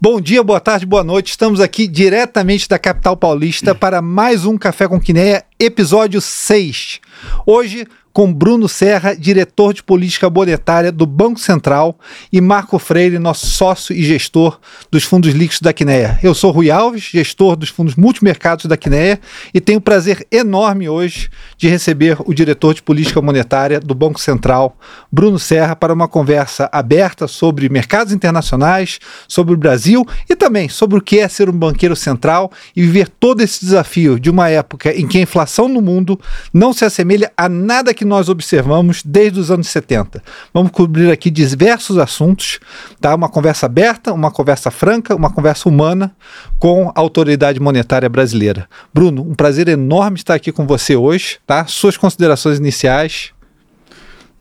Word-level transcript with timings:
Bom 0.00 0.20
dia, 0.20 0.44
boa 0.44 0.60
tarde, 0.60 0.86
boa 0.86 1.02
noite. 1.02 1.30
Estamos 1.30 1.60
aqui 1.60 1.88
diretamente 1.88 2.68
da 2.68 2.78
capital 2.78 3.16
paulista 3.16 3.74
para 3.74 4.00
mais 4.00 4.46
um 4.46 4.56
Café 4.56 4.86
com 4.86 5.00
Quineia, 5.00 5.44
episódio 5.58 6.20
6. 6.20 7.00
Hoje, 7.44 7.84
com 8.12 8.32
Bruno 8.32 8.68
Serra, 8.68 9.14
diretor 9.14 9.72
de 9.72 9.82
política 9.82 10.28
monetária 10.28 10.90
do 10.90 11.06
Banco 11.06 11.38
Central, 11.38 11.98
e 12.32 12.40
Marco 12.40 12.78
Freire, 12.78 13.18
nosso 13.18 13.46
sócio 13.46 13.94
e 13.94 14.02
gestor 14.02 14.58
dos 14.90 15.04
fundos 15.04 15.32
líquidos 15.32 15.60
da 15.60 15.72
Quineia. 15.72 16.18
Eu 16.22 16.34
sou 16.34 16.50
Rui 16.50 16.70
Alves, 16.70 17.04
gestor 17.04 17.56
dos 17.56 17.68
fundos 17.68 17.94
multimercados 17.94 18.66
da 18.66 18.76
Quineia, 18.76 19.20
e 19.52 19.60
tenho 19.60 19.78
o 19.78 19.82
prazer 19.82 20.26
enorme 20.30 20.88
hoje 20.88 21.30
de 21.56 21.68
receber 21.68 22.18
o 22.24 22.34
diretor 22.34 22.74
de 22.74 22.82
política 22.82 23.20
monetária 23.22 23.80
do 23.80 23.94
Banco 23.94 24.20
Central, 24.20 24.76
Bruno 25.10 25.38
Serra, 25.38 25.76
para 25.76 25.92
uma 25.92 26.08
conversa 26.08 26.68
aberta 26.72 27.28
sobre 27.28 27.68
mercados 27.68 28.12
internacionais, 28.12 28.98
sobre 29.26 29.54
o 29.54 29.56
Brasil 29.56 30.06
e 30.28 30.34
também 30.34 30.68
sobre 30.68 30.98
o 30.98 31.02
que 31.02 31.18
é 31.18 31.28
ser 31.28 31.48
um 31.48 31.52
banqueiro 31.52 31.94
central 31.94 32.50
e 32.74 32.82
viver 32.82 33.08
todo 33.08 33.40
esse 33.42 33.60
desafio 33.60 34.18
de 34.18 34.30
uma 34.30 34.48
época 34.48 34.92
em 34.92 35.06
que 35.06 35.18
a 35.18 35.22
inflação 35.22 35.68
no 35.68 35.80
mundo 35.80 36.18
não 36.52 36.72
se 36.72 36.84
assemelha 36.84 37.32
a 37.36 37.48
nada 37.48 37.94
que 37.94 37.97
nós 38.04 38.28
observamos 38.28 39.02
desde 39.04 39.40
os 39.40 39.50
anos 39.50 39.68
70. 39.68 40.22
Vamos 40.52 40.70
cobrir 40.70 41.10
aqui 41.10 41.30
diversos 41.30 41.98
assuntos, 41.98 42.60
tá? 43.00 43.14
Uma 43.14 43.28
conversa 43.28 43.66
aberta, 43.66 44.12
uma 44.12 44.30
conversa 44.30 44.70
franca, 44.70 45.14
uma 45.14 45.30
conversa 45.30 45.68
humana 45.68 46.14
com 46.58 46.88
a 46.88 47.00
autoridade 47.00 47.60
monetária 47.60 48.08
brasileira. 48.08 48.68
Bruno, 48.92 49.22
um 49.22 49.34
prazer 49.34 49.68
enorme 49.68 50.16
estar 50.16 50.34
aqui 50.34 50.52
com 50.52 50.66
você 50.66 50.96
hoje, 50.96 51.38
tá? 51.46 51.66
Suas 51.66 51.96
considerações 51.96 52.58
iniciais. 52.58 53.32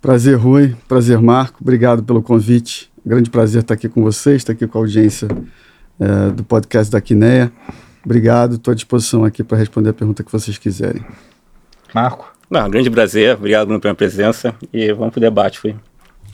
Prazer, 0.01 0.37
Rui. 0.37 0.75
Prazer, 0.87 1.19
Marco. 1.19 1.57
Obrigado 1.61 2.03
pelo 2.03 2.21
convite. 2.21 2.89
Grande 3.05 3.29
prazer 3.29 3.61
estar 3.61 3.73
aqui 3.73 3.87
com 3.87 4.03
vocês, 4.03 4.37
estar 4.37 4.53
aqui 4.53 4.67
com 4.67 4.77
a 4.77 4.81
audiência 4.81 5.27
é, 5.99 6.29
do 6.31 6.43
podcast 6.43 6.91
da 6.91 6.99
Quineia. 6.99 7.51
Obrigado, 8.03 8.55
estou 8.55 8.71
à 8.71 8.75
disposição 8.75 9.25
aqui 9.25 9.43
para 9.43 9.57
responder 9.57 9.89
a 9.89 9.93
pergunta 9.93 10.23
que 10.23 10.31
vocês 10.31 10.57
quiserem. 10.57 11.03
Marco. 11.93 12.36
Não, 12.49 12.69
grande 12.69 12.89
prazer, 12.89 13.35
obrigado 13.35 13.67
Bruno 13.67 13.81
pela 13.81 13.93
presença 13.93 14.55
e 14.71 14.91
vamos 14.93 15.11
para 15.11 15.19
o 15.19 15.21
debate. 15.21 15.59
Foi. 15.59 15.75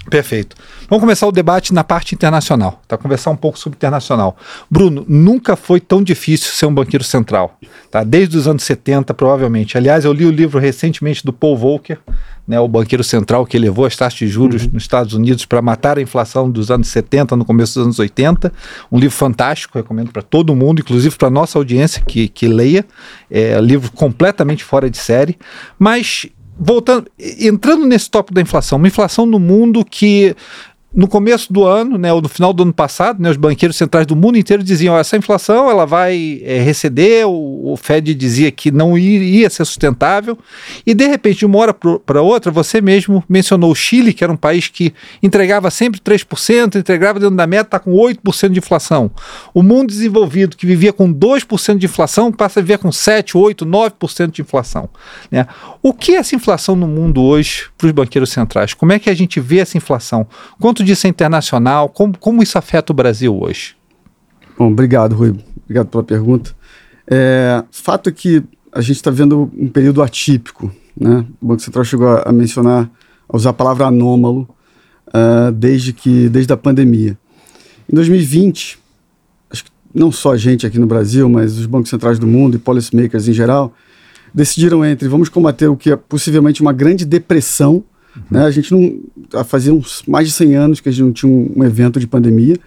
Perfeito. 0.10 0.56
Vamos 0.90 1.02
começar 1.02 1.26
o 1.26 1.32
debate 1.32 1.74
na 1.74 1.84
parte 1.84 2.14
internacional, 2.14 2.82
tá? 2.88 2.98
Conversar 2.98 3.32
um 3.32 3.36
pouco 3.36 3.58
sobre 3.58 3.78
internacional. 3.78 4.36
Bruno, 4.70 5.06
nunca 5.08 5.56
foi 5.56 5.80
tão 5.80 6.04
difícil 6.04 6.52
ser 6.54 6.66
um 6.66 6.74
banqueiro 6.74 7.04
central, 7.04 7.58
tá? 7.90 8.04
Desde 8.04 8.38
os 8.38 8.48
anos 8.48 8.64
70, 8.64 9.14
provavelmente. 9.14 9.78
Aliás, 9.78 10.04
eu 10.04 10.12
li 10.12 10.26
o 10.26 10.32
livro 10.32 10.60
recentemente 10.60 11.26
do 11.26 11.32
Paul 11.32 11.58
Volcker, 11.58 12.00
né, 12.46 12.60
o 12.60 12.68
banqueiro 12.68 13.04
central 13.04 13.46
que 13.46 13.58
levou 13.58 13.86
as 13.86 13.96
taxas 13.96 14.20
de 14.20 14.28
juros 14.28 14.66
uhum. 14.66 14.72
nos 14.74 14.84
Estados 14.84 15.14
Unidos 15.14 15.46
para 15.46 15.62
matar 15.62 15.98
a 15.98 16.02
inflação 16.02 16.52
dos 16.52 16.70
anos 16.70 16.90
70, 16.90 17.38
no 17.38 17.46
começo 17.46 17.80
dos 17.80 17.86
anos 17.86 18.00
80. 18.00 18.52
Um 18.92 19.00
livro 19.00 19.16
fantástico, 19.16 19.78
recomendo 19.78 20.12
para 20.12 20.22
todo 20.22 20.54
mundo, 20.54 20.82
inclusive 20.82 21.16
para 21.16 21.30
nossa 21.30 21.58
audiência 21.58 22.04
que, 22.06 22.28
que 22.28 22.48
leia. 22.48 22.86
É 23.32 23.58
um 23.58 23.64
livro 23.64 23.90
completamente 23.94 24.64
fora 24.64 24.90
de 24.90 24.98
série. 24.98 25.38
Mas 25.80 26.28
voltando, 26.58 27.10
entrando 27.20 27.86
nesse 27.86 28.10
tópico 28.10 28.34
da 28.34 28.42
inflação, 28.42 28.78
uma 28.78 28.88
inflação 28.88 29.26
no 29.26 29.40
mundo 29.40 29.84
que 29.84 30.36
no 30.94 31.08
começo 31.08 31.52
do 31.52 31.64
ano, 31.64 31.98
né, 31.98 32.14
ou 32.14 32.22
no 32.22 32.30
final 32.30 32.54
do 32.54 32.62
ano 32.62 32.74
passado, 32.74 33.22
né, 33.22 33.30
os 33.30 33.38
banqueiros 33.38 33.76
centrais 33.76 34.06
do 34.06 34.16
mundo 34.16 34.38
inteiro 34.38 34.64
diziam: 34.64 34.96
essa 34.96 35.18
inflação 35.18 35.70
ela 35.70 35.86
vai 35.86 36.42
é, 36.44 36.60
receder. 36.60 37.28
O, 37.28 37.74
o, 37.74 37.78
Fed 37.78 38.14
dizia 38.14 38.52
que 38.52 38.70
não 38.70 38.98
iria 38.98 39.50
ser 39.50 39.66
sustentável. 39.66 40.38
E 40.86 40.94
de 40.94 41.08
repente, 41.08 41.40
de 41.40 41.46
uma 41.46 41.58
hora 41.58 41.74
para 41.74 42.22
outra, 42.22 42.52
você 42.52 42.80
mesmo 42.80 43.24
mencionou 43.28 43.72
o 43.72 43.76
Chile, 43.76 44.14
que 44.14 44.24
era 44.24 44.32
um 44.32 44.38
país 44.38 44.68
que 44.68 44.94
entregava 45.22 45.72
sempre 45.72 46.00
3%, 46.00 46.76
entregava 46.76 47.20
dentro 47.20 47.36
da 47.36 47.48
meta, 47.48 47.64
está 47.64 47.80
com 47.80 47.94
8% 47.94 48.50
de 48.50 48.60
inflação. 48.60 49.10
O 49.54 49.64
mundo 49.64 49.88
desenvolvido, 49.88 50.56
que 50.56 50.66
vivia 50.66 50.94
com 50.94 51.12
2% 51.12 51.78
de 51.78 51.86
inflação, 51.88 52.32
passa 52.32 52.60
a 52.60 52.64
viver 52.64 52.78
com 52.78 52.92
7, 52.92 53.36
8, 53.36 53.66
9% 53.66 54.32
de 54.32 54.42
inflação. 54.42 54.90
Né? 55.32 55.48
O 55.82 55.94
que 55.94 56.14
é 56.14 56.18
essa 56.18 56.36
inflação 56.36 56.76
no 56.76 56.88
mundo 56.88 57.22
hoje 57.22 57.66
para 57.78 57.88
os 57.88 57.92
banqueiros 57.92 58.30
centrais? 58.30 58.74
Como 58.74 58.92
é 58.92 59.00
que 59.00 59.10
a 59.10 59.16
gente 59.16 59.40
vê 59.40 59.60
essa 59.60 59.78
inflação? 59.78 60.28
Quanto 60.60 60.83
disso 60.84 61.08
é 61.08 61.10
internacional? 61.10 61.90
Como, 61.90 62.18
como 62.18 62.44
isso 62.44 62.58
afeta 62.58 62.92
o 62.92 62.96
Brasil 62.96 63.36
hoje? 63.40 63.76
Bom, 64.58 64.72
obrigado, 64.72 65.16
Rui. 65.16 65.36
Obrigado 65.64 65.88
pela 65.88 66.04
pergunta. 66.04 66.56
É, 67.08 67.64
fato 67.72 68.10
é 68.10 68.12
que 68.12 68.44
a 68.72 68.82
gente 68.82 68.98
está 68.98 69.12
vendo 69.12 69.52
um 69.58 69.68
período 69.68 70.02
atípico. 70.02 70.72
Né? 70.96 71.26
O 71.42 71.48
Banco 71.48 71.62
Central 71.62 71.84
chegou 71.84 72.08
a, 72.08 72.24
a 72.30 72.32
mencionar, 72.32 72.90
a 73.28 73.36
usar 73.36 73.52
a 73.52 73.54
palavra 73.54 73.86
anômalo 73.86 74.48
uh, 75.08 75.52
desde, 75.52 75.94
que, 75.94 76.30
desde 76.30 76.52
a 76.54 76.58
pandemia. 76.58 77.18
Em 77.92 77.96
2020, 77.96 78.80
acho 79.52 79.66
que 79.66 79.72
não 79.94 80.12
só 80.12 80.34
a 80.34 80.38
gente 80.38 80.66
aqui 80.66 80.80
no 80.80 80.88
Brasil, 80.88 81.30
mas 81.30 81.58
os 81.58 81.66
bancos 81.66 81.90
centrais 81.90 82.18
do 82.18 82.28
mundo 82.28 82.56
e 82.56 82.60
policymakers 82.60 83.28
em 83.28 83.34
geral, 83.34 83.74
decidiram 84.34 84.84
entre 84.84 85.08
vamos 85.08 85.30
combater 85.30 85.68
o 85.68 85.78
que 85.78 85.92
é 85.92 85.96
possivelmente 85.96 86.62
uma 86.62 86.74
grande 86.74 87.06
depressão 87.06 87.84
Uhum. 88.16 88.24
Né? 88.32 88.46
A 88.46 88.52
gente 88.52 88.72
não. 88.72 89.44
Fazia 89.46 89.74
uns 89.74 90.04
mais 90.08 90.28
de 90.28 90.34
100 90.34 90.56
anos 90.56 90.80
que 90.80 90.90
a 90.90 90.92
gente 90.92 91.04
não 91.04 91.12
tinha 91.12 91.32
um, 91.32 91.52
um 91.56 91.64
evento 91.64 92.00
de 92.00 92.08
pandemia. 92.08 92.58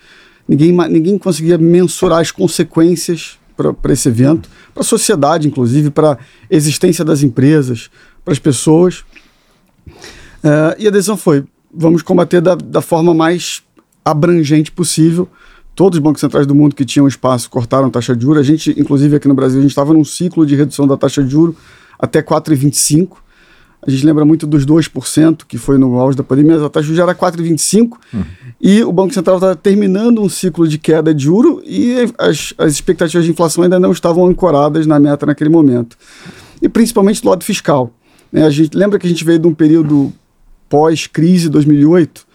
Ninguém, 0.49 0.73
ninguém 0.89 1.19
conseguia 1.19 1.59
mensurar 1.59 2.21
as 2.21 2.31
consequências 2.31 3.39
para 3.57 3.93
esse 3.93 4.09
evento, 4.09 4.49
para 4.73 4.83
a 4.83 4.85
sociedade, 4.85 5.49
inclusive, 5.49 5.91
para 5.91 6.13
a 6.13 6.19
existência 6.51 7.05
das 7.05 7.23
empresas, 7.23 7.91
para 8.25 8.33
as 8.33 8.39
pessoas. 8.39 9.05
Uh, 9.89 10.77
e 10.79 10.87
a 10.87 10.91
decisão 10.91 11.17
foi: 11.17 11.45
vamos 11.73 12.03
combater 12.03 12.41
da, 12.41 12.55
da 12.55 12.81
forma 12.81 13.15
mais 13.15 13.63
abrangente 14.05 14.71
possível. 14.71 15.29
Todos 15.75 15.99
os 15.99 16.03
bancos 16.03 16.21
centrais 16.21 16.47
do 16.47 16.55
mundo 16.55 16.75
que 16.75 16.85
tinham 16.85 17.07
espaço 17.07 17.51
cortaram 17.51 17.91
taxa 17.91 18.17
de 18.17 18.23
juros. 18.23 18.41
A 18.41 18.43
gente, 18.43 18.75
inclusive 18.81 19.17
aqui 19.17 19.29
no 19.29 19.35
Brasil, 19.35 19.59
a 19.59 19.63
gente 19.63 19.73
estava 19.73 19.93
num 19.93 20.05
ciclo 20.05 20.47
de 20.47 20.57
redução 20.57 20.87
da 20.87 20.97
taxa 20.97 21.23
de 21.23 21.31
juros 21.31 21.55
até 21.99 22.23
4,25. 22.23 23.19
A 23.87 23.91
gente 23.91 24.05
lembra 24.05 24.25
muito 24.25 24.47
dos 24.47 24.67
2%, 24.67 25.43
que 25.47 25.57
foi 25.57 25.79
no 25.79 25.99
auge 26.01 26.17
da 26.17 26.25
pandemia, 26.25 26.65
a 26.65 26.69
taxa 26.69 26.87
juros 26.87 27.01
era 27.01 27.15
4,25%, 27.15 27.93
uhum. 28.13 28.25
e 28.61 28.83
o 28.83 28.93
Banco 28.93 29.15
Central 29.15 29.37
estava 29.37 29.55
terminando 29.55 30.21
um 30.21 30.29
ciclo 30.29 30.67
de 30.67 30.77
queda 30.77 31.15
de 31.15 31.25
juro 31.25 31.63
e 31.65 32.13
as, 32.19 32.53
as 32.59 32.73
expectativas 32.73 33.25
de 33.25 33.31
inflação 33.31 33.63
ainda 33.63 33.79
não 33.79 33.93
estavam 33.93 34.27
ancoradas 34.27 34.87
na 34.87 34.99
meta 34.99 35.25
naquele 35.25 35.51
momento. 35.51 35.97
E 36.61 36.69
principalmente 36.69 37.23
do 37.23 37.29
lado 37.29 37.45
fiscal. 37.45 37.93
Né? 38.33 38.45
A 38.45 38.51
gente 38.51 38.77
lembra 38.77 38.99
que 38.99 39.07
a 39.07 39.11
gente 39.11 39.25
veio 39.25 39.39
de 39.39 39.47
um 39.47 39.55
período 39.55 40.13
pós-crise 40.69 41.49
2008, 41.49 42.27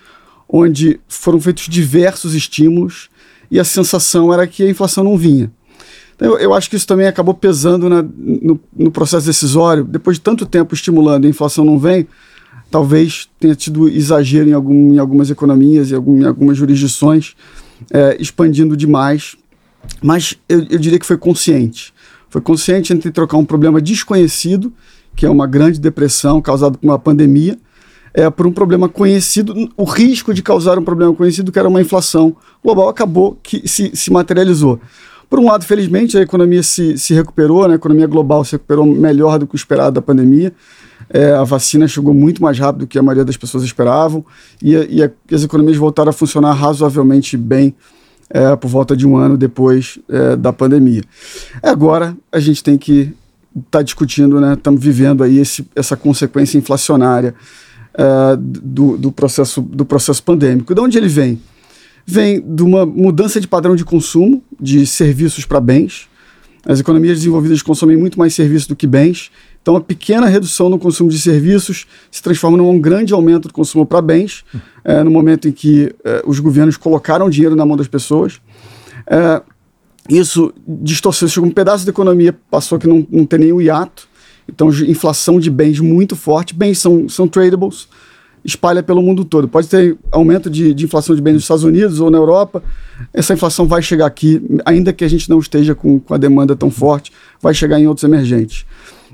onde 0.47 0.99
foram 1.07 1.39
feitos 1.41 1.67
diversos 1.67 2.33
estímulos 2.33 3.09
e 3.49 3.59
a 3.59 3.63
sensação 3.65 4.33
era 4.33 4.47
que 4.47 4.63
a 4.63 4.69
inflação 4.69 5.03
não 5.03 5.17
vinha. 5.17 5.51
Eu, 6.21 6.37
eu 6.37 6.53
acho 6.53 6.69
que 6.69 6.75
isso 6.75 6.85
também 6.85 7.07
acabou 7.07 7.33
pesando 7.33 7.89
na, 7.89 8.03
no, 8.03 8.59
no, 8.77 8.91
processo 8.91 9.25
decisório. 9.25 9.83
Depois 9.83 10.17
de 10.17 10.21
tanto 10.21 10.45
tempo 10.45 10.75
estimulando 10.75 11.25
e 11.25 11.27
a 11.27 11.29
inflação 11.31 11.65
não 11.65 11.79
vem, 11.79 12.07
talvez 12.69 13.27
tenha 13.39 13.55
tido 13.55 13.89
exagero 13.89 14.47
em, 14.47 14.53
algum, 14.53 14.93
em 14.93 14.99
algumas 14.99 15.31
economias 15.31 15.89
e 15.89 15.95
algum, 15.95 16.21
em 16.21 16.25
algumas 16.25 16.55
jurisdições, 16.55 17.35
é, 17.91 18.15
expandindo 18.19 18.77
demais. 18.77 19.35
Mas 19.99 20.37
eu, 20.47 20.59
eu 20.69 20.77
diria 20.77 20.99
que 20.99 21.07
foi 21.07 21.17
consciente. 21.17 21.91
Foi 22.29 22.39
consciente 22.39 22.93
entre 22.93 23.09
trocar 23.09 23.37
um 23.37 23.45
problema 23.45 23.81
desconhecido, 23.81 24.71
que 25.15 25.25
é 25.25 25.29
uma 25.29 25.47
grande 25.47 25.79
depressão 25.79 26.39
causada 26.39 26.77
por 26.77 26.87
uma 26.87 26.99
pandemia, 26.99 27.57
é, 28.13 28.29
por 28.29 28.45
um 28.45 28.51
problema 28.51 28.87
conhecido, 28.87 29.71
o 29.75 29.85
risco 29.85 30.35
de 30.35 30.43
causar 30.43 30.77
um 30.77 30.83
problema 30.83 31.15
conhecido, 31.15 31.51
que 31.51 31.57
era 31.57 31.67
uma 31.67 31.81
inflação 31.81 32.35
global, 32.63 32.89
acabou 32.89 33.39
que 33.41 33.67
se, 33.67 33.95
se 33.95 34.11
materializou. 34.11 34.79
Por 35.31 35.39
um 35.39 35.45
lado, 35.45 35.63
felizmente, 35.63 36.17
a 36.17 36.21
economia 36.21 36.61
se, 36.61 36.97
se 36.97 37.13
recuperou, 37.13 37.65
né? 37.65 37.75
a 37.75 37.77
economia 37.77 38.05
global 38.05 38.43
se 38.43 38.51
recuperou 38.51 38.85
melhor 38.85 39.39
do 39.39 39.47
que 39.47 39.55
o 39.55 39.55
esperado 39.55 39.93
da 39.93 40.01
pandemia. 40.01 40.51
É, 41.09 41.31
a 41.31 41.45
vacina 41.45 41.87
chegou 41.87 42.13
muito 42.13 42.41
mais 42.43 42.59
rápido 42.59 42.81
do 42.81 42.87
que 42.87 42.99
a 42.99 43.01
maioria 43.01 43.23
das 43.23 43.37
pessoas 43.37 43.63
esperavam 43.63 44.25
e, 44.61 44.73
e, 44.73 45.01
a, 45.01 45.09
e 45.29 45.33
as 45.33 45.41
economias 45.41 45.77
voltaram 45.77 46.09
a 46.09 46.13
funcionar 46.13 46.51
razoavelmente 46.51 47.37
bem 47.37 47.73
é, 48.29 48.53
por 48.57 48.67
volta 48.67 48.93
de 48.93 49.07
um 49.07 49.15
ano 49.15 49.37
depois 49.37 49.97
é, 50.09 50.35
da 50.35 50.51
pandemia. 50.51 51.01
Agora 51.63 52.13
a 52.29 52.39
gente 52.41 52.61
tem 52.61 52.77
que 52.77 53.13
estar 53.55 53.79
tá 53.79 53.81
discutindo, 53.81 54.41
né? 54.41 54.55
Estamos 54.55 54.83
vivendo 54.83 55.23
aí 55.23 55.39
esse, 55.39 55.65
essa 55.73 55.95
consequência 55.95 56.57
inflacionária 56.57 57.33
é, 57.93 58.35
do, 58.37 58.97
do, 58.97 59.13
processo, 59.13 59.61
do 59.61 59.85
processo 59.85 60.21
pandêmico. 60.21 60.75
De 60.75 60.81
onde 60.81 60.97
ele 60.97 61.07
vem? 61.07 61.39
Vem 62.05 62.41
de 62.41 62.63
uma 62.63 62.85
mudança 62.85 63.39
de 63.39 63.47
padrão 63.47 63.75
de 63.75 63.85
consumo 63.85 64.43
de 64.59 64.85
serviços 64.85 65.45
para 65.45 65.59
bens. 65.59 66.09
As 66.65 66.79
economias 66.79 67.17
desenvolvidas 67.19 67.61
consomem 67.61 67.97
muito 67.97 68.19
mais 68.19 68.35
serviços 68.35 68.67
do 68.67 68.75
que 68.75 68.85
bens. 68.85 69.31
Então, 69.61 69.75
a 69.75 69.81
pequena 69.81 70.27
redução 70.27 70.69
no 70.69 70.77
consumo 70.77 71.09
de 71.09 71.19
serviços 71.19 71.85
se 72.09 72.21
transforma 72.21 72.57
num 72.57 72.79
grande 72.79 73.13
aumento 73.13 73.47
do 73.47 73.53
consumo 73.53 73.85
para 73.85 74.01
bens, 74.01 74.43
é, 74.83 75.03
no 75.03 75.11
momento 75.11 75.47
em 75.47 75.51
que 75.51 75.93
é, 76.03 76.23
os 76.25 76.39
governos 76.39 76.77
colocaram 76.77 77.29
dinheiro 77.29 77.55
na 77.55 77.65
mão 77.65 77.77
das 77.77 77.87
pessoas. 77.87 78.39
É, 79.07 79.41
isso 80.09 80.53
distorceu, 80.67 81.43
um 81.43 81.51
pedaço 81.51 81.85
da 81.85 81.91
economia, 81.91 82.35
passou 82.49 82.79
que 82.79 82.87
não, 82.87 83.05
não 83.09 83.25
tem 83.25 83.39
nenhum 83.39 83.61
hiato. 83.61 84.07
Então, 84.47 84.69
inflação 84.69 85.39
de 85.39 85.49
bens 85.49 85.79
muito 85.79 86.15
forte. 86.15 86.53
Bens 86.53 86.79
são, 86.79 87.07
são 87.07 87.27
tradables, 87.27 87.87
espalha 88.43 88.81
pelo 88.81 89.01
mundo 89.01 89.23
todo. 89.23 89.47
Pode 89.47 89.67
ter 89.67 89.97
aumento 90.11 90.49
de, 90.49 90.73
de, 90.73 90.85
inflação 90.85 91.15
de 91.15 91.21
bens 91.21 91.33
nos 91.33 91.43
Estados 91.43 91.63
Unidos 91.63 91.99
ou 91.99 92.09
na 92.09 92.17
Europa, 92.17 92.63
essa 93.13 93.33
inflação 93.33 93.67
vai 93.67 93.81
chegar 93.81 94.05
aqui, 94.05 94.41
ainda 94.65 94.91
que 94.91 95.03
a 95.03 95.07
gente 95.07 95.29
não 95.29 95.39
esteja 95.39 95.75
com, 95.75 95.99
com 95.99 96.13
a 96.13 96.17
demanda 96.17 96.55
tão 96.55 96.69
forte, 96.69 97.11
vai 97.41 97.53
chegar 97.53 97.79
em 97.79 97.87
outros 97.87 98.03
emergentes. 98.03 98.65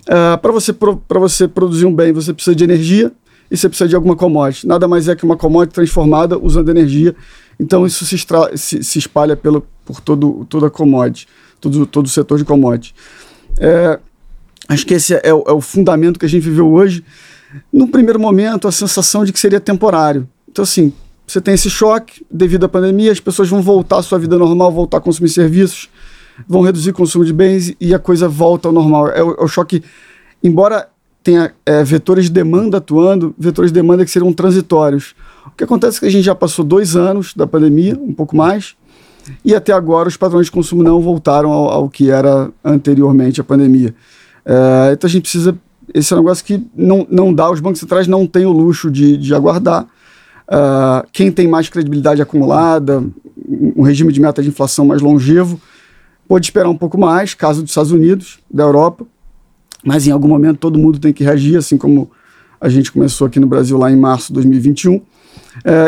Uh, 0.03 0.37
Para 0.41 0.51
você, 0.51 0.71
pro, 0.71 1.01
você 1.07 1.47
produzir 1.47 1.85
um 1.85 1.93
bem, 1.93 2.13
você 2.13 2.33
precisa 2.33 2.55
de 2.55 2.63
energia 2.63 3.11
e 3.51 3.57
você 3.57 3.67
precisa 3.67 3.87
de 3.87 3.95
alguma 3.95 4.15
commodity. 4.15 4.65
Nada 4.67 4.87
mais 4.87 5.07
é 5.07 5.15
que 5.15 5.23
uma 5.23 5.37
commodity 5.37 5.73
transformada 5.73 6.37
usando 6.37 6.69
energia. 6.69 7.15
Então 7.59 7.85
isso 7.85 8.05
se, 8.05 8.17
se, 8.55 8.83
se 8.83 8.99
espalha 8.99 9.35
pelo, 9.35 9.65
por 9.85 9.99
todo, 9.99 10.45
toda 10.49 10.67
a 10.67 10.69
commodity, 10.69 11.27
todo, 11.59 11.85
todo 11.85 12.05
o 12.05 12.09
setor 12.09 12.37
de 12.37 12.45
commodity. 12.45 12.93
É, 13.59 13.99
acho 14.69 14.85
que 14.85 14.93
esse 14.93 15.13
é 15.13 15.33
o, 15.33 15.43
é 15.47 15.51
o 15.51 15.61
fundamento 15.61 16.19
que 16.19 16.25
a 16.25 16.29
gente 16.29 16.43
viveu 16.43 16.71
hoje 16.71 17.03
no 17.71 17.87
primeiro 17.87 18.19
momento, 18.19 18.67
a 18.67 18.71
sensação 18.71 19.23
de 19.23 19.33
que 19.33 19.39
seria 19.39 19.59
temporário. 19.59 20.27
Então, 20.49 20.63
assim, 20.63 20.93
você 21.27 21.41
tem 21.41 21.53
esse 21.53 21.69
choque 21.69 22.25
devido 22.31 22.65
à 22.65 22.69
pandemia, 22.69 23.11
as 23.11 23.19
pessoas 23.19 23.49
vão 23.49 23.61
voltar 23.61 23.97
à 23.97 24.01
sua 24.01 24.17
vida 24.17 24.37
normal, 24.37 24.71
voltar 24.71 24.97
a 24.97 25.01
consumir 25.01 25.29
serviços, 25.29 25.89
vão 26.47 26.61
reduzir 26.61 26.91
o 26.91 26.93
consumo 26.93 27.25
de 27.25 27.33
bens 27.33 27.75
e 27.81 27.93
a 27.93 27.99
coisa 27.99 28.29
volta 28.29 28.69
ao 28.69 28.73
normal. 28.73 29.09
É 29.09 29.21
o, 29.21 29.31
é 29.31 29.43
o 29.43 29.47
choque, 29.47 29.83
embora 30.43 30.87
tenha 31.21 31.53
é, 31.65 31.83
vetores 31.83 32.25
de 32.25 32.31
demanda 32.31 32.77
atuando, 32.77 33.35
vetores 33.37 33.71
de 33.71 33.75
demanda 33.75 34.05
que 34.05 34.11
serão 34.11 34.31
transitórios. 34.31 35.13
O 35.45 35.51
que 35.51 35.65
acontece 35.65 35.97
é 35.97 35.99
que 35.99 36.05
a 36.05 36.09
gente 36.09 36.23
já 36.23 36.33
passou 36.33 36.63
dois 36.63 36.95
anos 36.95 37.33
da 37.33 37.45
pandemia, 37.45 37.99
um 37.99 38.13
pouco 38.13 38.33
mais, 38.33 38.75
e 39.43 39.53
até 39.53 39.73
agora 39.73 40.07
os 40.07 40.15
padrões 40.15 40.45
de 40.45 40.51
consumo 40.53 40.81
não 40.81 41.01
voltaram 41.01 41.51
ao, 41.51 41.69
ao 41.69 41.89
que 41.89 42.09
era 42.09 42.49
anteriormente 42.63 43.41
à 43.41 43.43
pandemia. 43.43 43.93
É, 44.45 44.93
então 44.93 45.05
a 45.07 45.11
gente 45.11 45.23
precisa 45.23 45.57
esse 45.93 46.13
é 46.13 46.15
um 46.15 46.19
negócio 46.19 46.43
que 46.43 46.65
não, 46.75 47.07
não 47.09 47.33
dá, 47.33 47.49
os 47.49 47.59
bancos 47.59 47.79
centrais 47.79 48.07
não 48.07 48.27
têm 48.27 48.45
o 48.45 48.51
luxo 48.51 48.91
de, 48.91 49.17
de 49.17 49.33
aguardar. 49.33 49.87
Uh, 50.47 51.07
quem 51.11 51.31
tem 51.31 51.47
mais 51.47 51.69
credibilidade 51.69 52.21
acumulada, 52.21 53.03
um 53.47 53.81
regime 53.81 54.11
de 54.11 54.19
meta 54.19 54.41
de 54.41 54.49
inflação 54.49 54.85
mais 54.85 55.01
longevo, 55.01 55.59
pode 56.27 56.45
esperar 56.45 56.69
um 56.69 56.77
pouco 56.77 56.97
mais, 56.97 57.33
caso 57.33 57.61
dos 57.61 57.71
Estados 57.71 57.91
Unidos, 57.91 58.39
da 58.49 58.63
Europa, 58.63 59.05
mas 59.83 60.07
em 60.07 60.11
algum 60.11 60.27
momento 60.27 60.57
todo 60.57 60.77
mundo 60.77 60.99
tem 60.99 61.13
que 61.13 61.23
reagir, 61.23 61.57
assim 61.57 61.77
como 61.77 62.09
a 62.59 62.69
gente 62.69 62.91
começou 62.91 63.27
aqui 63.27 63.39
no 63.39 63.47
Brasil 63.47 63.77
lá 63.77 63.91
em 63.91 63.95
março 63.95 64.27
de 64.27 64.33
2021, 64.33 64.95
uh, 64.95 65.03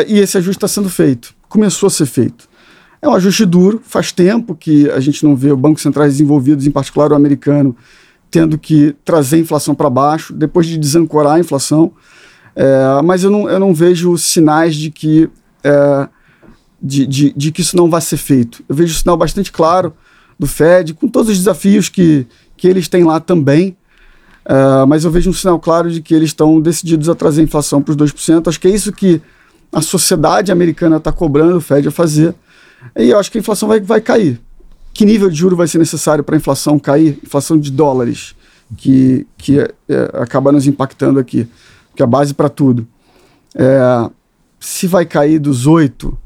e 0.06 0.18
esse 0.18 0.38
ajuste 0.38 0.58
está 0.58 0.68
sendo 0.68 0.88
feito, 0.88 1.34
começou 1.48 1.86
a 1.86 1.90
ser 1.90 2.06
feito. 2.06 2.48
É 3.02 3.08
um 3.08 3.14
ajuste 3.14 3.46
duro, 3.46 3.80
faz 3.82 4.12
tempo 4.12 4.54
que 4.54 4.90
a 4.90 5.00
gente 5.00 5.24
não 5.24 5.34
vê 5.34 5.54
bancos 5.54 5.82
centrais 5.82 6.12
desenvolvidos, 6.12 6.66
em 6.66 6.70
particular 6.70 7.12
o 7.12 7.14
americano, 7.14 7.74
tendo 8.30 8.56
que 8.56 8.94
trazer 9.04 9.36
a 9.36 9.40
inflação 9.40 9.74
para 9.74 9.90
baixo, 9.90 10.32
depois 10.32 10.66
de 10.66 10.78
desancorar 10.78 11.34
a 11.34 11.40
inflação. 11.40 11.92
É, 12.54 13.02
mas 13.02 13.24
eu 13.24 13.30
não, 13.30 13.48
eu 13.48 13.58
não 13.58 13.74
vejo 13.74 14.16
sinais 14.16 14.76
de 14.76 14.90
que, 14.90 15.28
é, 15.64 16.08
de, 16.80 17.06
de, 17.06 17.32
de, 17.32 17.52
que 17.52 17.60
isso 17.60 17.76
não 17.76 17.90
vai 17.90 18.00
ser 18.00 18.16
feito. 18.16 18.62
Eu 18.68 18.74
vejo 18.74 18.94
um 18.94 18.98
sinal 18.98 19.16
bastante 19.16 19.50
claro 19.50 19.94
do 20.38 20.46
Fed, 20.46 20.94
com 20.94 21.08
todos 21.08 21.30
os 21.30 21.38
desafios 21.38 21.88
que, 21.88 22.26
que 22.56 22.68
eles 22.68 22.88
têm 22.88 23.04
lá 23.04 23.18
também. 23.18 23.76
É, 24.44 24.86
mas 24.86 25.04
eu 25.04 25.10
vejo 25.10 25.30
um 25.30 25.34
sinal 25.34 25.58
claro 25.58 25.90
de 25.90 26.00
que 26.00 26.14
eles 26.14 26.30
estão 26.30 26.60
decididos 26.60 27.08
a 27.08 27.14
trazer 27.14 27.40
a 27.40 27.44
inflação 27.44 27.82
para 27.82 27.92
os 27.92 27.96
2%. 27.96 28.48
Acho 28.48 28.60
que 28.60 28.68
é 28.68 28.70
isso 28.70 28.92
que 28.92 29.20
a 29.72 29.80
sociedade 29.80 30.50
americana 30.50 30.96
está 30.96 31.12
cobrando 31.12 31.56
o 31.56 31.60
Fed 31.60 31.88
a 31.88 31.90
fazer. 31.90 32.34
E 32.96 33.10
eu 33.10 33.18
acho 33.18 33.30
que 33.30 33.38
a 33.38 33.40
inflação 33.40 33.68
vai, 33.68 33.80
vai 33.80 34.00
cair 34.00 34.40
que 34.92 35.04
nível 35.04 35.30
de 35.30 35.36
juro 35.36 35.56
vai 35.56 35.66
ser 35.66 35.78
necessário 35.78 36.22
para 36.22 36.34
a 36.34 36.38
inflação 36.38 36.78
cair, 36.78 37.18
inflação 37.22 37.58
de 37.58 37.70
dólares, 37.70 38.34
que, 38.76 39.26
que 39.36 39.58
é, 39.60 39.72
acaba 40.14 40.52
nos 40.52 40.66
impactando 40.66 41.18
aqui, 41.18 41.48
que 41.94 42.02
é 42.02 42.04
a 42.04 42.08
base 42.08 42.34
para 42.34 42.48
tudo. 42.48 42.86
É, 43.54 44.10
se 44.58 44.86
vai 44.86 45.04
cair 45.06 45.38
dos 45.38 45.66
8 45.66 46.16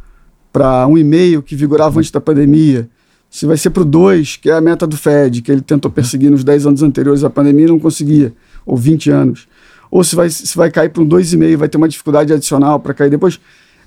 para 0.52 0.86
1,5 0.86 1.42
que 1.42 1.56
vigorava 1.56 1.98
antes 1.98 2.10
da 2.10 2.20
pandemia, 2.20 2.88
se 3.30 3.46
vai 3.46 3.56
ser 3.56 3.70
para 3.70 3.82
o 3.82 3.84
2, 3.84 4.36
que 4.36 4.48
é 4.48 4.52
a 4.52 4.60
meta 4.60 4.86
do 4.86 4.96
Fed, 4.96 5.42
que 5.42 5.50
ele 5.50 5.60
tentou 5.60 5.90
perseguir 5.90 6.30
nos 6.30 6.44
10 6.44 6.66
anos 6.66 6.82
anteriores 6.82 7.24
à 7.24 7.30
pandemia 7.30 7.66
e 7.66 7.68
não 7.68 7.80
conseguia, 7.80 8.32
ou 8.64 8.76
20 8.76 9.10
anos. 9.10 9.48
Ou 9.90 10.04
se 10.04 10.14
vai, 10.14 10.30
se 10.30 10.56
vai 10.56 10.70
cair 10.70 10.90
para 10.90 11.02
um 11.02 11.08
2,5, 11.08 11.56
vai 11.56 11.68
ter 11.68 11.76
uma 11.76 11.88
dificuldade 11.88 12.32
adicional 12.32 12.78
para 12.78 12.94
cair 12.94 13.10
depois. 13.10 13.40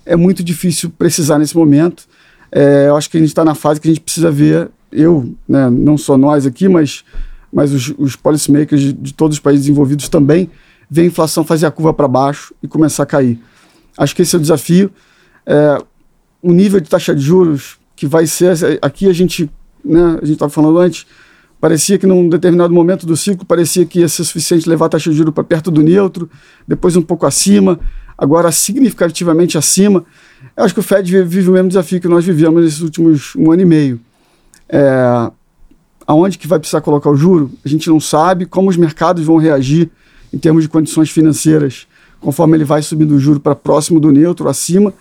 É 0.05 0.15
muito 0.15 0.43
difícil 0.43 0.89
precisar 0.89 1.39
nesse 1.39 1.55
momento. 1.55 2.03
É, 2.51 2.87
eu 2.87 2.95
acho 2.95 3.09
que 3.09 3.17
a 3.17 3.19
gente 3.19 3.29
está 3.29 3.43
na 3.43 3.55
fase 3.55 3.79
que 3.79 3.87
a 3.87 3.91
gente 3.91 4.01
precisa 4.01 4.31
ver 4.31 4.69
eu, 4.91 5.35
né, 5.47 5.69
não 5.69 5.97
só 5.97 6.17
nós 6.17 6.45
aqui, 6.45 6.67
mas, 6.67 7.03
mas 7.51 7.73
os, 7.73 7.93
os 7.97 8.15
policymakers 8.15 8.81
de, 8.81 8.93
de 8.93 9.13
todos 9.13 9.37
os 9.37 9.39
países 9.39 9.67
envolvidos 9.67 10.09
também, 10.09 10.49
ver 10.89 11.01
a 11.01 11.05
inflação 11.05 11.43
fazer 11.43 11.65
a 11.65 11.71
curva 11.71 11.93
para 11.93 12.07
baixo 12.07 12.53
e 12.63 12.67
começar 12.67 13.03
a 13.03 13.05
cair. 13.05 13.39
Acho 13.97 14.15
que 14.15 14.21
esse 14.21 14.35
é 14.35 14.37
o 14.37 14.41
desafio. 14.41 14.91
É, 15.45 15.77
o 16.41 16.53
nível 16.53 16.79
de 16.79 16.89
taxa 16.89 17.13
de 17.13 17.21
juros 17.21 17.77
que 17.95 18.05
vai 18.05 18.25
ser. 18.27 18.55
Aqui 18.81 19.09
a 19.09 19.13
gente, 19.13 19.49
né, 19.83 20.19
a 20.21 20.25
gente 20.25 20.33
estava 20.33 20.49
falando 20.49 20.77
antes, 20.77 21.05
parecia 21.59 21.97
que 21.97 22.05
num 22.05 22.29
determinado 22.29 22.73
momento 22.73 23.05
do 23.05 23.17
ciclo 23.17 23.45
parecia 23.45 23.85
que 23.85 23.99
ia 23.99 24.07
ser 24.07 24.23
suficiente 24.23 24.69
levar 24.69 24.85
a 24.85 24.89
taxa 24.89 25.09
de 25.09 25.17
juros 25.17 25.33
para 25.33 25.43
perto 25.43 25.71
do 25.71 25.81
neutro, 25.81 26.29
depois 26.67 26.95
um 26.95 27.01
pouco 27.01 27.25
acima, 27.25 27.79
agora 28.17 28.51
significativamente 28.51 29.57
acima. 29.57 30.05
Eu 30.55 30.63
acho 30.63 30.73
que 30.73 30.79
o 30.79 30.83
Fed 30.83 31.23
vive 31.23 31.49
o 31.49 31.53
mesmo 31.53 31.67
desafio 31.67 31.99
que 31.99 32.07
nós 32.07 32.25
vivemos 32.25 32.63
nesses 32.63 32.81
últimos 32.81 33.35
um 33.35 33.51
ano 33.51 33.61
e 33.61 33.65
meio. 33.65 33.99
É, 34.69 35.31
aonde 36.05 36.37
que 36.37 36.47
vai 36.47 36.59
precisar 36.59 36.81
colocar 36.81 37.09
o 37.09 37.15
juro, 37.15 37.51
a 37.65 37.67
gente 37.67 37.89
não 37.89 37.99
sabe 37.99 38.45
como 38.45 38.69
os 38.69 38.77
mercados 38.77 39.23
vão 39.23 39.37
reagir 39.37 39.89
em 40.33 40.37
termos 40.37 40.63
de 40.63 40.69
condições 40.69 41.09
financeiras, 41.09 41.87
conforme 42.19 42.57
ele 42.57 42.63
vai 42.63 42.81
subindo 42.81 43.11
o 43.11 43.19
juro 43.19 43.39
para 43.39 43.55
próximo 43.55 43.99
do 43.99 44.11
neutro, 44.11 44.47
acima. 44.47 44.93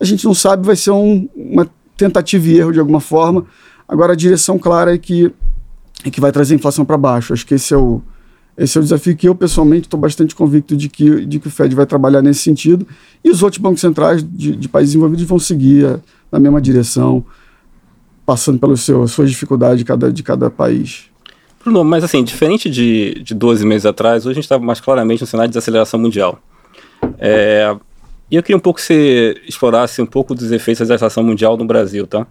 A 0.00 0.04
gente 0.04 0.24
não 0.24 0.34
sabe, 0.34 0.66
vai 0.66 0.76
ser 0.76 0.90
um, 0.90 1.28
uma 1.34 1.68
tentativa 1.96 2.46
e 2.46 2.58
erro 2.58 2.72
de 2.72 2.80
alguma 2.80 3.00
forma. 3.00 3.46
Agora 3.88 4.12
a 4.12 4.16
direção 4.16 4.58
clara 4.58 4.94
é 4.94 4.98
que, 4.98 5.32
é 6.04 6.10
que 6.10 6.20
vai 6.20 6.32
trazer 6.32 6.54
a 6.54 6.56
inflação 6.56 6.84
para 6.84 6.96
baixo. 6.96 7.32
Acho 7.32 7.46
que 7.46 7.54
esse 7.54 7.72
é 7.72 7.76
o, 7.76 8.02
esse 8.56 8.78
é 8.78 8.80
o 8.80 8.84
desafio 8.84 9.16
que 9.16 9.28
eu, 9.28 9.34
pessoalmente, 9.34 9.86
estou 9.86 9.98
bastante 9.98 10.34
convicto 10.34 10.76
de 10.76 10.88
que, 10.88 11.26
de 11.26 11.40
que 11.40 11.48
o 11.48 11.50
Fed 11.50 11.74
vai 11.74 11.86
trabalhar 11.86 12.22
nesse 12.22 12.40
sentido. 12.40 12.86
E 13.22 13.30
os 13.30 13.42
outros 13.42 13.60
bancos 13.60 13.80
centrais 13.80 14.22
de, 14.22 14.54
de 14.54 14.68
países 14.68 14.94
envolvidos 14.94 15.24
vão 15.24 15.38
seguir 15.38 15.86
a, 15.86 16.00
na 16.30 16.38
mesma 16.38 16.60
direção 16.60 17.24
passando 18.24 18.58
pelas 18.58 18.80
suas 18.80 19.28
dificuldades 19.28 19.78
de 19.78 19.84
cada, 19.84 20.12
de 20.12 20.22
cada 20.22 20.50
país. 20.50 21.10
Bruno, 21.62 21.82
mas 21.82 22.04
assim, 22.04 22.22
diferente 22.22 22.70
de, 22.70 23.22
de 23.22 23.34
12 23.34 23.64
meses 23.66 23.86
atrás, 23.86 24.24
hoje 24.24 24.32
a 24.32 24.34
gente 24.34 24.44
está 24.44 24.58
mais 24.58 24.80
claramente 24.80 25.20
no 25.20 25.26
cenário 25.26 25.48
de 25.48 25.52
desaceleração 25.52 25.98
mundial. 25.98 26.38
É, 27.18 27.74
e 28.30 28.36
eu 28.36 28.42
queria 28.42 28.56
um 28.56 28.60
pouco 28.60 28.78
que 28.78 28.86
você 28.86 29.40
explorasse 29.46 30.00
um 30.00 30.06
pouco 30.06 30.34
dos 30.34 30.52
efeitos 30.52 30.80
da 30.80 30.84
desaceleração 30.94 31.22
mundial 31.22 31.56
no 31.56 31.64
Brasil, 31.64 32.06
tá? 32.06 32.26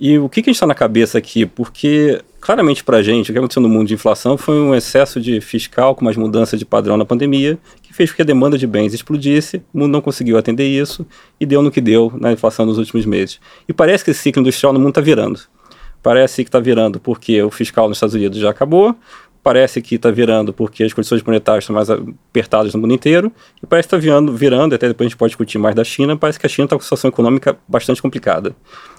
E 0.00 0.18
o 0.18 0.28
que, 0.28 0.42
que 0.42 0.50
a 0.50 0.52
gente 0.52 0.56
está 0.56 0.66
na 0.66 0.74
cabeça 0.74 1.18
aqui? 1.18 1.44
Porque, 1.44 2.22
claramente 2.40 2.84
para 2.84 2.98
a 2.98 3.02
gente, 3.02 3.30
o 3.30 3.32
que 3.32 3.38
aconteceu 3.38 3.62
no 3.62 3.68
mundo 3.68 3.88
de 3.88 3.94
inflação 3.94 4.36
foi 4.36 4.54
um 4.56 4.74
excesso 4.74 5.20
de 5.20 5.40
fiscal 5.40 5.94
com 5.94 6.02
umas 6.02 6.16
mudanças 6.16 6.58
de 6.58 6.64
padrão 6.64 6.96
na 6.96 7.04
pandemia, 7.04 7.58
que 7.82 7.92
fez 7.92 8.10
com 8.10 8.16
que 8.16 8.22
a 8.22 8.24
demanda 8.24 8.56
de 8.56 8.66
bens 8.66 8.94
explodisse, 8.94 9.62
o 9.72 9.78
mundo 9.78 9.92
não 9.92 10.00
conseguiu 10.00 10.38
atender 10.38 10.66
isso 10.66 11.06
e 11.40 11.46
deu 11.46 11.62
no 11.62 11.70
que 11.70 11.80
deu 11.80 12.12
na 12.20 12.32
inflação 12.32 12.64
nos 12.64 12.78
últimos 12.78 13.04
meses. 13.04 13.40
E 13.68 13.72
parece 13.72 14.04
que 14.04 14.10
esse 14.10 14.20
ciclo 14.20 14.40
industrial 14.40 14.72
no 14.72 14.78
mundo 14.78 14.90
está 14.90 15.00
virando. 15.00 15.40
Parece 16.02 16.42
que 16.42 16.48
está 16.48 16.60
virando 16.60 17.00
porque 17.00 17.42
o 17.42 17.50
fiscal 17.50 17.88
nos 17.88 17.96
Estados 17.96 18.14
Unidos 18.14 18.38
já 18.38 18.50
acabou, 18.50 18.94
parece 19.42 19.80
que 19.80 19.94
está 19.94 20.10
virando 20.10 20.52
porque 20.52 20.84
as 20.84 20.92
condições 20.92 21.22
monetárias 21.22 21.64
estão 21.64 21.74
mais 21.74 21.90
apertadas 21.90 22.74
no 22.74 22.80
mundo 22.80 22.94
inteiro, 22.94 23.32
e 23.62 23.66
parece 23.66 23.88
que 23.88 23.94
está 23.94 24.00
virando, 24.00 24.32
virando, 24.32 24.74
até 24.74 24.88
depois 24.88 25.06
a 25.06 25.08
gente 25.08 25.18
pode 25.18 25.30
discutir 25.30 25.58
mais 25.58 25.74
da 25.74 25.82
China, 25.82 26.16
parece 26.16 26.38
que 26.38 26.46
a 26.46 26.48
China 26.48 26.66
está 26.66 26.76
com 26.76 26.80
uma 26.80 26.84
situação 26.84 27.08
econômica 27.08 27.58
bastante 27.66 28.02
complicada. 28.02 28.54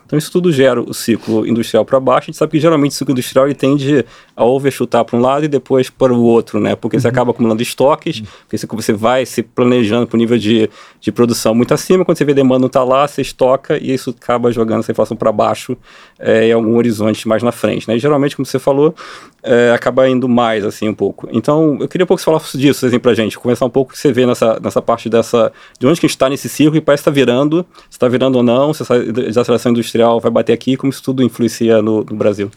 Então 0.09 0.17
isso 0.17 0.31
tudo 0.31 0.51
gera 0.51 0.81
o 0.81 0.91
ciclo 0.91 1.45
industrial 1.45 1.85
para 1.85 1.99
baixo. 1.99 2.23
A 2.23 2.31
gente 2.31 2.37
sabe 2.37 2.53
que 2.53 2.59
geralmente 2.59 2.93
o 2.93 2.95
ciclo 2.95 3.11
industrial 3.11 3.45
ele 3.45 3.53
tende 3.53 4.03
a 4.35 4.43
overchutar 4.43 5.05
para 5.05 5.15
um 5.15 5.21
lado 5.21 5.45
e 5.45 5.47
depois 5.47 5.87
para 5.87 6.11
o 6.11 6.23
outro, 6.23 6.59
né? 6.59 6.75
Porque 6.75 6.97
uhum. 6.97 7.01
você 7.01 7.07
acaba 7.07 7.29
acumulando 7.29 7.61
estoques, 7.61 8.19
uhum. 8.19 8.25
porque 8.47 8.57
você, 8.83 8.91
vai 8.91 9.23
se 9.23 9.43
planejando 9.43 10.07
para 10.07 10.15
o 10.15 10.19
nível 10.19 10.39
de, 10.39 10.67
de 10.99 11.11
produção 11.11 11.53
muito 11.53 11.75
acima. 11.75 12.03
Quando 12.03 12.17
você 12.17 12.25
vê 12.25 12.31
a 12.31 12.35
demanda 12.35 12.61
não 12.61 12.67
está 12.67 12.83
lá, 12.83 13.07
você 13.07 13.21
estoca 13.21 13.77
e 13.77 13.93
isso 13.93 14.09
acaba 14.19 14.51
jogando 14.51 14.79
essa 14.79 14.91
inflação 14.91 15.15
para 15.15 15.31
baixo 15.31 15.77
é, 16.17 16.47
em 16.47 16.53
algum 16.53 16.75
horizonte 16.75 17.27
mais 17.27 17.43
na 17.43 17.51
frente, 17.51 17.87
né? 17.87 17.95
E 17.95 17.99
geralmente, 17.99 18.35
como 18.35 18.47
você 18.47 18.57
falou, 18.57 18.95
é, 19.43 19.71
acaba 19.75 20.09
indo 20.09 20.27
mais 20.27 20.65
assim 20.65 20.89
um 20.89 20.93
pouco. 20.95 21.29
Então 21.31 21.77
eu 21.79 21.87
queria 21.87 22.03
um 22.03 22.07
pouco 22.07 22.19
que 22.19 22.23
você 22.23 22.31
falasse 22.31 22.57
disso 22.57 22.83
assim, 22.83 22.97
para 22.97 23.11
a 23.11 23.15
gente, 23.15 23.37
começar 23.37 23.63
um 23.63 23.69
pouco 23.69 23.91
o 23.91 23.93
que 23.93 23.99
você 23.99 24.11
vê 24.11 24.25
nessa, 24.25 24.59
nessa 24.59 24.81
parte 24.81 25.07
dessa 25.07 25.51
de 25.79 25.85
onde 25.85 25.99
que 25.99 26.07
a 26.07 26.07
gente 26.07 26.15
está 26.15 26.27
nesse 26.27 26.49
ciclo 26.49 26.75
e 26.75 26.81
parece 26.81 27.03
que 27.03 27.09
está 27.09 27.13
virando, 27.13 27.63
se 27.89 27.91
está 27.91 28.07
virando 28.07 28.37
ou 28.37 28.43
não, 28.43 28.73
se 28.73 28.81
essa 28.81 28.99
desaceleração 28.99 29.71
industrial 29.71 29.98
industrial 29.99 30.19
vai 30.19 30.31
bater 30.31 30.53
aqui, 30.53 30.77
como 30.77 30.91
isso 30.91 31.03
tudo 31.03 31.23
influencia 31.23 31.81
no, 31.81 32.03
no 32.03 32.15
Brasil? 32.15 32.49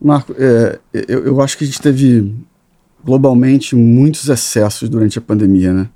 Marco, 0.00 0.34
é, 0.38 0.78
eu, 0.92 1.26
eu 1.26 1.40
acho 1.40 1.56
que 1.56 1.64
a 1.64 1.66
gente 1.66 1.80
teve 1.80 2.34
globalmente 3.04 3.76
muitos 3.76 4.28
excessos 4.28 4.88
durante 4.88 5.18
a 5.18 5.22
pandemia, 5.22 5.72
né? 5.72 5.88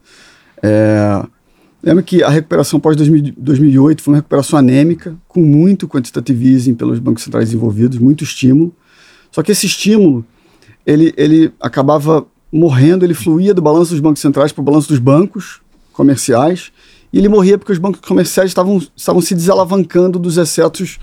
É, 0.63 1.25
lembra 1.83 2.03
que 2.03 2.23
a 2.23 2.29
recuperação 2.29 2.79
pós 2.79 2.97
2008 2.97 4.03
foi 4.03 4.13
uma 4.13 4.19
recuperação 4.19 4.59
anêmica, 4.59 5.17
com 5.27 5.41
muito 5.41 5.89
quantitative 5.89 6.53
easing 6.53 6.75
pelos 6.75 6.99
bancos 6.99 7.23
centrais 7.23 7.53
envolvidos, 7.53 7.99
muito 7.99 8.25
estímulo. 8.25 8.75
Só 9.31 9.43
que 9.43 9.53
esse 9.53 9.67
estímulo, 9.67 10.25
ele, 10.87 11.13
ele 11.17 11.53
acabava 11.61 12.27
morrendo, 12.51 13.05
ele 13.05 13.15
fluía 13.15 13.53
do 13.55 13.63
balanço 13.63 13.91
dos 13.91 14.01
bancos 14.01 14.21
centrais 14.21 14.53
para 14.53 14.63
o 14.63 14.65
balanço 14.65 14.89
dos 14.89 14.99
bancos, 14.99 15.61
comerciais, 15.93 16.73
e 17.13 17.19
ele 17.19 17.29
morria 17.29 17.59
porque 17.59 17.73
os 17.73 17.79
bancos 17.79 18.01
comerciais 18.01 18.51
estavam, 18.51 18.83
estavam 18.95 19.21
se 19.21 19.35
desalavancando 19.35 20.19
dos 20.19 20.37
excessos 20.37 20.99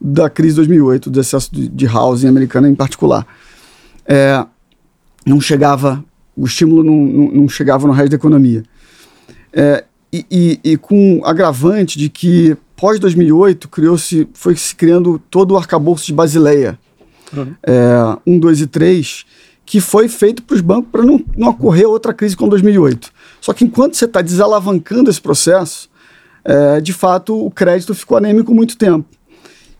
da 0.00 0.30
crise 0.30 0.50
de 0.50 0.56
2008, 0.56 1.10
dos 1.10 1.26
excessos 1.26 1.50
de, 1.50 1.68
de 1.68 1.86
housing 1.86 2.28
americana 2.28 2.68
em 2.68 2.74
particular. 2.74 3.26
É, 4.06 4.44
não 5.26 5.40
chegava, 5.40 6.04
o 6.36 6.46
estímulo 6.46 6.84
não, 6.84 6.94
não, 6.94 7.32
não, 7.32 7.48
chegava 7.48 7.86
no 7.86 7.92
resto 7.92 8.10
da 8.10 8.16
economia. 8.16 8.62
É, 9.52 9.84
e, 10.12 10.24
e, 10.30 10.60
e, 10.72 10.76
com 10.76 11.20
agravante 11.24 11.98
de 11.98 12.08
que 12.08 12.56
pós 12.76 12.98
2008 12.98 13.68
criou-se, 13.68 14.28
foi 14.32 14.56
se 14.56 14.74
criando 14.74 15.20
todo 15.30 15.52
o 15.52 15.56
arcabouço 15.56 16.06
de 16.06 16.14
Basileia, 16.14 16.78
uhum. 17.36 17.54
é, 17.62 18.18
1, 18.26 18.38
2 18.38 18.60
e 18.62 18.66
3, 18.66 19.26
que 19.66 19.80
foi 19.80 20.08
feito 20.08 20.42
para 20.42 20.54
os 20.54 20.62
bancos 20.62 20.88
para 20.90 21.02
não, 21.02 21.22
não 21.36 21.48
ocorrer 21.48 21.86
outra 21.86 22.14
crise 22.14 22.36
como 22.36 22.50
2008. 22.50 23.12
Só 23.40 23.52
que 23.52 23.64
enquanto 23.64 23.94
você 23.94 24.04
está 24.04 24.20
desalavancando 24.20 25.10
esse 25.10 25.20
processo, 25.20 25.88
é, 26.44 26.80
de 26.80 26.92
fato 26.92 27.34
o 27.34 27.50
crédito 27.50 27.94
ficou 27.94 28.16
anêmico 28.16 28.54
muito 28.54 28.76
tempo. 28.76 29.06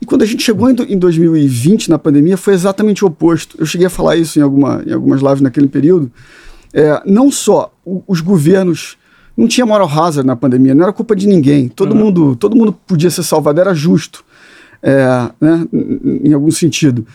E 0.00 0.06
quando 0.06 0.22
a 0.22 0.26
gente 0.26 0.42
chegou 0.42 0.70
em, 0.70 0.76
em 0.88 0.98
2020, 0.98 1.90
na 1.90 1.98
pandemia, 1.98 2.36
foi 2.36 2.54
exatamente 2.54 3.04
o 3.04 3.08
oposto. 3.08 3.56
Eu 3.58 3.66
cheguei 3.66 3.86
a 3.86 3.90
falar 3.90 4.16
isso 4.16 4.38
em, 4.38 4.42
alguma, 4.42 4.82
em 4.86 4.92
algumas 4.92 5.20
lives 5.20 5.40
naquele 5.40 5.66
período. 5.66 6.10
É, 6.72 7.02
não 7.04 7.30
só 7.30 7.72
os 8.06 8.20
governos 8.20 8.96
não 9.36 9.46
tinha 9.46 9.64
moral 9.64 9.88
hazard 9.88 10.26
na 10.26 10.34
pandemia, 10.34 10.74
não 10.74 10.82
era 10.82 10.92
culpa 10.92 11.14
de 11.14 11.26
ninguém. 11.26 11.68
Todo 11.68 11.92
uhum. 11.92 11.98
mundo, 11.98 12.36
todo 12.36 12.56
mundo 12.56 12.72
podia 12.72 13.10
ser 13.10 13.22
salvado, 13.22 13.60
era 13.60 13.72
justo, 13.72 14.24
é, 14.82 15.30
né, 15.40 15.66
em 16.24 16.32
algum 16.32 16.50
sentido. 16.50 17.06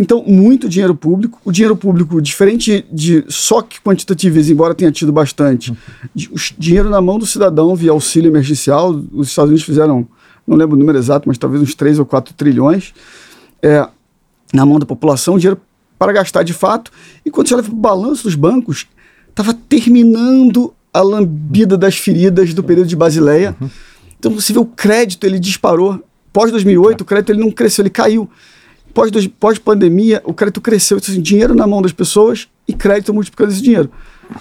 Então, 0.00 0.24
muito 0.26 0.66
dinheiro 0.66 0.94
público. 0.94 1.38
O 1.44 1.52
dinheiro 1.52 1.76
público, 1.76 2.22
diferente 2.22 2.86
de 2.90 3.22
só 3.28 3.60
que 3.60 3.78
quantitativas, 3.82 4.48
embora 4.48 4.74
tenha 4.74 4.90
tido 4.90 5.12
bastante, 5.12 5.72
o 5.72 6.36
dinheiro 6.58 6.88
na 6.88 7.02
mão 7.02 7.18
do 7.18 7.26
cidadão 7.26 7.76
via 7.76 7.90
auxílio 7.90 8.30
emergencial. 8.30 8.98
Os 9.12 9.28
Estados 9.28 9.50
Unidos 9.50 9.62
fizeram, 9.62 10.08
não 10.46 10.56
lembro 10.56 10.74
o 10.74 10.78
número 10.78 10.96
exato, 10.96 11.28
mas 11.28 11.36
talvez 11.36 11.62
uns 11.62 11.74
3 11.74 11.98
ou 11.98 12.06
4 12.06 12.32
trilhões 12.32 12.94
é, 13.62 13.86
na 14.54 14.64
mão 14.64 14.78
da 14.78 14.86
população, 14.86 15.36
dinheiro 15.36 15.60
para 15.98 16.14
gastar 16.14 16.44
de 16.44 16.54
fato. 16.54 16.90
E 17.22 17.30
quando 17.30 17.48
você 17.48 17.54
olha 17.54 17.62
para 17.62 17.72
o 17.72 17.76
balanço 17.76 18.22
dos 18.22 18.34
bancos, 18.34 18.86
estava 19.28 19.52
terminando 19.52 20.72
a 20.94 21.02
lambida 21.02 21.76
das 21.76 21.98
feridas 21.98 22.54
do 22.54 22.64
período 22.64 22.88
de 22.88 22.96
Basileia. 22.96 23.54
Uhum. 23.60 23.68
Então 24.18 24.32
você 24.32 24.50
vê 24.50 24.58
o 24.58 24.64
crédito, 24.64 25.26
ele 25.26 25.38
disparou. 25.38 26.02
Pós 26.32 26.50
2008, 26.50 27.02
o 27.02 27.04
crédito 27.04 27.32
ele 27.32 27.40
não 27.40 27.50
cresceu, 27.50 27.82
ele 27.82 27.90
caiu. 27.90 28.30
Pós-pandemia, 29.38 30.20
o 30.24 30.34
crédito 30.34 30.60
cresceu, 30.60 30.98
então, 30.98 31.12
assim, 31.12 31.22
dinheiro 31.22 31.54
na 31.54 31.66
mão 31.66 31.80
das 31.80 31.92
pessoas 31.92 32.48
e 32.66 32.72
crédito 32.72 33.14
multiplicando 33.14 33.52
esse 33.52 33.62
dinheiro. 33.62 33.90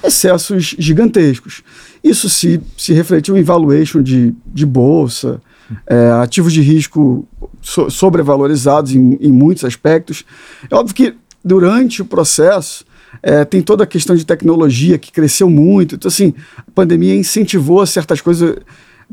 Excessos 0.04 0.76
gigantescos. 0.78 1.64
Isso 2.04 2.30
se, 2.30 2.62
se 2.78 2.94
refletiu 2.94 3.38
em 3.38 3.44
valuation 3.44 4.02
de, 4.02 4.34
de 4.46 4.66
bolsa, 4.66 5.42
é, 5.86 6.12
ativos 6.12 6.54
de 6.54 6.62
risco 6.62 7.28
so, 7.62 7.90
sobrevalorizados 7.90 8.94
em, 8.94 9.18
em 9.22 9.32
muitos 9.32 9.64
aspectos. 9.64 10.26
É 10.70 10.76
óbvio 10.76 10.96
que 10.96 11.16
durante 11.44 12.02
o 12.02 12.06
processo 12.06 12.86
é, 13.22 13.44
tem 13.46 13.62
toda 13.62 13.84
a 13.84 13.88
questão 13.88 14.16
de 14.16 14.26
tecnologia 14.26 14.98
que 14.98 15.12
cresceu 15.12 15.50
muito. 15.50 15.96
Então, 15.96 16.08
assim, 16.08 16.34
a 16.58 16.72
pandemia 16.72 17.16
incentivou 17.16 17.86
certas 17.86 18.22
coisas. 18.22 18.58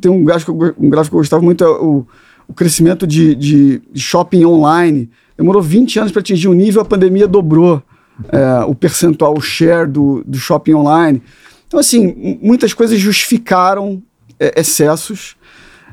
Tem 0.01 0.11
um 0.11 0.25
gráfico, 0.25 0.53
um 0.79 0.91
gráfico 0.91 1.15
que 1.15 1.17
eu 1.17 1.21
gostava 1.21 1.43
muito, 1.43 1.65
é 1.65 1.69
o, 1.69 2.07
o 2.49 2.55
crescimento 2.55 3.07
de, 3.07 3.35
de, 3.35 3.83
shopping 3.95 4.45
online 4.45 5.11
demorou 5.37 5.61
20 5.61 5.99
anos 5.99 6.13
para 6.13 6.21
atingir 6.21 6.49
um 6.49 6.55
nível, 6.55 6.81
a 6.81 6.85
pandemia 6.85 7.27
dobrou 7.27 7.83
é, 8.31 8.65
o 8.67 8.75
percentual, 8.75 9.37
o 9.37 9.41
share 9.41 9.87
do, 9.89 10.23
do 10.27 10.39
shopping 10.39 10.75
online. 10.75 11.23
Então, 11.67 11.81
assim, 11.81 12.39
muitas 12.41 12.73
coisas 12.73 12.99
justificaram 12.99 14.03
é, 14.39 14.61
excessos. 14.61 15.37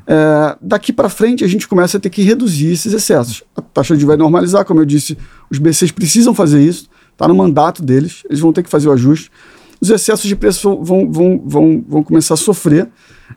É, 0.06 0.56
daqui 0.60 0.92
para 0.92 1.08
frente, 1.08 1.44
a 1.44 1.48
gente 1.48 1.66
começa 1.66 1.96
a 1.96 2.00
ter 2.00 2.10
que 2.10 2.22
reduzir 2.22 2.72
esses 2.72 2.92
excessos. 2.92 3.42
A 3.56 3.60
taxa 3.60 3.96
de 3.96 4.04
vai 4.04 4.16
normalizar, 4.16 4.64
como 4.64 4.80
eu 4.80 4.84
disse, 4.84 5.18
os 5.50 5.58
BCs 5.58 5.90
precisam 5.90 6.34
fazer 6.34 6.62
isso, 6.62 6.88
está 7.12 7.26
no 7.28 7.34
mandato 7.34 7.82
deles, 7.82 8.22
eles 8.28 8.40
vão 8.40 8.52
ter 8.52 8.62
que 8.62 8.70
fazer 8.70 8.88
o 8.88 8.92
ajuste. 8.92 9.30
Os 9.80 9.90
excessos 9.90 10.26
de 10.26 10.36
preço 10.36 10.76
vão, 10.82 11.10
vão, 11.10 11.42
vão, 11.44 11.84
vão 11.86 12.02
começar 12.02 12.34
a 12.34 12.36
sofrer. 12.36 12.88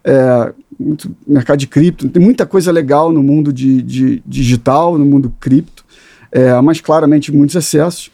É, 0.03 0.53
muito 0.79 1.15
mercado 1.25 1.57
de 1.57 1.67
cripto, 1.67 2.07
tem 2.07 2.21
muita 2.21 2.45
coisa 2.45 2.71
legal 2.71 3.11
no 3.11 3.23
mundo 3.23 3.51
de, 3.51 3.81
de 3.81 4.23
digital, 4.25 4.97
no 4.97 5.05
mundo 5.05 5.33
cripto 5.39 5.83
é, 6.31 6.59
mas 6.61 6.81
claramente 6.81 7.31
muitos 7.31 7.55
excessos. 7.55 8.11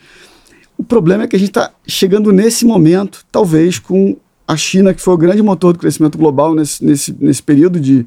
O 0.78 0.84
problema 0.84 1.24
é 1.24 1.28
que 1.28 1.36
a 1.36 1.40
gente 1.40 1.50
está 1.50 1.72
chegando 1.88 2.32
nesse 2.32 2.66
momento, 2.66 3.26
talvez 3.32 3.80
com 3.80 4.18
a 4.48 4.58
China, 4.58 4.94
que 4.94 5.02
foi 5.02 5.14
o 5.14 5.18
grande 5.18 5.42
motor 5.42 5.74
do 5.74 5.80
crescimento 5.80 6.18
global 6.18 6.54
nesse, 6.54 6.84
nesse, 6.84 7.16
nesse 7.20 7.42
período 7.42 7.80
de 7.80 8.06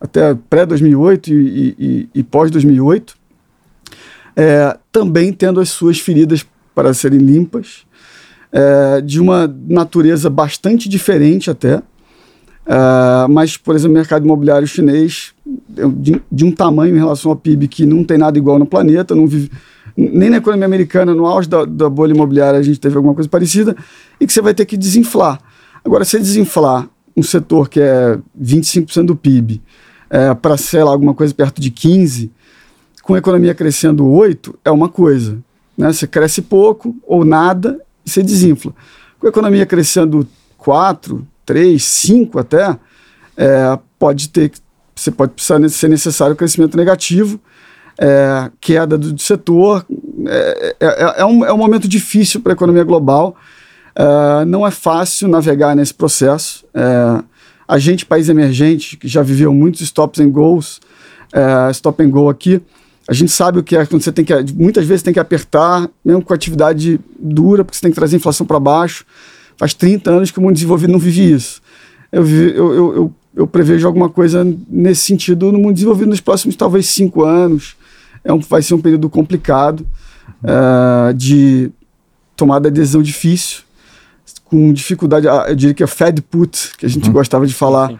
até 0.00 0.34
pré-2008 0.34 1.28
e, 1.28 1.74
e, 1.78 2.08
e 2.14 2.22
pós-2008, 2.22 3.14
é, 4.36 4.78
também 4.92 5.32
tendo 5.32 5.60
as 5.60 5.70
suas 5.70 5.98
feridas 5.98 6.46
para 6.74 6.94
serem 6.94 7.18
limpas, 7.18 7.84
é, 8.52 9.00
de 9.00 9.20
uma 9.20 9.52
natureza 9.68 10.28
bastante 10.30 10.88
diferente 10.88 11.50
até, 11.50 11.82
Uh, 12.68 13.26
mas, 13.30 13.56
por 13.56 13.74
exemplo, 13.74 13.92
o 13.92 13.94
mercado 13.94 14.26
imobiliário 14.26 14.68
chinês 14.68 15.32
é 15.74 15.88
de, 15.88 16.20
de, 16.30 16.44
um 16.44 16.52
tamanho 16.52 16.94
em 16.94 16.98
relação 16.98 17.30
ao 17.30 17.36
PIB 17.36 17.66
que 17.66 17.86
não 17.86 18.04
tem 18.04 18.18
nada 18.18 18.36
igual 18.36 18.58
no 18.58 18.66
planeta, 18.66 19.14
não 19.14 19.26
vive, 19.26 19.50
nem 19.96 20.28
na 20.28 20.36
economia 20.36 20.66
americana, 20.66 21.14
no 21.14 21.24
auge 21.24 21.48
da, 21.48 21.64
da, 21.64 21.88
bolha 21.88 22.12
imobiliária, 22.12 22.60
a 22.60 22.62
gente 22.62 22.78
teve 22.78 22.94
alguma 22.94 23.14
coisa 23.14 23.28
parecida, 23.28 23.74
e 24.20 24.26
que 24.26 24.32
você 24.34 24.42
vai 24.42 24.52
ter 24.52 24.66
que 24.66 24.76
desinflar. 24.76 25.40
Agora, 25.82 26.04
se 26.04 26.18
desinflar 26.18 26.86
um 27.16 27.22
setor 27.22 27.70
que 27.70 27.80
é 27.80 28.18
25% 28.38 29.06
do 29.06 29.16
PIB 29.16 29.62
é, 30.10 30.34
para, 30.34 30.58
sei 30.58 30.84
lá, 30.84 30.90
alguma 30.90 31.14
coisa 31.14 31.32
perto 31.32 31.62
de 31.62 31.70
15%, 31.70 32.28
com 33.02 33.14
a 33.14 33.18
economia 33.18 33.54
crescendo 33.54 34.04
8%, 34.04 34.56
é 34.62 34.70
uma 34.70 34.90
coisa. 34.90 35.38
Né? 35.76 35.90
Você 35.90 36.06
cresce 36.06 36.42
pouco 36.42 36.94
ou 37.06 37.24
nada 37.24 37.80
você 38.08 38.22
desinfla. 38.22 38.74
Com 39.18 39.26
a 39.26 39.30
economia 39.30 39.66
crescendo 39.66 40.26
4%, 40.60 41.24
três, 41.48 41.82
cinco 41.84 42.38
até, 42.38 42.78
é, 43.34 43.78
pode 43.98 44.28
ter, 44.28 44.52
você 44.94 45.10
pode 45.10 45.32
precisar 45.32 45.66
ser 45.70 45.88
necessário 45.88 46.36
crescimento 46.36 46.76
negativo, 46.76 47.40
é, 47.98 48.50
queda 48.60 48.98
do, 48.98 49.14
do 49.14 49.22
setor. 49.22 49.86
É, 50.26 50.76
é, 50.78 50.86
é, 50.86 51.14
é 51.20 51.24
um, 51.24 51.44
é 51.46 51.52
um 51.52 51.56
momento 51.56 51.88
difícil 51.88 52.40
para 52.40 52.52
a 52.52 52.54
economia 52.54 52.84
global. 52.84 53.34
É, 53.96 54.44
não 54.44 54.66
é 54.66 54.70
fácil 54.70 55.26
navegar 55.26 55.74
nesse 55.74 55.94
processo. 55.94 56.66
É, 56.74 57.22
a 57.66 57.78
gente, 57.78 58.04
país 58.04 58.28
emergente, 58.28 58.96
que 58.96 59.08
já 59.08 59.22
viveu 59.22 59.52
muitos 59.54 59.80
stops 59.80 60.20
and 60.20 60.30
goes, 60.30 60.80
stop 61.72 62.02
and 62.02 62.08
go 62.08 62.30
aqui, 62.30 62.62
a 63.08 63.14
gente 63.14 63.32
sabe 63.32 63.58
o 63.58 63.62
que 63.62 63.74
é 63.74 63.86
quando 63.86 64.02
você 64.02 64.12
tem 64.12 64.22
que, 64.22 64.34
muitas 64.54 64.84
vezes 64.84 65.02
tem 65.02 65.14
que 65.14 65.18
apertar, 65.18 65.88
mesmo 66.04 66.22
com 66.22 66.34
atividade 66.34 67.00
dura, 67.18 67.64
porque 67.64 67.78
você 67.78 67.82
tem 67.82 67.90
que 67.90 67.96
trazer 67.96 68.16
a 68.16 68.18
inflação 68.18 68.46
para 68.46 68.60
baixo. 68.60 69.06
Faz 69.56 69.72
30 69.72 70.10
anos 70.10 70.30
que 70.30 70.38
o 70.38 70.42
mundo 70.42 70.52
desenvolvido 70.52 70.92
não 70.92 70.98
vive 70.98 71.32
isso. 71.32 71.62
Eu, 72.12 72.26
eu, 72.28 72.74
eu, 72.74 72.94
eu, 72.94 73.14
eu 73.34 73.46
prevejo 73.46 73.86
alguma 73.86 74.10
coisa 74.10 74.46
nesse 74.68 75.06
sentido 75.06 75.50
no 75.50 75.58
mundo 75.58 75.72
desenvolvido 75.72 76.10
nos 76.10 76.20
próximos, 76.20 76.54
talvez, 76.54 76.86
cinco 76.86 77.24
anos. 77.24 77.76
É 78.22 78.32
um, 78.32 78.40
vai 78.40 78.60
ser 78.60 78.74
um 78.74 78.80
período 78.80 79.08
complicado 79.08 79.86
uh, 80.42 81.14
de 81.14 81.70
tomada 82.36 82.70
de 82.70 82.78
decisão 82.78 83.02
difícil, 83.02 83.62
com 84.44 84.72
dificuldade, 84.72 85.28
ah, 85.28 85.46
eu 85.48 85.56
diria 85.56 85.74
que 85.74 85.82
é 85.82 85.86
Fed 85.86 86.22
put, 86.22 86.72
que 86.76 86.86
a 86.86 86.88
gente 86.88 87.06
uhum. 87.06 87.12
gostava 87.12 87.46
de 87.46 87.54
falar, 87.54 87.92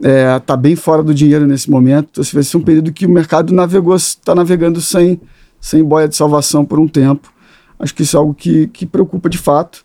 está 0.00 0.08
é, 0.08 0.38
tá 0.38 0.56
bem 0.56 0.76
fora 0.76 1.02
do 1.02 1.14
dinheiro 1.14 1.46
nesse 1.46 1.70
momento. 1.70 2.08
Então, 2.12 2.24
vai 2.32 2.42
ser 2.42 2.56
um 2.56 2.62
período 2.62 2.92
que 2.92 3.06
o 3.06 3.10
mercado 3.10 3.52
navegou, 3.54 3.96
está 3.96 4.34
navegando 4.34 4.80
sem, 4.80 5.20
sem 5.60 5.82
boia 5.82 6.08
de 6.08 6.16
salvação 6.16 6.64
por 6.64 6.78
um 6.78 6.86
tempo. 6.86 7.32
Acho 7.78 7.94
que 7.94 8.02
isso 8.02 8.16
é 8.16 8.20
algo 8.20 8.34
que, 8.34 8.68
que 8.68 8.86
preocupa 8.86 9.28
de 9.28 9.38
fato. 9.38 9.84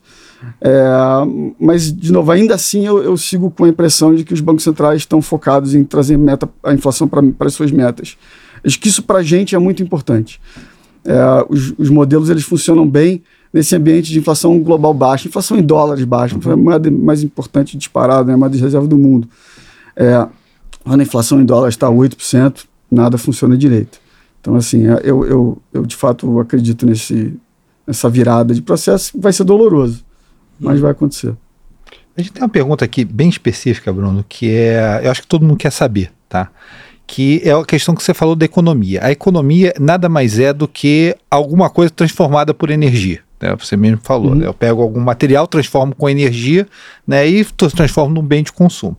É, 0.60 0.84
mas, 1.60 1.94
de 1.94 2.12
novo, 2.12 2.32
ainda 2.32 2.56
assim 2.56 2.86
eu, 2.86 3.04
eu, 3.04 3.16
sigo 3.16 3.52
com 3.52 3.66
a 3.66 3.70
impressão 3.70 4.14
de 4.14 4.24
que 4.24 4.34
os 4.34 4.42
bancos 4.42 4.64
centrais 4.64 5.02
estão 5.02 5.22
focados 5.22 5.76
em 5.76 5.84
trazer 5.84 6.18
meta, 6.18 6.50
a 6.64 6.74
inflação 6.74 7.08
para 7.08 7.24
as 7.42 7.54
suas 7.54 7.72
metas. 7.72 8.18
Acho 8.66 8.80
que 8.80 8.88
isso 8.88 9.04
para 9.04 9.20
a 9.20 9.24
gente 9.24 9.56
é 9.56 9.60
muito 9.60 9.84
importante. 9.84 10.42
É, 11.06 11.46
os, 11.50 11.74
os, 11.78 11.90
modelos 11.90 12.30
eles 12.30 12.44
funcionam 12.44 12.88
bem 12.88 13.24
nesse 13.52 13.76
ambiente 13.76 14.12
de 14.12 14.20
inflação 14.20 14.60
global 14.60 14.94
baixa, 14.94 15.28
inflação 15.28 15.58
em 15.58 15.64
dólares 15.64 16.04
baixa, 16.06 16.36
uhum. 16.36 16.52
a 16.52 16.56
moeda 16.56 16.92
mais 16.92 17.24
importante 17.24 17.76
disparada, 17.76 18.26
né, 18.26 18.34
a 18.34 18.38
moeda 18.38 18.56
de 18.56 18.62
reserva 18.62 18.88
do 18.88 18.98
mundo. 18.98 19.28
É, 19.96 20.28
quando 20.84 21.00
a 21.00 21.04
inflação 21.04 21.42
em 21.42 21.46
dólares 21.46 21.76
está 21.76 21.88
8%, 21.88 22.66
nada 22.90 23.18
funciona 23.18 23.58
direito. 23.58 24.00
Então, 24.40 24.56
assim, 24.56 24.88
é, 24.88 25.02
eu, 25.04 25.26
eu, 25.26 25.62
eu 25.74 25.86
de 25.86 25.96
fato 25.96 26.40
acredito 26.40 26.86
nesse, 26.86 27.38
nessa 27.86 28.10
virada 28.10 28.54
de 28.54 28.62
processo, 28.62 29.12
vai 29.20 29.32
ser 29.32 29.44
doloroso 29.44 30.04
mas 30.62 30.80
vai 30.80 30.92
acontecer. 30.92 31.34
A 32.16 32.22
gente 32.22 32.32
tem 32.32 32.44
uma 32.44 32.50
pergunta 32.50 32.86
aqui 32.86 33.04
bem 33.04 33.30
específica, 33.30 33.92
Bruno, 33.92 34.24
que 34.28 34.52
é, 34.52 35.02
eu 35.04 35.12
acho 35.12 35.22
que 35.22 35.28
todo 35.28 35.46
mundo 35.46 35.58
quer 35.58 35.72
saber, 35.72 36.12
tá? 36.30 36.50
Que 37.08 37.42
é 37.44 37.52
a 37.52 37.66
questão 37.66 37.96
que 37.96 38.04
você 38.04 38.14
falou 38.14 38.36
da 38.36 38.46
economia. 38.46 39.04
A 39.04 39.12
economia 39.12 39.74
nada 39.80 40.08
mais 40.08 40.38
é 40.38 40.54
do 40.54 40.68
que 40.68 41.16
alguma 41.30 41.70
coisa 41.70 41.90
transformada 41.90 42.54
por 42.54 42.70
energia. 42.70 43.22
Né? 43.42 43.56
Você 43.58 43.76
mesmo 43.76 44.00
falou. 44.04 44.30
Uhum. 44.30 44.36
Né? 44.36 44.46
Eu 44.46 44.54
pego 44.54 44.82
algum 44.82 45.00
material, 45.00 45.48
transformo 45.48 45.96
com 45.96 46.10
energia 46.10 46.68
né? 47.06 47.28
e 47.28 47.44
transformo 47.44 48.14
num 48.14 48.26
bem 48.26 48.44
de 48.44 48.52
consumo. 48.52 48.96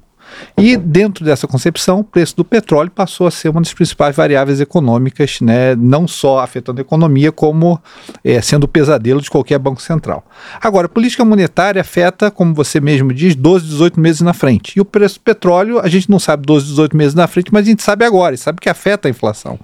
E 0.57 0.77
dentro 0.77 1.25
dessa 1.25 1.47
concepção, 1.47 2.01
o 2.01 2.05
preço 2.05 2.37
do 2.37 2.45
petróleo 2.45 2.91
passou 2.91 3.27
a 3.27 3.31
ser 3.31 3.49
uma 3.49 3.61
das 3.61 3.73
principais 3.73 4.15
variáveis 4.15 4.61
econômicas, 4.61 5.41
né, 5.41 5.75
não 5.75 6.07
só 6.07 6.41
afetando 6.41 6.81
a 6.81 6.83
economia, 6.83 7.33
como 7.33 7.81
é, 8.25 8.41
sendo 8.41 8.65
o 8.65 8.69
pesadelo 8.69 9.21
de 9.21 9.31
qualquer 9.31 9.59
banco 9.59 9.81
central. 9.81 10.25
Agora, 10.61 10.87
a 10.87 10.89
política 10.89 11.25
monetária 11.25 11.81
afeta, 11.81 12.31
como 12.31 12.55
você 12.55 12.81
mesmo 12.81 13.13
diz, 13.13 13.35
12, 13.35 13.67
18 13.67 14.01
meses 14.01 14.21
na 14.21 14.33
frente. 14.33 14.77
E 14.77 14.81
o 14.81 14.85
preço 14.85 15.19
do 15.19 15.23
petróleo, 15.23 15.81
a 15.81 15.89
gente 15.89 16.11
não 16.11 16.19
sabe 16.19 16.47
12, 16.47 16.67
18 16.67 16.97
meses 16.97 17.15
na 17.15 17.27
frente, 17.27 17.53
mas 17.53 17.67
a 17.67 17.71
gente 17.71 17.83
sabe 17.83 18.05
agora, 18.05 18.35
e 18.35 18.39
sabe 18.39 18.61
que 18.61 18.69
afeta 18.69 19.09
a 19.09 19.11
inflação. 19.11 19.59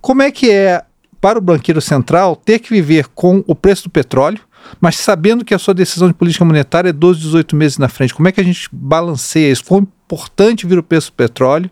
Como 0.00 0.22
é 0.22 0.30
que 0.30 0.50
é 0.50 0.82
para 1.20 1.38
o 1.38 1.42
banqueiro 1.42 1.80
central 1.80 2.36
ter 2.36 2.58
que 2.58 2.70
viver 2.70 3.06
com 3.14 3.42
o 3.46 3.54
preço 3.54 3.84
do 3.84 3.90
petróleo, 3.90 4.40
mas 4.80 4.96
sabendo 4.96 5.44
que 5.44 5.54
a 5.54 5.58
sua 5.58 5.74
decisão 5.74 6.08
de 6.08 6.14
política 6.14 6.44
monetária 6.44 6.90
é 6.90 6.92
12, 6.92 7.20
18 7.20 7.56
meses 7.56 7.78
na 7.78 7.88
frente. 7.88 8.14
Como 8.14 8.28
é 8.28 8.32
que 8.32 8.40
a 8.40 8.44
gente 8.44 8.68
balanceia 8.72 9.50
isso? 9.50 9.64
Quão 9.64 9.86
importante 10.08 10.66
vir 10.66 10.78
o 10.78 10.82
preço 10.82 11.10
do 11.10 11.14
petróleo 11.14 11.70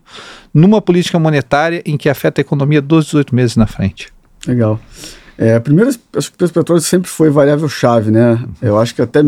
numa 0.52 0.83
política 0.83 1.19
monetária 1.19 1.83
em 1.87 1.97
que 1.97 2.09
afeta 2.09 2.40
a 2.40 2.43
economia 2.43 2.83
12, 2.83 3.07
18 3.07 3.35
meses 3.35 3.57
na 3.57 3.66
frente? 3.66 4.12
Legal. 4.47 4.78
É, 5.38 5.59
primeiro, 5.59 5.90
acho 5.90 6.28
que 6.28 6.35
o 6.35 6.38
preço 6.38 6.52
do 6.52 6.61
petróleo 6.61 6.83
sempre 6.83 7.09
foi 7.09 7.31
variável-chave, 7.31 8.11
né? 8.11 8.43
Eu 8.61 8.78
acho 8.78 8.95
que 8.95 9.02
até, 9.02 9.23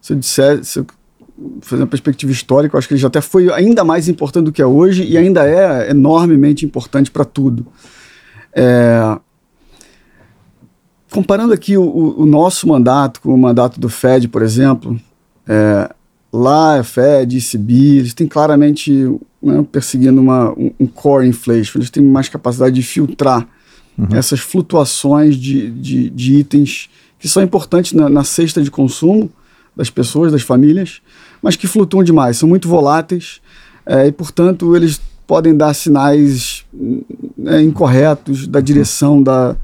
se 0.00 0.12
eu 0.12 0.16
disser, 0.16 0.64
se 0.64 0.80
eu 0.80 0.86
fazer 1.60 1.82
uma 1.82 1.88
perspectiva 1.88 2.32
histórica, 2.32 2.74
eu 2.74 2.78
acho 2.78 2.88
que 2.88 2.94
ele 2.94 3.00
já 3.00 3.06
até 3.06 3.20
foi 3.20 3.52
ainda 3.52 3.84
mais 3.84 4.08
importante 4.08 4.46
do 4.46 4.52
que 4.52 4.60
é 4.60 4.66
hoje 4.66 5.04
e 5.04 5.16
ainda 5.16 5.46
é 5.46 5.90
enormemente 5.90 6.66
importante 6.66 7.10
para 7.10 7.24
tudo. 7.24 7.66
É, 8.52 9.16
comparando 11.12 11.52
aqui 11.52 11.76
o, 11.76 12.16
o, 12.18 12.26
nosso 12.26 12.66
mandato 12.66 13.20
com 13.20 13.32
o 13.32 13.38
mandato 13.38 13.78
do 13.78 13.88
Fed, 13.88 14.28
por 14.28 14.42
exemplo, 14.42 14.98
é, 15.46 15.94
lá 16.32 16.80
a 16.80 16.84
Fed, 16.84 17.36
ECB, 17.36 17.98
eles 17.98 18.14
têm 18.14 18.26
claramente 18.26 18.92
né, 19.42 19.64
perseguindo 19.70 20.20
uma, 20.20 20.50
um, 20.52 20.72
um, 20.80 20.86
core 20.86 21.26
inflation, 21.26 21.78
eles 21.78 21.90
têm 21.90 22.02
mais 22.02 22.28
capacidade 22.28 22.74
de 22.74 22.82
filtrar 22.82 23.46
uhum. 23.96 24.06
essas 24.12 24.40
flutuações 24.40 25.36
de, 25.36 25.70
de, 25.70 26.10
de, 26.10 26.34
itens 26.34 26.90
que 27.18 27.28
são 27.28 27.42
importantes 27.42 27.92
na, 27.92 28.08
na, 28.08 28.24
cesta 28.24 28.62
de 28.62 28.70
consumo 28.70 29.30
das 29.74 29.90
pessoas, 29.90 30.32
das 30.32 30.42
famílias, 30.42 31.00
mas 31.40 31.56
que 31.56 31.66
flutuam 31.66 32.02
demais, 32.02 32.36
são 32.36 32.48
muito 32.48 32.68
voláteis 32.68 33.40
é, 33.86 34.06
e, 34.06 34.12
portanto, 34.12 34.76
eles 34.76 35.00
podem 35.26 35.56
dar 35.56 35.74
sinais 35.74 36.64
né, 37.36 37.62
incorretos 37.62 38.46
da 38.46 38.60
direção 38.60 39.22
da, 39.22 39.56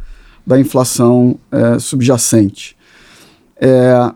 da 0.47 0.59
inflação 0.59 1.39
é, 1.51 1.79
subjacente. 1.79 2.77
É, 3.57 4.13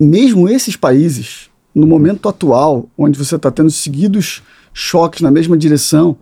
mesmo 0.00 0.48
esses 0.48 0.76
países, 0.76 1.50
no 1.74 1.86
momento 1.86 2.28
atual, 2.28 2.88
onde 2.96 3.18
você 3.18 3.36
está 3.36 3.50
tendo 3.50 3.70
seguidos 3.70 4.42
choques 4.72 5.20
na 5.20 5.30
mesma 5.30 5.56
direção 5.56 6.16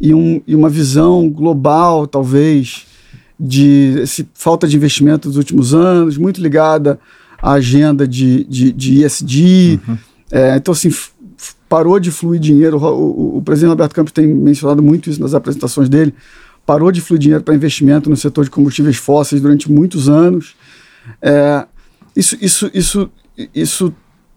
e, 0.00 0.12
um, 0.12 0.40
e 0.46 0.54
uma 0.54 0.68
visão 0.68 1.28
global, 1.28 2.06
talvez, 2.06 2.86
de 3.38 4.04
falta 4.34 4.66
de 4.66 4.76
investimento 4.76 5.28
dos 5.28 5.36
últimos 5.36 5.72
anos, 5.72 6.16
muito 6.16 6.40
ligada 6.40 6.98
à 7.40 7.52
agenda 7.52 8.06
de, 8.06 8.44
de, 8.44 8.72
de 8.72 9.04
ESG. 9.04 9.80
Uhum. 9.86 9.98
É, 10.30 10.56
então, 10.56 10.72
assim, 10.72 10.90
parou 11.68 12.00
de 12.00 12.10
fluir 12.10 12.40
dinheiro. 12.40 12.78
O, 12.78 12.84
o, 12.84 13.36
o, 13.38 13.42
presidente 13.42 13.70
Roberto 13.70 13.94
Campos 13.94 14.12
tem 14.12 14.26
mencionado 14.26 14.82
muito 14.82 15.08
isso 15.08 15.20
nas 15.20 15.34
apresentações 15.34 15.88
dele. 15.88 16.14
Parou 16.66 16.90
de 16.90 17.00
fluir 17.00 17.20
dinheiro 17.20 17.42
para 17.44 17.54
investimento 17.54 18.10
no 18.10 18.16
setor 18.16 18.44
de 18.44 18.50
combustíveis 18.50 18.96
fósseis 18.96 19.40
durante 19.40 19.70
muitos 19.70 20.08
anos. 20.08 20.54
É, 21.22 21.64
isso, 22.14 22.36
isso, 22.40 22.70
isso, 22.74 23.10
isso 23.54 23.94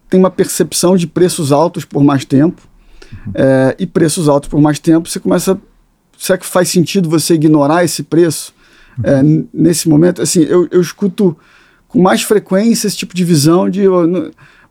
tem 0.09 0.19
uma 0.19 0.29
percepção 0.29 0.95
de 0.95 1.07
preços 1.07 1.51
altos 1.51 1.85
por 1.85 2.03
mais 2.03 2.23
tempo. 2.23 2.61
É, 3.33 3.75
e 3.79 3.85
preços 3.85 4.27
altos 4.27 4.49
por 4.49 4.59
mais 4.59 4.79
tempo, 4.79 5.07
você 5.07 5.19
começa. 5.19 5.59
Será 6.17 6.37
que 6.37 6.45
faz 6.45 6.69
sentido 6.69 7.09
você 7.09 7.33
ignorar 7.35 7.83
esse 7.83 8.03
preço 8.03 8.53
é, 9.03 9.21
nesse 9.53 9.89
momento? 9.89 10.21
Assim, 10.21 10.41
eu, 10.41 10.67
eu 10.71 10.81
escuto 10.81 11.37
com 11.87 12.01
mais 12.01 12.23
frequência 12.23 12.87
esse 12.87 12.97
tipo 12.97 13.15
de 13.15 13.23
visão 13.23 13.69
de. 13.69 13.83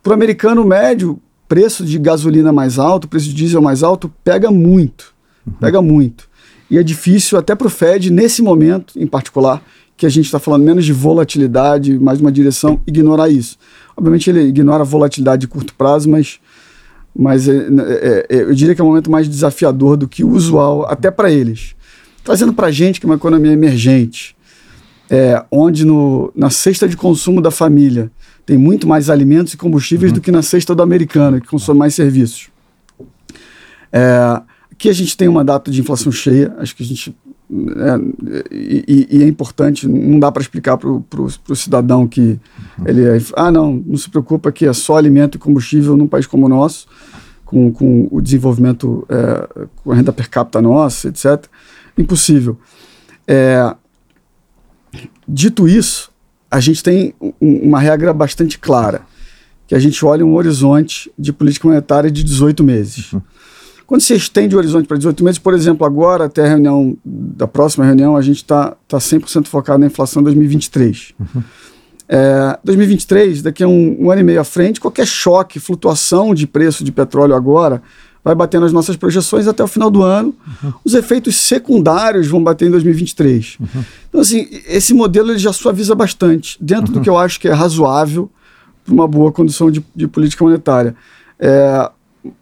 Para 0.02 0.10
o 0.10 0.14
americano 0.14 0.64
médio, 0.64 1.20
preço 1.48 1.84
de 1.84 1.98
gasolina 1.98 2.52
mais 2.52 2.78
alto, 2.78 3.06
preço 3.06 3.28
de 3.28 3.34
diesel 3.34 3.62
mais 3.62 3.82
alto, 3.82 4.12
pega 4.24 4.50
muito. 4.50 5.14
Uhum. 5.46 5.52
Pega 5.60 5.80
muito. 5.80 6.28
E 6.70 6.78
é 6.78 6.82
difícil, 6.82 7.38
até 7.38 7.54
para 7.54 7.66
o 7.66 7.70
Fed, 7.70 8.10
nesse 8.10 8.42
momento 8.42 8.98
em 8.98 9.06
particular, 9.06 9.62
que 9.96 10.06
a 10.06 10.08
gente 10.08 10.24
está 10.24 10.38
falando 10.38 10.64
menos 10.64 10.84
de 10.84 10.92
volatilidade, 10.92 11.98
mais 11.98 12.20
uma 12.20 12.32
direção, 12.32 12.80
ignorar 12.86 13.28
isso. 13.28 13.58
Obviamente 13.96 14.28
ele 14.30 14.42
ignora 14.42 14.82
a 14.82 14.86
volatilidade 14.86 15.42
de 15.42 15.48
curto 15.48 15.74
prazo, 15.74 16.08
mas, 16.08 16.40
mas 17.14 17.48
é, 17.48 17.56
é, 17.56 18.26
é, 18.28 18.42
eu 18.42 18.54
diria 18.54 18.74
que 18.74 18.80
é 18.80 18.84
um 18.84 18.88
momento 18.88 19.10
mais 19.10 19.28
desafiador 19.28 19.96
do 19.96 20.08
que 20.08 20.24
o 20.24 20.30
usual, 20.30 20.86
até 20.88 21.10
para 21.10 21.30
eles. 21.30 21.74
Trazendo 22.24 22.52
para 22.52 22.68
a 22.68 22.70
gente 22.70 23.00
que 23.00 23.06
é 23.06 23.08
uma 23.08 23.16
economia 23.16 23.52
emergente, 23.52 24.36
é, 25.10 25.44
onde 25.50 25.84
no, 25.84 26.32
na 26.34 26.48
cesta 26.48 26.88
de 26.88 26.96
consumo 26.96 27.40
da 27.40 27.50
família 27.50 28.10
tem 28.46 28.56
muito 28.56 28.86
mais 28.88 29.10
alimentos 29.10 29.52
e 29.54 29.56
combustíveis 29.56 30.10
uhum. 30.10 30.16
do 30.16 30.20
que 30.20 30.32
na 30.32 30.42
cesta 30.42 30.74
do 30.74 30.82
americano, 30.82 31.40
que 31.40 31.46
consome 31.46 31.78
mais 31.78 31.94
serviços. 31.94 32.48
É, 33.92 34.42
aqui 34.70 34.88
a 34.88 34.92
gente 34.92 35.16
tem 35.16 35.28
uma 35.28 35.44
data 35.44 35.70
de 35.70 35.80
inflação 35.80 36.10
cheia, 36.10 36.54
acho 36.58 36.74
que 36.74 36.82
a 36.82 36.86
gente. 36.86 37.14
É, 37.52 38.44
e, 38.50 39.06
e, 39.10 39.22
é 39.22 39.26
importante, 39.26 39.86
não 39.86 40.18
dá 40.18 40.32
para 40.32 40.40
explicar 40.40 40.78
para 40.78 40.88
o 40.88 41.56
cidadão 41.56 42.08
que 42.08 42.20
uhum. 42.78 42.86
ele 42.86 43.04
é. 43.04 43.18
Ah, 43.36 43.50
não, 43.50 43.74
não 43.74 43.96
se 43.96 44.08
preocupa 44.08 44.50
que 44.50 44.64
é 44.64 44.72
só 44.72 44.96
alimento 44.96 45.36
e 45.36 45.38
combustível 45.38 45.94
num 45.96 46.06
país 46.06 46.26
como 46.26 46.46
o 46.46 46.48
nosso, 46.48 46.86
com, 47.44 47.70
com 47.70 48.08
o 48.10 48.22
desenvolvimento, 48.22 49.06
é, 49.08 49.66
com 49.76 49.92
a 49.92 49.94
renda 49.94 50.12
per 50.12 50.30
capita 50.30 50.62
nossa, 50.62 51.08
etc. 51.08 51.44
Impossível. 51.98 52.58
É, 53.28 53.74
dito 55.28 55.68
isso, 55.68 56.10
a 56.50 56.58
gente 56.58 56.82
tem 56.82 57.14
uma 57.38 57.80
regra 57.80 58.14
bastante 58.14 58.58
clara, 58.58 59.02
que 59.66 59.74
a 59.74 59.78
gente 59.78 60.02
olha 60.06 60.24
um 60.24 60.34
horizonte 60.34 61.12
de 61.18 61.34
política 61.34 61.68
monetária 61.68 62.10
de 62.10 62.24
18 62.24 62.64
meses. 62.64 63.12
Uhum. 63.12 63.20
Quando 63.92 64.00
se 64.00 64.14
estende 64.14 64.54
o 64.54 64.58
horizonte 64.58 64.88
para 64.88 64.96
18 64.96 65.22
meses, 65.22 65.38
por 65.38 65.52
exemplo, 65.52 65.86
agora, 65.86 66.24
até 66.24 66.42
a 66.46 66.48
reunião 66.48 66.96
da 67.04 67.46
próxima 67.46 67.84
reunião, 67.84 68.16
a 68.16 68.22
gente 68.22 68.38
está 68.38 68.74
tá 68.88 68.96
100% 68.96 69.48
focado 69.48 69.80
na 69.80 69.84
inflação 69.84 70.22
2023. 70.22 71.12
Uhum. 71.20 71.42
É, 72.08 72.58
2023, 72.64 73.42
daqui 73.42 73.62
a 73.62 73.68
um, 73.68 73.96
um 74.00 74.10
ano 74.10 74.22
e 74.22 74.24
meio 74.24 74.40
à 74.40 74.44
frente, 74.44 74.80
qualquer 74.80 75.06
choque, 75.06 75.60
flutuação 75.60 76.34
de 76.34 76.46
preço 76.46 76.82
de 76.82 76.90
petróleo 76.90 77.34
agora 77.34 77.82
vai 78.24 78.34
bater 78.34 78.62
nas 78.62 78.72
nossas 78.72 78.96
projeções 78.96 79.46
até 79.46 79.62
o 79.62 79.68
final 79.68 79.90
do 79.90 80.02
ano. 80.02 80.34
Uhum. 80.62 80.72
Os 80.82 80.94
efeitos 80.94 81.36
secundários 81.36 82.26
vão 82.28 82.42
bater 82.42 82.68
em 82.68 82.70
2023. 82.70 83.58
Uhum. 83.60 83.84
Então, 84.08 84.22
assim, 84.22 84.48
esse 84.68 84.94
modelo 84.94 85.32
ele 85.32 85.38
já 85.38 85.52
suaviza 85.52 85.94
bastante, 85.94 86.56
dentro 86.58 86.94
uhum. 86.94 86.98
do 86.98 87.00
que 87.02 87.10
eu 87.10 87.18
acho 87.18 87.38
que 87.38 87.46
é 87.46 87.52
razoável 87.52 88.30
para 88.86 88.94
uma 88.94 89.06
boa 89.06 89.30
condição 89.30 89.70
de, 89.70 89.84
de 89.94 90.08
política 90.08 90.42
monetária. 90.42 90.96
É, 91.38 91.90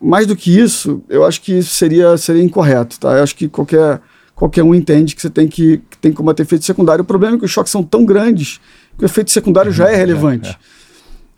mais 0.00 0.26
do 0.26 0.36
que 0.36 0.58
isso, 0.58 1.02
eu 1.08 1.24
acho 1.24 1.40
que 1.40 1.52
isso 1.52 1.74
seria, 1.74 2.16
seria 2.16 2.42
incorreto. 2.42 2.98
Tá? 2.98 3.16
Eu 3.16 3.22
acho 3.22 3.34
que 3.34 3.48
qualquer, 3.48 4.00
qualquer 4.34 4.62
um 4.62 4.74
entende 4.74 5.14
que 5.14 5.22
você 5.22 5.30
tem 5.30 5.48
que, 5.48 5.82
que 5.90 5.98
tem 5.98 6.10
que 6.10 6.16
combater 6.16 6.42
efeito 6.42 6.64
secundário. 6.64 7.02
O 7.02 7.06
problema 7.06 7.36
é 7.36 7.38
que 7.38 7.44
os 7.44 7.50
choques 7.50 7.70
são 7.70 7.82
tão 7.82 8.04
grandes 8.04 8.60
que 8.98 9.04
o 9.04 9.06
efeito 9.06 9.30
secundário 9.30 9.72
já 9.72 9.90
é 9.90 9.96
relevante. 9.96 10.48
É, 10.48 10.52
é. 10.52 10.56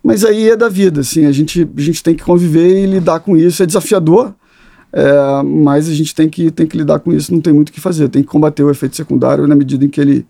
Mas 0.03 0.25
aí 0.25 0.49
é 0.49 0.55
da 0.55 0.67
vida, 0.67 0.99
assim, 0.99 1.25
a 1.25 1.31
gente, 1.31 1.67
a 1.77 1.81
gente 1.81 2.03
tem 2.03 2.13
que 2.13 2.23
conviver 2.23 2.83
e 2.83 2.85
lidar 2.85 3.21
com 3.21 3.37
isso. 3.37 3.63
É 3.63 3.65
desafiador, 3.65 4.33
é, 4.91 5.43
mas 5.43 5.87
a 5.87 5.93
gente 5.93 6.13
tem 6.13 6.27
que, 6.27 6.51
tem 6.51 6.67
que 6.67 6.75
lidar 6.75 6.99
com 6.99 7.13
isso, 7.13 7.33
não 7.33 7.39
tem 7.39 7.53
muito 7.53 7.69
o 7.69 7.71
que 7.71 7.79
fazer. 7.79 8.09
Tem 8.09 8.21
que 8.21 8.27
combater 8.27 8.63
o 8.63 8.69
efeito 8.69 8.97
secundário 8.97 9.47
na 9.47 9.55
medida 9.55 9.85
em 9.85 9.87
que 9.87 10.01
ele, 10.01 10.25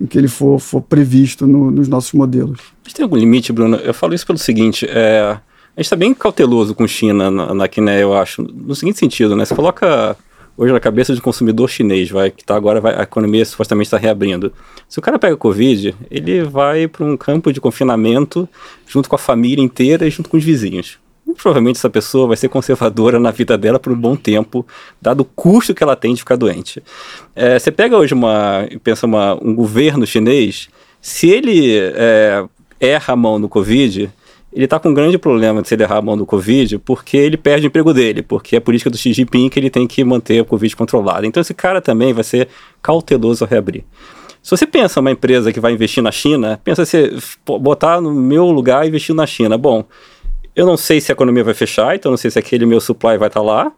em 0.00 0.06
que 0.06 0.16
ele 0.16 0.28
for, 0.28 0.58
for 0.58 0.80
previsto 0.80 1.46
no, 1.46 1.70
nos 1.70 1.88
nossos 1.88 2.14
modelos. 2.14 2.58
Mas 2.82 2.94
tem 2.94 3.02
algum 3.02 3.16
limite, 3.16 3.52
Bruno? 3.52 3.76
Eu 3.76 3.92
falo 3.92 4.14
isso 4.14 4.26
pelo 4.26 4.38
seguinte, 4.38 4.86
é, 4.88 5.38
a 5.78 5.80
gente 5.80 5.86
está 5.86 5.94
bem 5.94 6.12
cauteloso 6.12 6.74
com 6.74 6.88
China 6.88 7.30
na, 7.30 7.54
na 7.54 7.68
eu 8.00 8.12
acho, 8.12 8.42
no 8.42 8.74
seguinte 8.74 8.98
sentido, 8.98 9.36
né? 9.36 9.44
Você 9.44 9.54
coloca 9.54 10.16
hoje 10.56 10.72
na 10.72 10.80
cabeça 10.80 11.14
de 11.14 11.20
um 11.20 11.22
consumidor 11.22 11.70
chinês, 11.70 12.10
vai, 12.10 12.32
que 12.32 12.44
tá 12.44 12.56
agora 12.56 12.80
vai, 12.80 12.98
a 12.98 13.02
economia 13.02 13.44
supostamente 13.44 13.86
está 13.86 13.96
reabrindo. 13.96 14.52
Se 14.88 14.98
o 14.98 15.02
cara 15.02 15.20
pega 15.20 15.36
Covid, 15.36 15.94
ele 16.10 16.42
vai 16.42 16.88
para 16.88 17.06
um 17.06 17.16
campo 17.16 17.52
de 17.52 17.60
confinamento 17.60 18.48
junto 18.88 19.08
com 19.08 19.14
a 19.14 19.18
família 19.18 19.62
inteira 19.62 20.04
e 20.04 20.10
junto 20.10 20.28
com 20.28 20.36
os 20.36 20.42
vizinhos. 20.42 20.98
provavelmente 21.40 21.76
essa 21.76 21.88
pessoa 21.88 22.26
vai 22.26 22.36
ser 22.36 22.48
conservadora 22.48 23.20
na 23.20 23.30
vida 23.30 23.56
dela 23.56 23.78
por 23.78 23.92
um 23.92 23.96
bom 23.96 24.16
tempo, 24.16 24.66
dado 25.00 25.20
o 25.20 25.24
custo 25.24 25.72
que 25.72 25.84
ela 25.84 25.94
tem 25.94 26.12
de 26.12 26.18
ficar 26.22 26.34
doente. 26.34 26.82
É, 27.36 27.56
você 27.56 27.70
pega 27.70 27.96
hoje 27.96 28.14
uma, 28.14 28.68
pensa 28.82 29.06
uma, 29.06 29.34
um 29.40 29.54
governo 29.54 30.04
chinês, 30.04 30.68
se 31.00 31.30
ele 31.30 31.78
é, 31.94 32.44
erra 32.80 33.12
a 33.12 33.16
mão 33.16 33.38
no 33.38 33.48
Covid, 33.48 34.10
ele 34.52 34.64
está 34.64 34.78
com 34.78 34.88
um 34.88 34.94
grande 34.94 35.18
problema 35.18 35.60
de 35.62 35.68
se 35.68 35.74
ele 35.74 35.82
errar 35.82 35.98
a 35.98 36.02
mão 36.02 36.16
do 36.16 36.24
Covid, 36.24 36.78
porque 36.78 37.16
ele 37.16 37.36
perde 37.36 37.66
o 37.66 37.68
emprego 37.68 37.92
dele, 37.92 38.22
porque 38.22 38.56
é 38.56 38.58
a 38.58 38.60
política 38.60 38.90
do 38.90 38.96
Xi 38.96 39.12
Jinping 39.12 39.48
que 39.48 39.60
ele 39.60 39.70
tem 39.70 39.86
que 39.86 40.02
manter 40.02 40.40
o 40.40 40.44
Covid 40.44 40.74
controlado. 40.74 41.26
Então 41.26 41.40
esse 41.40 41.54
cara 41.54 41.80
também 41.80 42.12
vai 42.12 42.24
ser 42.24 42.48
cauteloso 42.80 43.44
ao 43.44 43.50
reabrir. 43.50 43.84
Se 44.42 44.50
você 44.50 44.66
pensa 44.66 45.00
uma 45.00 45.10
empresa 45.10 45.52
que 45.52 45.60
vai 45.60 45.72
investir 45.72 46.02
na 46.02 46.10
China, 46.10 46.58
pensa 46.64 46.84
se 46.86 47.12
botar 47.44 48.00
no 48.00 48.12
meu 48.14 48.46
lugar 48.46 48.84
e 48.84 48.88
investir 48.88 49.14
na 49.14 49.26
China. 49.26 49.58
Bom, 49.58 49.84
Eu 50.58 50.66
não 50.66 50.76
sei 50.76 51.00
se 51.00 51.12
a 51.12 51.14
economia 51.14 51.44
vai 51.44 51.54
fechar, 51.54 51.94
então 51.94 52.10
não 52.10 52.16
sei 52.16 52.32
se 52.32 52.38
aquele 52.38 52.66
meu 52.66 52.80
supply 52.80 53.16
vai 53.16 53.28
estar 53.28 53.38
tá 53.38 53.46
lá. 53.46 53.72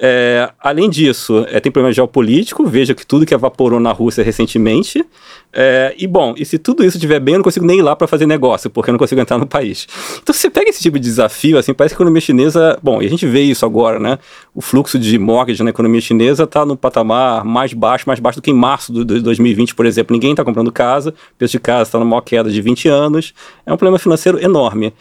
É, 0.00 0.48
além 0.60 0.88
disso, 0.88 1.44
é, 1.48 1.58
tem 1.58 1.72
problema 1.72 1.92
geopolítico, 1.92 2.64
veja 2.64 2.94
que 2.94 3.04
tudo 3.04 3.26
que 3.26 3.34
evaporou 3.34 3.80
na 3.80 3.90
Rússia 3.90 4.22
recentemente. 4.22 5.04
É, 5.52 5.92
e 5.98 6.06
bom, 6.06 6.34
e 6.36 6.44
se 6.44 6.56
tudo 6.56 6.84
isso 6.84 6.96
estiver 6.96 7.18
bem, 7.18 7.34
eu 7.34 7.38
não 7.38 7.44
consigo 7.44 7.66
nem 7.66 7.78
ir 7.78 7.82
lá 7.82 7.96
para 7.96 8.06
fazer 8.06 8.26
negócio, 8.26 8.70
porque 8.70 8.90
eu 8.90 8.92
não 8.92 8.98
consigo 8.98 9.20
entrar 9.20 9.38
no 9.38 9.46
país. 9.46 9.88
Então, 10.22 10.32
você 10.32 10.48
pega 10.48 10.70
esse 10.70 10.80
tipo 10.80 10.98
de 10.98 11.04
desafio, 11.04 11.58
assim, 11.58 11.74
parece 11.74 11.94
que 11.94 11.96
a 11.96 12.00
economia 12.02 12.20
chinesa. 12.20 12.78
Bom, 12.80 13.02
e 13.02 13.06
a 13.06 13.10
gente 13.10 13.26
vê 13.26 13.42
isso 13.42 13.66
agora, 13.66 13.98
né? 13.98 14.18
O 14.54 14.60
fluxo 14.60 14.98
de 14.98 15.18
mortgage 15.18 15.62
na 15.64 15.70
economia 15.70 16.00
chinesa 16.00 16.44
está 16.44 16.64
no 16.64 16.76
patamar 16.76 17.44
mais 17.44 17.72
baixo, 17.72 18.04
mais 18.06 18.20
baixo 18.20 18.38
do 18.38 18.42
que 18.42 18.50
em 18.50 18.54
março 18.54 18.92
de 18.92 19.20
2020, 19.20 19.74
por 19.74 19.84
exemplo. 19.84 20.14
Ninguém 20.14 20.30
está 20.30 20.44
comprando 20.44 20.70
casa, 20.70 21.10
o 21.10 21.36
preço 21.36 21.52
de 21.52 21.60
casa 21.60 21.82
está 21.82 21.98
na 21.98 22.04
maior 22.04 22.20
queda 22.20 22.50
de 22.50 22.60
20 22.60 22.88
anos. 22.88 23.34
É 23.66 23.72
um 23.72 23.76
problema 23.76 23.98
financeiro 23.98 24.38
enorme. 24.40 24.92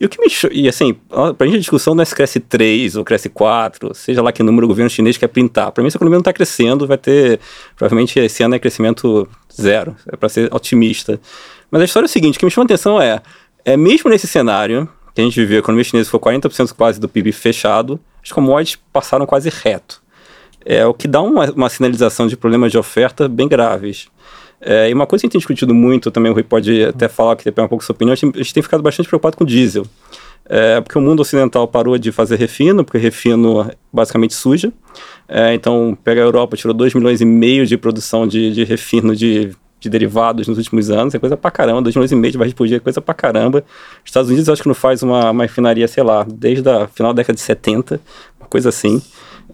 E 0.00 0.06
o 0.06 0.08
que 0.08 0.18
me 0.18 0.28
E 0.52 0.66
assim, 0.66 0.94
pra 1.36 1.46
gente 1.46 1.56
a 1.56 1.60
discussão 1.60 1.94
não 1.94 2.00
é 2.00 2.06
se 2.06 2.14
cresce 2.14 2.40
3 2.40 2.96
ou 2.96 3.04
cresce 3.04 3.28
4, 3.28 3.94
seja 3.94 4.22
lá 4.22 4.32
que 4.32 4.42
número 4.42 4.64
o 4.64 4.68
governo 4.68 4.88
chinês 4.88 5.18
quer 5.18 5.28
printar. 5.28 5.70
Para 5.72 5.84
mim, 5.84 5.90
se 5.90 5.96
a 5.96 5.98
economia 5.98 6.16
não 6.16 6.22
está 6.22 6.32
crescendo, 6.32 6.86
vai 6.86 6.96
ter. 6.96 7.38
Provavelmente 7.76 8.18
esse 8.18 8.42
ano 8.42 8.54
é 8.54 8.58
crescimento 8.58 9.28
zero. 9.60 9.94
É 10.10 10.16
para 10.16 10.30
ser 10.30 10.52
otimista. 10.54 11.20
Mas 11.70 11.82
a 11.82 11.84
história 11.84 12.06
é 12.06 12.08
o 12.08 12.10
seguinte: 12.10 12.36
o 12.36 12.38
que 12.38 12.46
me 12.46 12.50
chama 12.50 12.64
a 12.64 12.66
atenção 12.66 13.00
é, 13.00 13.20
é 13.62 13.76
mesmo 13.76 14.08
nesse 14.08 14.26
cenário 14.26 14.88
que 15.14 15.20
a 15.20 15.24
gente 15.24 15.38
viveu, 15.38 15.56
a 15.56 15.60
economia 15.60 15.84
chinesa 15.84 16.08
foi 16.08 16.18
40% 16.18 16.72
quase 16.72 16.98
do 16.98 17.08
PIB 17.08 17.32
fechado, 17.32 18.00
as 18.22 18.32
commodities 18.32 18.80
passaram 18.92 19.26
quase 19.26 19.50
reto. 19.50 20.00
É 20.64 20.86
o 20.86 20.94
que 20.94 21.08
dá 21.08 21.20
uma, 21.20 21.50
uma 21.50 21.68
sinalização 21.68 22.26
de 22.26 22.36
problemas 22.36 22.70
de 22.70 22.78
oferta 22.78 23.28
bem 23.28 23.48
graves. 23.48 24.08
É, 24.60 24.90
e 24.90 24.94
uma 24.94 25.06
coisa 25.06 25.22
que 25.22 25.26
a 25.26 25.28
gente 25.28 25.32
tem 25.32 25.38
discutido 25.38 25.74
muito, 25.74 26.10
também 26.10 26.30
o 26.30 26.34
Rui 26.34 26.42
pode 26.42 26.84
até 26.84 27.08
falar 27.08 27.34
que 27.34 27.44
depende 27.44 27.66
um 27.66 27.68
pouco 27.68 27.82
da 27.82 27.86
sua 27.86 27.94
opinião, 27.94 28.12
a 28.12 28.16
gente, 28.16 28.38
a 28.38 28.42
gente 28.42 28.52
tem 28.52 28.62
ficado 28.62 28.82
bastante 28.82 29.08
preocupado 29.08 29.36
com 29.36 29.44
o 29.44 29.46
diesel. 29.46 29.86
É, 30.52 30.80
porque 30.80 30.98
o 30.98 31.00
mundo 31.00 31.20
ocidental 31.20 31.66
parou 31.68 31.96
de 31.96 32.10
fazer 32.10 32.36
refino, 32.36 32.84
porque 32.84 32.98
refino 32.98 33.70
basicamente 33.92 34.34
suja. 34.34 34.72
É, 35.28 35.54
então, 35.54 35.96
pega 36.02 36.20
a 36.20 36.24
Europa, 36.24 36.56
tirou 36.56 36.74
2 36.74 36.92
milhões 36.92 37.20
e 37.20 37.24
meio 37.24 37.64
de 37.64 37.76
produção 37.76 38.26
de, 38.26 38.52
de 38.52 38.64
refino 38.64 39.14
de, 39.14 39.54
de 39.78 39.88
derivados 39.88 40.48
nos 40.48 40.58
últimos 40.58 40.90
anos, 40.90 41.14
é 41.14 41.18
coisa 41.18 41.36
pra 41.36 41.50
caramba, 41.50 41.82
2 41.82 41.94
milhões 41.94 42.12
e 42.12 42.16
meio 42.16 42.32
de 42.32 42.38
barris 42.38 42.52
por 42.52 42.66
dia, 42.66 42.78
é 42.78 42.80
coisa 42.80 43.00
pra 43.00 43.14
caramba. 43.14 43.64
Os 44.04 44.10
Estados 44.10 44.28
Unidos, 44.28 44.48
acho 44.48 44.60
que 44.60 44.68
não 44.68 44.74
faz 44.74 45.02
uma, 45.02 45.30
uma 45.30 45.44
refinaria, 45.44 45.86
sei 45.86 46.02
lá, 46.02 46.26
desde 46.28 46.68
a 46.68 46.88
final 46.88 47.14
da 47.14 47.22
década 47.22 47.34
de 47.34 47.40
70, 47.40 48.00
uma 48.38 48.48
coisa 48.48 48.68
assim. 48.68 49.00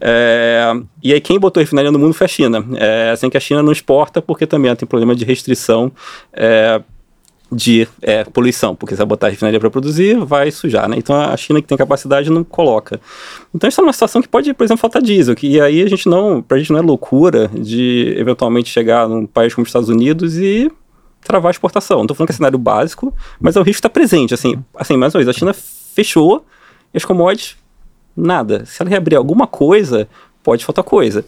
É, 0.00 0.72
e 1.02 1.12
aí 1.12 1.20
quem 1.20 1.38
botou 1.38 1.60
refinaria 1.60 1.90
no 1.90 1.98
mundo 1.98 2.14
foi 2.14 2.24
a 2.24 2.28
China. 2.28 2.64
É, 2.74 3.10
assim 3.10 3.30
que 3.30 3.36
a 3.36 3.40
China 3.40 3.62
não 3.62 3.72
exporta 3.72 4.20
porque 4.20 4.46
também 4.46 4.74
tem 4.76 4.86
problema 4.86 5.14
de 5.14 5.24
restrição 5.24 5.92
é, 6.32 6.80
de 7.50 7.86
é, 8.02 8.24
poluição, 8.24 8.74
porque 8.74 8.94
se 8.94 9.00
ela 9.00 9.06
botar 9.06 9.28
a 9.28 9.30
refinaria 9.30 9.60
para 9.60 9.70
produzir, 9.70 10.16
vai 10.16 10.50
sujar, 10.50 10.88
né? 10.88 10.96
Então 10.98 11.14
a 11.18 11.36
China 11.36 11.62
que 11.62 11.68
tem 11.68 11.78
capacidade 11.78 12.28
não 12.30 12.42
coloca. 12.42 13.00
Então 13.54 13.68
está 13.68 13.82
numa 13.82 13.92
situação 13.92 14.20
que 14.20 14.28
pode, 14.28 14.52
por 14.52 14.64
exemplo, 14.64 14.80
faltar 14.80 15.00
diesel, 15.00 15.34
que 15.34 15.46
e 15.46 15.60
aí 15.60 15.82
a 15.82 15.88
gente 15.88 16.08
não, 16.08 16.42
pra 16.42 16.58
gente 16.58 16.72
não 16.72 16.78
é 16.80 16.82
loucura 16.82 17.48
de 17.48 18.14
eventualmente 18.16 18.68
chegar 18.68 19.08
num 19.08 19.26
país 19.26 19.54
como 19.54 19.62
os 19.62 19.68
Estados 19.68 19.88
Unidos 19.88 20.36
e 20.36 20.70
travar 21.22 21.50
a 21.50 21.52
exportação. 21.52 21.98
Não 21.98 22.04
estou 22.04 22.16
falando 22.16 22.28
que 22.28 22.32
é 22.32 22.36
cenário 22.36 22.58
básico, 22.58 23.14
mas 23.40 23.56
é 23.56 23.60
o 23.60 23.62
risco 23.62 23.78
está 23.78 23.88
presente, 23.88 24.34
assim, 24.34 24.62
assim, 24.74 24.96
mais 24.96 25.14
uma 25.14 25.22
vez, 25.22 25.28
a 25.28 25.38
China 25.38 25.52
fechou 25.54 26.44
e 26.92 26.96
as 26.96 27.04
commodities 27.04 27.56
nada. 28.16 28.64
Se 28.64 28.82
ela 28.82 28.90
reabrir 28.90 29.16
alguma 29.16 29.46
coisa, 29.46 30.08
pode 30.42 30.64
faltar 30.64 30.84
coisa. 30.84 31.24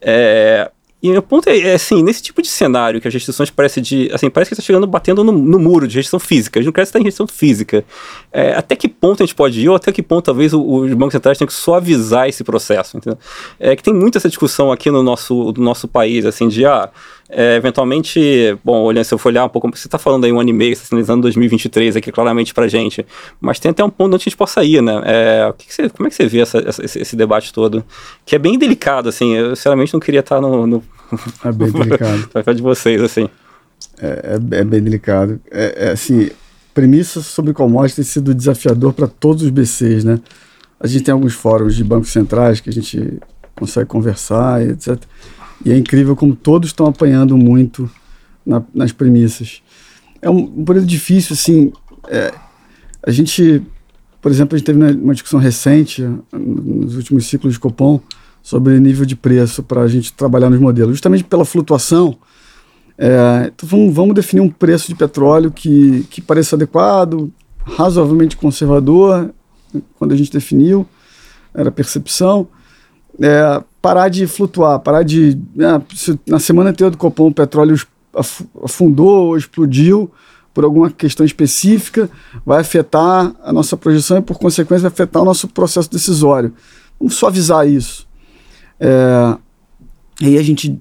É, 0.00 0.70
e 1.02 1.10
o 1.16 1.20
ponto 1.20 1.48
é, 1.48 1.58
é, 1.58 1.74
assim, 1.74 2.00
nesse 2.00 2.22
tipo 2.22 2.40
de 2.40 2.46
cenário 2.46 3.00
que 3.00 3.08
as 3.08 3.12
restrições 3.12 3.50
parecem 3.50 3.82
de. 3.82 4.08
Assim, 4.12 4.30
parece 4.30 4.50
que 4.50 4.54
está 4.54 4.64
chegando 4.64 4.86
batendo 4.86 5.24
no, 5.24 5.32
no, 5.32 5.58
muro 5.58 5.88
de 5.88 5.96
restrição 5.96 6.20
física. 6.20 6.60
A 6.60 6.62
gente 6.62 6.66
não 6.66 6.72
quer 6.72 6.82
estar 6.82 7.00
em 7.00 7.02
restrição 7.02 7.26
física. 7.26 7.84
É, 8.32 8.54
até 8.54 8.76
que 8.76 8.88
ponto 8.88 9.20
a 9.20 9.26
gente 9.26 9.34
pode 9.34 9.60
ir, 9.60 9.68
ou 9.68 9.74
até 9.74 9.90
que 9.90 10.00
ponto 10.00 10.26
talvez 10.26 10.54
os 10.54 10.94
bancos 10.94 11.12
centrais 11.12 11.36
tenham 11.36 11.48
que 11.48 11.54
suavizar 11.54 12.28
esse 12.28 12.44
processo. 12.44 12.98
Entendeu? 12.98 13.18
É 13.58 13.74
que 13.74 13.82
tem 13.82 13.92
muito 13.92 14.16
essa 14.16 14.28
discussão 14.28 14.70
aqui 14.70 14.92
no 14.92 15.02
nosso, 15.02 15.52
no 15.56 15.64
nosso 15.64 15.88
país, 15.88 16.24
assim, 16.24 16.46
de 16.46 16.64
ah, 16.64 16.88
é, 17.34 17.56
eventualmente, 17.56 18.58
bom, 18.62 18.82
olhando, 18.82 19.04
se 19.04 19.14
eu 19.14 19.18
for 19.18 19.30
olhar 19.30 19.46
um 19.46 19.48
pouco, 19.48 19.68
você 19.70 19.88
está 19.88 19.96
falando 19.96 20.24
aí 20.24 20.32
um 20.32 20.38
ano 20.38 20.50
e 20.50 20.52
meio, 20.52 20.72
está 20.72 20.84
sinalizando 20.84 21.22
2023 21.22 21.96
aqui 21.96 22.12
claramente 22.12 22.52
para 22.52 22.68
gente, 22.68 23.06
mas 23.40 23.58
tem 23.58 23.70
até 23.70 23.82
um 23.82 23.88
ponto 23.88 24.14
onde 24.14 24.22
a 24.22 24.24
gente 24.24 24.36
possa 24.36 24.62
ir, 24.62 24.82
né? 24.82 25.00
É, 25.04 25.54
que, 25.56 25.66
que 25.66 25.74
você, 25.74 25.88
como 25.88 26.06
é 26.06 26.10
que 26.10 26.16
você 26.16 26.26
vê 26.26 26.40
essa, 26.40 26.58
essa, 26.58 26.84
esse, 26.84 26.98
esse, 27.00 27.16
debate 27.16 27.50
todo? 27.50 27.82
Que 28.26 28.36
é 28.36 28.38
bem 28.38 28.58
delicado, 28.58 29.08
assim, 29.08 29.34
eu 29.34 29.56
sinceramente 29.56 29.94
não 29.94 30.00
queria 30.00 30.20
estar 30.20 30.42
no... 30.42 30.66
no... 30.66 30.84
É 31.42 31.50
bem 31.50 31.72
delicado. 31.72 32.28
Vai 32.44 32.54
de 32.54 32.62
vocês, 32.62 33.00
assim. 33.00 33.28
É, 33.98 34.38
é, 34.52 34.58
é 34.60 34.64
bem 34.64 34.82
delicado. 34.82 35.40
É, 35.50 35.86
é, 35.86 35.90
assim, 35.92 36.30
premissa 36.74 37.22
sobre 37.22 37.54
commodities 37.54 37.96
tem 37.96 38.04
sido 38.04 38.34
desafiador 38.34 38.92
para 38.92 39.06
todos 39.06 39.42
os 39.42 39.50
BCs, 39.50 40.04
né? 40.04 40.20
A 40.78 40.86
gente 40.86 41.04
tem 41.04 41.12
alguns 41.12 41.32
fóruns 41.32 41.74
de 41.74 41.82
bancos 41.82 42.10
centrais 42.10 42.60
que 42.60 42.68
a 42.68 42.72
gente 42.72 43.18
consegue 43.54 43.86
conversar, 43.86 44.60
etc. 44.66 44.98
E 45.64 45.72
é 45.72 45.76
incrível 45.76 46.16
como 46.16 46.34
todos 46.34 46.70
estão 46.70 46.86
apanhando 46.86 47.36
muito 47.36 47.90
na, 48.44 48.62
nas 48.74 48.92
premissas. 48.92 49.62
É 50.20 50.28
um, 50.28 50.38
um 50.38 50.64
período 50.64 50.86
difícil, 50.86 51.34
assim. 51.34 51.72
É, 52.08 52.32
a 53.04 53.10
gente, 53.10 53.62
por 54.20 54.30
exemplo, 54.30 54.54
a 54.54 54.58
gente 54.58 54.66
teve 54.66 54.94
uma 54.94 55.14
discussão 55.14 55.38
recente, 55.38 56.08
nos 56.32 56.96
últimos 56.96 57.26
ciclos 57.26 57.54
de 57.54 57.60
Copom, 57.60 58.00
sobre 58.42 58.78
nível 58.80 59.06
de 59.06 59.14
preço 59.14 59.62
para 59.62 59.82
a 59.82 59.88
gente 59.88 60.12
trabalhar 60.12 60.50
nos 60.50 60.60
modelos, 60.60 60.92
justamente 60.92 61.24
pela 61.24 61.44
flutuação. 61.44 62.16
É, 62.98 63.50
então 63.54 63.68
vamos, 63.68 63.94
vamos, 63.94 64.14
definir 64.14 64.40
um 64.40 64.50
preço 64.50 64.88
de 64.88 64.94
petróleo 64.94 65.50
que, 65.50 66.06
que 66.10 66.20
pareça 66.20 66.56
adequado, 66.56 67.32
razoavelmente 67.64 68.36
conservador, 68.36 69.32
quando 69.98 70.12
a 70.12 70.16
gente 70.16 70.30
definiu, 70.30 70.86
era 71.54 71.70
percepção. 71.70 72.48
É, 73.22 73.62
parar 73.80 74.08
de 74.08 74.26
flutuar, 74.26 74.80
parar 74.80 75.02
de. 75.02 75.38
Né, 75.54 75.80
na 76.26 76.38
semana 76.38 76.70
anterior 76.70 76.90
do 76.90 76.96
Copom 76.96 77.28
o 77.28 77.34
petróleo 77.34 77.80
afundou 78.62 79.28
ou 79.28 79.36
explodiu 79.36 80.10
por 80.52 80.64
alguma 80.64 80.90
questão 80.90 81.24
específica, 81.24 82.10
vai 82.44 82.60
afetar 82.60 83.34
a 83.42 83.52
nossa 83.52 83.76
projeção 83.76 84.18
e, 84.18 84.22
por 84.22 84.38
consequência, 84.38 84.82
vai 84.82 84.92
afetar 84.92 85.22
o 85.22 85.24
nosso 85.24 85.48
processo 85.48 85.90
decisório. 85.90 86.52
Vamos 86.98 87.14
suavizar 87.14 87.66
isso. 87.66 88.06
É, 88.78 89.36
aí 90.20 90.36
a 90.36 90.42
gente 90.42 90.78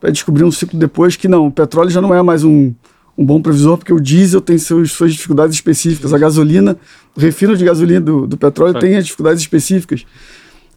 vai 0.00 0.12
descobrir 0.12 0.44
um 0.44 0.52
ciclo 0.52 0.78
depois 0.78 1.16
que 1.16 1.26
não, 1.26 1.46
o 1.46 1.50
petróleo 1.50 1.88
já 1.88 2.00
não 2.02 2.14
é 2.14 2.22
mais 2.22 2.44
um, 2.44 2.74
um 3.16 3.24
bom 3.24 3.40
previsor, 3.40 3.78
porque 3.78 3.92
o 3.92 4.00
diesel 4.00 4.40
tem 4.40 4.58
seus, 4.58 4.92
suas 4.92 5.12
dificuldades 5.12 5.54
específicas, 5.54 6.12
a 6.12 6.18
gasolina, 6.18 6.76
o 7.16 7.20
refino 7.20 7.56
de 7.56 7.64
gasolina 7.64 8.00
do, 8.00 8.26
do 8.26 8.36
petróleo 8.36 8.76
é. 8.76 8.80
tem 8.80 8.96
as 8.96 9.04
dificuldades 9.04 9.40
específicas. 9.40 10.04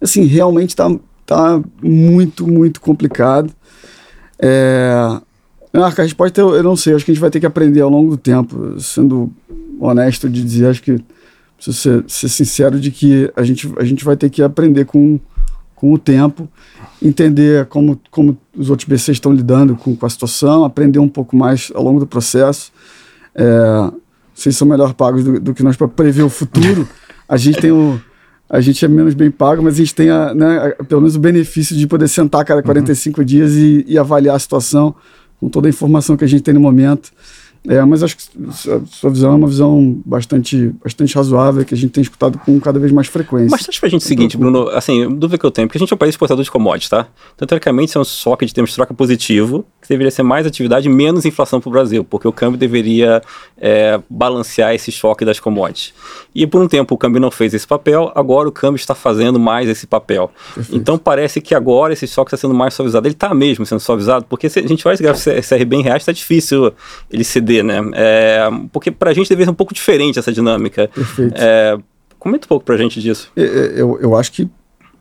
Assim, 0.02 0.24
realmente 0.26 0.70
está 0.70 0.90
tá 1.26 1.62
muito, 1.82 2.48
muito 2.48 2.80
complicado. 2.82 3.54
É... 4.40 5.20
Ah, 5.74 5.86
a 5.86 5.90
resposta 5.90 6.42
eu, 6.42 6.56
eu 6.56 6.64
não 6.64 6.76
sei, 6.76 6.96
acho 6.96 7.06
que 7.06 7.12
a 7.12 7.14
gente 7.14 7.22
vai 7.22 7.30
ter 7.30 7.40
que 7.40 7.46
aprender 7.46 7.82
ao 7.82 7.90
longo 7.90 8.12
do 8.12 8.18
tempo, 8.18 8.80
sendo 8.80 9.32
honesto 9.80 10.28
de 10.28 10.44
dizer, 10.44 10.68
acho 10.68 10.82
que 10.82 11.00
preciso 11.56 11.78
ser, 11.78 12.04
ser 12.08 12.30
sincero 12.30 12.80
de 12.80 12.90
que 12.90 13.32
a 13.36 13.44
gente, 13.44 13.72
a 13.78 13.84
gente 13.84 14.04
vai 14.04 14.16
ter 14.16 14.30
que 14.30 14.42
aprender 14.42 14.86
com, 14.86 15.20
com 15.76 15.94
o 15.94 15.98
tempo, 15.98 16.48
entender 17.02 17.66
como, 17.66 18.00
como 18.10 18.38
os 18.56 18.70
outros 18.70 18.88
BCs 18.88 19.18
estão 19.18 19.34
lidando 19.34 19.76
com, 19.76 19.96
com 19.96 20.06
a 20.06 20.10
situação, 20.10 20.64
aprender 20.64 21.00
um 21.00 21.10
pouco 21.10 21.36
mais 21.36 21.72
ao 21.76 21.84
longo 21.84 22.00
do 22.00 22.08
processo. 22.08 22.72
É, 23.36 23.92
vocês 24.34 24.56
são 24.56 24.68
melhor 24.68 24.94
pagos 24.94 25.24
do, 25.24 25.40
do 25.40 25.54
que 25.54 25.64
nós 25.64 25.76
para 25.76 25.88
prever 25.88 26.24
o 26.24 26.30
futuro. 26.30 26.88
A 27.28 27.38
gente 27.38 27.60
tem 27.60 27.72
o, 27.72 28.00
a 28.50 28.62
gente 28.62 28.84
é 28.84 28.88
menos 28.88 29.14
bem 29.14 29.30
pago, 29.30 29.62
mas 29.62 29.76
a 29.76 29.78
gente 29.78 29.94
tem 29.94 30.10
a, 30.10 30.34
né, 30.34 30.76
a, 30.80 30.84
pelo 30.84 31.02
menos 31.02 31.16
o 31.16 31.20
benefício 31.20 31.76
de 31.76 31.86
poder 31.86 32.08
sentar 32.08 32.42
a 32.42 32.46
cada 32.46 32.64
45 32.64 33.20
uhum. 33.20 33.26
dias 33.26 33.54
e, 33.54 33.86
e, 33.88 33.98
avaliar 33.98 34.36
a 34.36 34.40
situação 34.40 34.96
com 35.40 35.50
toda 35.50 35.68
a 35.68 35.70
informação 35.70 36.16
que 36.16 36.24
a 36.24 36.28
gente 36.28 36.42
tem 36.42 36.54
no 36.54 36.60
momento. 36.60 37.12
É, 37.68 37.84
mas 37.84 38.02
acho 38.02 38.16
que 38.16 38.24
a 38.72 38.80
sua 38.86 39.10
visão 39.10 39.34
é 39.34 39.36
uma 39.36 39.48
visão 39.48 40.02
bastante, 40.06 40.72
bastante 40.82 41.14
razoável, 41.16 41.66
que 41.66 41.74
a 41.74 41.78
gente 41.78 41.92
tem 41.92 42.02
escutado 42.02 42.38
com 42.40 42.58
cada 42.62 42.80
vez 42.80 42.94
mais 42.94 43.08
frequência. 43.08 43.50
Mas 43.52 43.68
acho 43.68 43.80
pra 43.80 43.90
gente 43.90 44.04
o 44.04 44.08
seguinte, 44.08 44.38
Bruno, 44.38 44.70
assim, 44.70 45.10
dúvida 45.10 45.38
que 45.38 45.46
eu 45.46 45.52
tenho, 45.52 45.68
porque 45.68 45.78
a 45.78 45.80
gente 45.80 45.92
é 45.92 45.96
um 45.96 45.98
país 45.98 46.14
exportador 46.14 46.44
de 46.44 46.52
commodities, 46.52 46.90
tá? 46.90 47.08
Então, 47.36 47.46
teoricamente, 47.46 47.90
isso 47.90 47.98
é 47.98 48.02
um 48.02 48.06
soque 48.06 48.46
de 48.46 48.54
termos 48.54 48.70
de 48.70 48.76
troca 48.78 48.94
positivo, 48.94 49.66
que 49.88 49.94
deveria 49.94 50.12
ser 50.12 50.24
mais 50.24 50.46
atividade 50.46 50.90
menos 50.90 51.26
inflação 51.26 51.62
para 51.62 51.70
o 51.70 51.72
Brasil, 51.72 52.04
porque 52.04 52.28
o 52.28 52.32
câmbio 52.32 52.60
deveria 52.60 53.22
é, 53.58 54.00
balancear 54.10 54.76
esse 54.76 54.92
choque 54.92 55.24
das 55.24 55.40
commodities. 55.40 55.94
E 56.36 56.46
por 56.46 56.62
um 56.62 56.68
tempo 56.68 56.94
o 56.94 56.98
câmbio 56.98 57.22
não 57.22 57.32
fez 57.32 57.54
esse 57.54 57.66
papel, 57.66 58.12
agora 58.14 58.50
o 58.50 58.52
câmbio 58.52 58.76
está 58.76 58.94
fazendo 58.94 59.40
mais 59.40 59.70
esse 59.70 59.88
papel. 59.88 60.30
Perfeito. 60.54 60.78
Então 60.78 60.98
parece 60.98 61.40
que 61.40 61.56
agora 61.56 61.94
esse 61.94 62.06
choque 62.06 62.30
está 62.30 62.38
sendo 62.38 62.54
mais 62.54 62.74
suavizado. 62.74 63.08
Ele 63.08 63.16
está 63.16 63.34
mesmo 63.34 63.66
sendo 63.66 63.80
suavizado, 63.80 64.26
porque 64.28 64.50
se 64.50 64.60
a 64.60 64.68
gente 64.68 64.84
vai 64.84 64.94
esse 64.94 65.42
CRB 65.42 65.78
em 65.78 65.84
reais, 65.84 66.02
está 66.02 66.12
difícil 66.12 66.74
ele 67.10 67.24
ceder, 67.24 67.64
né? 67.64 67.80
É, 67.94 68.50
porque 68.72 68.92
para 68.92 69.12
a 69.12 69.14
gente 69.14 69.30
deveria 69.30 69.46
ser 69.46 69.52
um 69.52 69.56
pouco 69.56 69.74
diferente 69.74 70.20
essa 70.20 70.34
dinâmica. 70.34 70.90
Perfeito. 70.94 71.34
É, 71.38 71.78
comenta 72.20 72.46
um 72.46 72.50
pouco 72.50 72.66
para 72.66 72.76
a 72.76 72.78
gente 72.78 73.02
disso. 73.02 73.32
Eu, 73.36 73.98
eu 74.02 74.16
acho 74.16 74.32
que 74.34 74.50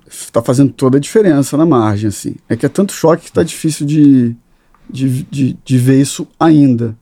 está 0.08 0.40
fazendo 0.40 0.72
toda 0.72 0.98
a 0.98 1.00
diferença 1.00 1.56
na 1.56 1.66
margem, 1.66 2.08
assim. 2.08 2.36
É 2.48 2.56
que 2.56 2.64
é 2.64 2.68
tanto 2.68 2.92
choque 2.92 3.24
que 3.24 3.28
está 3.28 3.42
difícil 3.42 3.86
de, 3.86 4.36
de, 4.88 5.22
de, 5.24 5.58
de 5.64 5.78
ver 5.78 6.00
isso 6.00 6.26
ainda. 6.38 6.96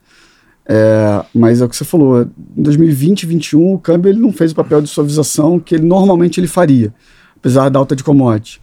É, 0.67 1.25
mas 1.35 1.61
é 1.61 1.65
o 1.65 1.69
que 1.69 1.77
você 1.77 1.85
falou, 1.85 2.23
em 2.57 2.63
2020 2.63 3.25
e 3.25 3.27
2021 3.27 3.75
o 3.75 3.79
câmbio 3.79 4.09
ele 4.09 4.19
não 4.19 4.33
fez 4.33 4.53
o 4.53 4.55
papel 4.55 4.81
de 4.81 4.89
suavização 4.89 5.61
que 5.61 5.75
ele 5.75 5.85
normalmente 5.85 6.41
ele 6.41 6.47
faria, 6.47 6.93
apesar 7.37 7.69
da 7.69 7.79
alta 7.79 7.95
de 7.95 8.03
commodity. 8.03 8.63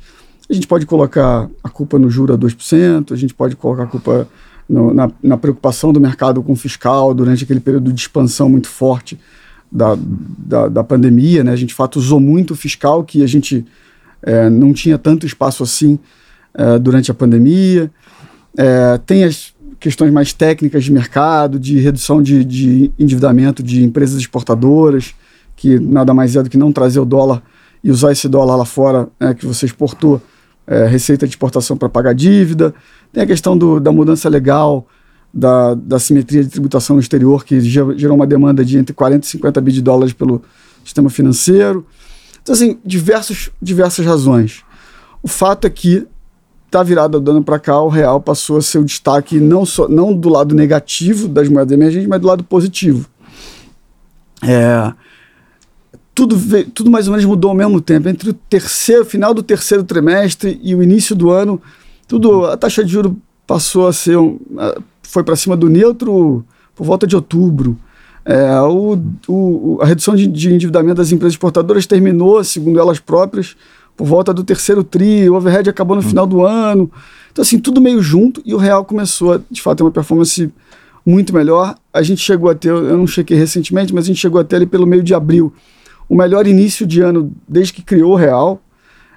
A 0.49 0.53
gente 0.53 0.67
pode 0.67 0.85
colocar 0.85 1.47
a 1.63 1.69
culpa 1.69 1.99
no 1.99 2.09
juro 2.09 2.33
a 2.33 2.37
2%, 2.37 3.11
a 3.11 3.15
gente 3.15 3.33
pode 3.33 3.55
colocar 3.55 3.83
a 3.83 3.87
culpa 3.87 4.27
no, 4.67 4.93
na, 4.93 5.11
na, 5.21 5.37
preocupação 5.37 5.93
do 5.93 5.99
mercado 5.99 6.41
com 6.41 6.53
o 6.53 6.55
fiscal 6.55 7.13
durante 7.13 7.43
aquele 7.43 7.59
período 7.59 7.93
de 7.93 8.01
expansão 8.01 8.49
muito 8.49 8.67
forte 8.67 9.19
da, 9.71 9.97
da, 9.97 10.67
da 10.67 10.83
pandemia. 10.83 11.43
Né? 11.43 11.51
A 11.51 11.55
gente, 11.55 11.69
de 11.69 11.75
fato, 11.75 11.97
usou 11.99 12.19
muito 12.19 12.51
o 12.51 12.55
fiscal, 12.55 13.03
que 13.03 13.23
a 13.23 13.27
gente 13.27 13.65
é, 14.21 14.49
não 14.49 14.73
tinha 14.73 14.97
tanto 14.97 15.25
espaço 15.25 15.63
assim 15.63 15.99
é, 16.53 16.77
durante 16.79 17.11
a 17.11 17.13
pandemia. 17.13 17.91
É, 18.57 18.97
tem 19.05 19.23
as 19.23 19.53
questões 19.79 20.11
mais 20.11 20.31
técnicas 20.31 20.83
de 20.83 20.91
mercado, 20.91 21.59
de 21.59 21.79
redução 21.79 22.21
de, 22.21 22.45
de 22.45 22.91
endividamento 22.99 23.63
de 23.63 23.83
empresas 23.83 24.19
exportadoras, 24.19 25.15
que 25.55 25.79
nada 25.79 26.13
mais 26.13 26.35
é 26.35 26.43
do 26.43 26.49
que 26.49 26.57
não 26.57 26.71
trazer 26.71 26.99
o 26.99 27.05
dólar 27.05 27.41
e 27.83 27.89
usar 27.89 28.11
esse 28.11 28.29
dólar 28.29 28.55
lá 28.55 28.65
fora 28.65 29.09
né, 29.19 29.33
que 29.33 29.45
você 29.45 29.65
exportou, 29.65 30.21
é, 30.67 30.85
receita 30.85 31.25
de 31.25 31.31
exportação 31.31 31.75
para 31.75 31.89
pagar 31.89 32.13
dívida. 32.13 32.73
Tem 33.11 33.23
a 33.23 33.27
questão 33.27 33.57
do, 33.57 33.79
da 33.79 33.91
mudança 33.91 34.29
legal, 34.29 34.87
da, 35.33 35.73
da 35.73 35.97
simetria 35.97 36.43
de 36.43 36.49
tributação 36.49 36.95
no 36.95 37.01
exterior, 37.01 37.43
que 37.43 37.59
gerou 37.61 38.15
uma 38.15 38.27
demanda 38.27 38.63
de 38.63 38.77
entre 38.77 38.93
40 38.93 39.25
e 39.25 39.29
50 39.29 39.61
bi 39.61 39.71
de 39.71 39.81
dólares 39.81 40.13
pelo 40.13 40.41
sistema 40.83 41.09
financeiro. 41.09 41.85
Então, 42.41 42.53
assim, 42.53 42.77
diversos, 42.85 43.49
diversas 43.61 44.05
razões. 44.05 44.63
O 45.23 45.27
fato 45.27 45.65
é 45.65 45.69
que 45.69 46.07
tá 46.71 46.81
virado 46.81 47.19
do 47.19 47.31
ano 47.31 47.43
para 47.43 47.59
cá, 47.59 47.81
o 47.81 47.89
real 47.89 48.21
passou 48.21 48.57
a 48.57 48.61
ser 48.61 48.79
o 48.79 48.85
destaque 48.85 49.39
não 49.39 49.65
só 49.65 49.89
não 49.89 50.13
do 50.13 50.29
lado 50.29 50.55
negativo 50.55 51.27
das 51.27 51.49
moedas 51.49 51.73
emergentes, 51.73 52.07
mas 52.07 52.21
do 52.21 52.27
lado 52.27 52.43
positivo. 52.43 53.07
É, 54.41 54.93
tudo, 56.15 56.37
veio, 56.37 56.69
tudo 56.69 56.89
mais 56.89 57.07
ou 57.07 57.11
menos 57.11 57.25
mudou 57.25 57.49
ao 57.49 57.57
mesmo 57.57 57.81
tempo. 57.81 58.07
Entre 58.07 58.29
o 58.29 58.33
terceiro, 58.33 59.03
final 59.03 59.33
do 59.33 59.43
terceiro 59.43 59.83
trimestre 59.83 60.59
e 60.63 60.73
o 60.73 60.81
início 60.81 61.15
do 61.15 61.29
ano, 61.29 61.61
tudo 62.07 62.45
a 62.45 62.55
taxa 62.55 62.83
de 62.83 62.91
juros 62.91 63.13
passou 63.45 63.87
a 63.87 63.93
ser 63.93 64.17
um, 64.17 64.39
foi 65.03 65.23
para 65.23 65.35
cima 65.35 65.57
do 65.57 65.69
neutro 65.69 66.45
por 66.73 66.85
volta 66.85 67.05
de 67.05 67.15
outubro. 67.15 67.77
É, 68.23 68.61
o, 68.61 68.97
o, 69.27 69.79
a 69.81 69.85
redução 69.85 70.15
de, 70.15 70.27
de 70.27 70.53
endividamento 70.53 70.95
das 70.95 71.11
empresas 71.11 71.33
exportadoras 71.33 71.85
terminou, 71.85 72.43
segundo 72.43 72.79
elas 72.79 72.99
próprias, 72.99 73.57
por 74.01 74.07
volta 74.07 74.33
do 74.33 74.43
terceiro 74.43 74.83
tri, 74.83 75.29
o 75.29 75.35
overhead 75.35 75.69
acabou 75.69 75.95
no 75.95 76.01
hum. 76.01 76.09
final 76.09 76.25
do 76.25 76.43
ano. 76.43 76.89
Então, 77.31 77.43
assim, 77.43 77.59
tudo 77.59 77.79
meio 77.79 78.01
junto 78.01 78.41
e 78.43 78.51
o 78.51 78.57
real 78.57 78.83
começou 78.83 79.33
a, 79.33 79.39
de 79.49 79.61
fato, 79.61 79.77
ter 79.77 79.83
uma 79.83 79.91
performance 79.91 80.51
muito 81.05 81.31
melhor. 81.31 81.75
A 81.93 82.01
gente 82.01 82.19
chegou 82.19 82.49
a 82.49 82.55
ter, 82.55 82.69
eu 82.69 82.97
não 82.97 83.05
chequei 83.05 83.37
recentemente, 83.37 83.93
mas 83.93 84.05
a 84.05 84.07
gente 84.07 84.19
chegou 84.19 84.41
a 84.41 84.43
ter 84.43 84.55
ali 84.55 84.65
pelo 84.65 84.87
meio 84.87 85.03
de 85.03 85.13
abril 85.13 85.53
o 86.09 86.15
melhor 86.15 86.47
início 86.47 86.87
de 86.87 86.99
ano 86.99 87.31
desde 87.47 87.73
que 87.73 87.83
criou 87.83 88.13
o 88.13 88.15
real. 88.15 88.59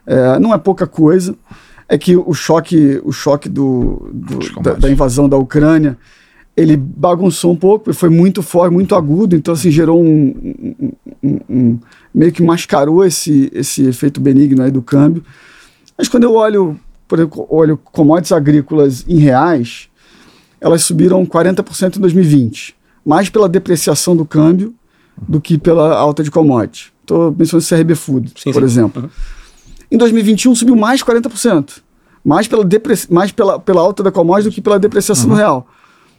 É, 0.07 0.38
não 0.38 0.53
é 0.53 0.59
pouca 0.59 0.87
coisa. 0.87 1.35
É 1.88 1.97
que 1.97 2.14
o 2.14 2.35
choque, 2.35 3.01
o 3.07 3.11
choque 3.11 3.49
do, 3.49 4.11
do 4.12 4.61
da, 4.61 4.75
da 4.75 4.90
invasão 4.90 5.31
da 5.31 5.38
Ucrânia 5.38 5.97
ele 6.57 6.77
bagunçou 6.77 7.53
um 7.53 7.57
pouco, 7.57 7.93
foi 7.93 8.09
muito 8.09 8.43
forte, 8.43 8.73
muito 8.73 8.95
agudo, 8.95 9.35
então 9.35 9.55
assim, 9.55 9.71
gerou 9.71 10.01
um, 10.01 10.55
um, 11.23 11.40
um, 11.51 11.79
meio 12.14 12.31
que 12.31 12.43
mascarou 12.43 13.05
esse, 13.05 13.51
esse 13.53 13.85
efeito 13.87 14.21
benigno 14.21 14.62
aí 14.62 14.71
do 14.71 14.81
câmbio. 14.81 15.25
Mas 15.99 16.09
quando 16.09 16.25
eu 16.25 16.35
olho, 16.35 16.79
por 17.09 17.19
exemplo, 17.19 17.47
olho 17.51 17.77
commodities 17.77 18.31
agrícolas 18.31 19.05
em 19.09 19.19
reais, 19.19 19.88
elas 20.61 20.83
subiram 20.83 21.27
40% 21.27 21.97
em 21.97 22.01
2020, 22.01 22.77
mais 23.05 23.29
pela 23.29 23.49
depreciação 23.49 24.17
do 24.17 24.25
câmbio 24.25 24.73
do 25.29 25.40
que 25.40 25.59
pela 25.59 25.97
alta 25.97 26.23
de 26.23 26.31
commodity. 26.31 26.93
Estou 27.01 27.35
mencionando 27.37 27.69
CRB 27.69 27.95
Food, 27.97 28.33
sim, 28.37 28.53
por 28.53 28.61
sim. 28.61 28.64
exemplo. 28.64 29.03
Uhum. 29.03 29.11
Em 29.90 29.99
2021 29.99 30.55
subiu 30.55 30.77
mais 30.77 31.03
40%, 31.03 31.83
mais 32.25 32.47
pela, 32.47 32.64
mais 33.11 33.33
pela, 33.33 33.59
pela 33.59 33.81
alta 33.81 34.03
da 34.03 34.12
commodity 34.12 34.49
do 34.49 34.55
que 34.55 34.61
pela 34.61 34.79
depreciação 34.79 35.27
uhum. 35.27 35.31
do 35.33 35.37
real. 35.37 35.69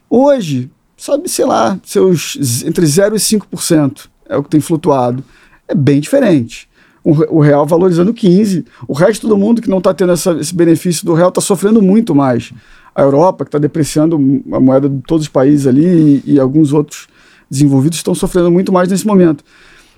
Hoje, 0.10 0.70
sabe, 0.98 1.30
sei 1.30 1.46
lá, 1.46 1.80
seus 1.84 2.64
entre 2.64 2.86
0 2.86 3.16
e 3.16 3.20
5% 3.20 4.08
é 4.28 4.38
o 4.38 4.44
que 4.44 4.50
tem 4.50 4.60
flutuado. 4.60 5.24
É 5.68 5.76
bem 5.76 6.00
diferente. 6.00 6.70
O, 7.04 7.40
real 7.40 7.68
valorizando 7.68 8.14
15%. 8.14 8.66
O 8.88 8.94
resto 8.94 9.28
do 9.28 9.38
mundo 9.38 9.62
que 9.62 9.70
não 9.70 9.78
está 9.78 9.94
tendo 9.94 10.12
essa, 10.12 10.32
esse 10.34 10.56
benefício 10.56 11.06
do 11.06 11.14
real 11.14 11.30
está 11.30 11.40
sofrendo 11.40 11.82
muito 11.82 12.16
mais. 12.16 12.52
A 12.96 13.04
Europa, 13.04 13.46
que 13.46 13.50
está 13.50 13.60
depreciando 13.60 14.16
a 14.52 14.60
moeda 14.60 14.90
de 14.90 15.02
todos 15.02 15.26
os 15.26 15.30
países 15.30 15.68
ali, 15.68 16.24
e, 16.26 16.34
e 16.34 16.40
alguns 16.40 16.74
outros 16.74 17.08
desenvolvidos 17.50 18.00
estão 18.00 18.16
sofrendo 18.16 18.50
muito 18.50 18.72
mais 18.72 18.90
nesse 18.90 19.06
momento. 19.06 19.44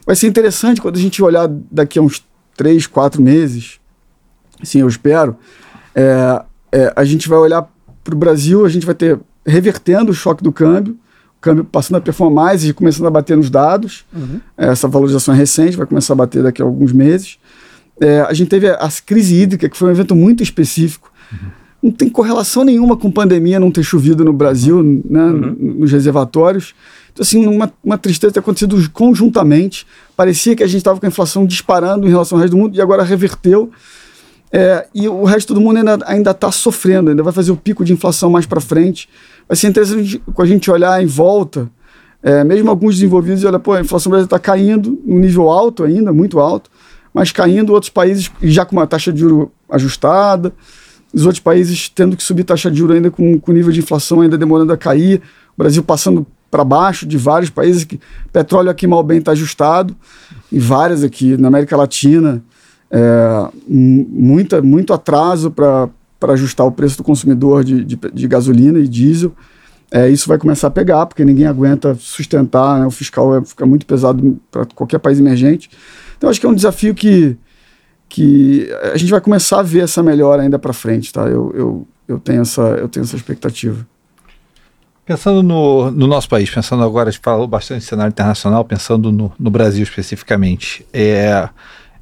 Vai 0.06 0.16
ser 0.16 0.28
interessante 0.28 0.82
quando 0.82 0.98
a 0.98 1.00
gente 1.00 1.22
olhar 1.24 1.48
daqui 1.72 1.98
a 1.98 2.02
uns 2.02 2.26
3, 2.58 2.88
4 2.88 3.22
meses, 3.22 3.80
assim 4.62 4.82
eu 4.82 4.88
espero, 4.88 5.38
é, 5.96 6.44
é, 6.72 6.94
a 6.96 7.06
gente 7.06 7.30
vai 7.30 7.38
olhar 7.38 7.70
para 8.04 8.16
o 8.16 8.18
Brasil, 8.18 8.66
a 8.66 8.70
gente 8.70 8.86
vai 8.86 8.96
ter 8.96 9.20
revertendo 9.48 10.12
o 10.12 10.14
choque 10.14 10.44
do 10.44 10.52
câmbio, 10.52 10.98
o 11.38 11.42
câmbio 11.42 11.64
passando 11.64 11.98
a 11.98 12.02
performar 12.02 12.46
mais 12.46 12.66
e 12.66 12.74
começando 12.74 13.08
a 13.08 13.12
bater 13.12 13.38
nos 13.38 13.50
dados. 13.50 14.06
Uhum. 14.14 14.40
Essa 14.58 14.88
valorização 14.88 15.34
é 15.34 15.38
recente, 15.38 15.78
vai 15.78 15.88
começar 15.88 16.14
a 16.14 16.16
bater 16.16 16.44
daqui 16.44 16.62
a 16.62 16.66
alguns 16.66 16.92
meses. 16.92 17.38
É, 18.00 18.22
a 18.22 18.34
gente 18.34 18.50
teve 18.50 18.68
a, 18.68 18.76
a, 18.76 18.90
crise 19.06 19.36
hídrica, 19.36 19.70
que 19.70 19.78
foi 19.78 19.88
um 19.88 19.92
evento 19.92 20.16
muito 20.16 20.44
específico. 20.44 21.12
Uhum. 21.32 21.50
Não 21.84 21.92
tem 21.92 22.10
correlação 22.10 22.64
nenhuma 22.64 22.98
com 22.98 23.10
pandemia 23.10 23.60
não 23.60 23.72
ter 23.72 23.84
chovido 23.84 24.26
no 24.26 24.34
Brasil, 24.34 24.84
né, 24.84 25.26
uhum. 25.26 25.76
nos 25.80 25.92
reservatórios. 25.92 26.74
Então, 27.14 27.24
assim, 27.24 27.48
uma, 27.48 27.72
uma 27.84 27.98
tristeza 27.98 28.34
ter 28.34 28.40
acontecido 28.40 28.78
conjuntamente. 28.92 29.86
Parecia 30.16 30.56
que 30.56 30.64
a 30.64 30.68
gente 30.68 30.80
estava 30.80 31.00
com 31.00 31.06
a 31.06 31.10
inflação 31.10 31.46
disparando 31.46 32.08
em 32.08 32.10
relação 32.10 32.38
ao 32.38 32.42
resto 32.42 32.56
do 32.56 32.62
mundo 32.62 32.76
e 32.76 32.82
agora 32.82 33.04
reverteu. 33.04 33.72
É, 34.52 34.88
e 34.94 35.08
o 35.08 35.24
resto 35.24 35.54
do 35.54 35.60
mundo 35.60 35.78
ainda 36.06 36.32
está 36.32 36.52
sofrendo, 36.52 37.10
ainda 37.10 37.22
vai 37.22 37.34
fazer 37.34 37.52
o 37.52 37.58
pico 37.58 37.84
de 37.84 37.92
inflação 37.92 38.30
mais 38.30 38.46
para 38.46 38.62
frente 38.62 39.10
vai 39.48 39.56
ser 39.56 39.68
interessante 39.68 40.22
a 40.38 40.46
gente 40.46 40.70
olhar 40.70 41.02
em 41.02 41.06
volta, 41.06 41.70
é, 42.22 42.44
mesmo 42.44 42.70
alguns 42.70 42.96
desenvolvidos, 42.96 43.44
olha, 43.44 43.60
pô, 43.60 43.74
a 43.74 43.82
inflação 43.82 44.10
brasileira 44.10 44.26
está 44.26 44.40
caindo, 44.40 45.00
num 45.06 45.20
nível 45.20 45.50
alto 45.50 45.84
ainda, 45.84 46.12
muito 46.12 46.40
alto, 46.40 46.70
mas 47.14 47.32
caindo, 47.32 47.74
outros 47.74 47.90
países 47.90 48.32
já 48.42 48.66
com 48.66 48.76
uma 48.76 48.88
taxa 48.88 49.14
de 49.14 49.20
juros 49.22 49.50
ajustada, 49.70 50.54
os 51.14 51.26
outros 51.26 51.40
países 51.40 51.90
tendo 51.90 52.18
que 52.18 52.24
subir 52.24 52.44
taxa 52.44 52.70
de 52.70 52.78
juros 52.78 52.96
ainda 52.96 53.10
com, 53.10 53.40
com 53.40 53.52
nível 53.52 53.72
de 53.72 53.80
inflação 53.80 54.22
ainda 54.22 54.38
demorando 54.38 54.74
a 54.74 54.78
cair, 54.78 55.22
o 55.56 55.58
Brasil 55.58 55.82
passando 55.84 56.26
para 56.50 56.64
baixo 56.64 57.06
de 57.06 57.18
vários 57.18 57.50
países 57.50 57.84
que 57.84 58.00
petróleo 58.32 58.70
aqui 58.70 58.88
mal 58.88 59.04
bem 59.04 59.20
está 59.20 59.32
ajustado, 59.32 59.96
e 60.52 60.60
várias 60.60 61.04
aqui 61.04 61.38
na 61.38 61.48
América 61.48 61.76
Latina, 61.78 62.44
é, 62.90 63.50
muita, 63.68 64.62
muito 64.62 64.94
atraso 64.94 65.52
para 65.52 65.90
para 66.20 66.34
ajustar 66.34 66.66
o 66.66 66.72
preço 66.72 66.98
do 66.98 67.04
consumidor 67.04 67.64
de, 67.64 67.84
de, 67.84 67.96
de 67.96 68.28
gasolina 68.28 68.80
e 68.80 68.88
diesel. 68.88 69.34
É, 69.90 70.10
isso 70.10 70.28
vai 70.28 70.38
começar 70.38 70.68
a 70.68 70.72
pegar, 70.72 71.06
porque 71.06 71.24
ninguém 71.24 71.46
aguenta 71.46 71.96
sustentar, 71.96 72.80
né? 72.80 72.86
o 72.86 72.92
fiscal 72.92 73.36
é, 73.36 73.46
fica 73.46 73.66
muito 73.66 73.86
pesado 73.86 74.38
para 74.52 74.66
qualquer 74.66 75.00
país 75.00 75.20
emergente. 75.20 75.70
Então, 76.18 76.30
acho 76.30 76.40
que 76.40 76.46
é 76.46 76.50
um 76.50 76.56
desafio 76.56 76.94
que, 76.94 77.38
que 78.10 78.70
a 78.94 78.98
gente 78.98 79.10
vai 79.10 79.22
começar 79.22 79.60
a 79.60 79.64
ver 79.64 79.84
essa 79.84 80.04
melhora 80.04 80.42
ainda 80.42 80.60
para 80.60 80.74
frente. 80.74 81.14
Tá? 81.14 81.22
Eu, 81.22 81.54
eu, 81.56 81.88
eu, 82.08 82.20
tenho 82.20 82.42
essa, 82.42 82.62
eu 82.62 82.90
tenho 82.90 83.04
essa 83.04 83.16
expectativa. 83.16 83.88
Pensando 85.06 85.42
no, 85.42 85.90
no 85.90 86.06
nosso 86.06 86.28
país, 86.28 86.50
pensando 86.50 86.84
agora, 86.84 87.08
a 87.08 87.12
gente 87.12 87.22
falou 87.24 87.48
bastante 87.48 87.80
de 87.80 87.86
cenário 87.86 88.12
internacional, 88.12 88.66
pensando 88.66 89.10
no, 89.10 89.32
no 89.40 89.50
Brasil 89.50 89.84
especificamente. 89.84 90.86
É, 90.92 91.48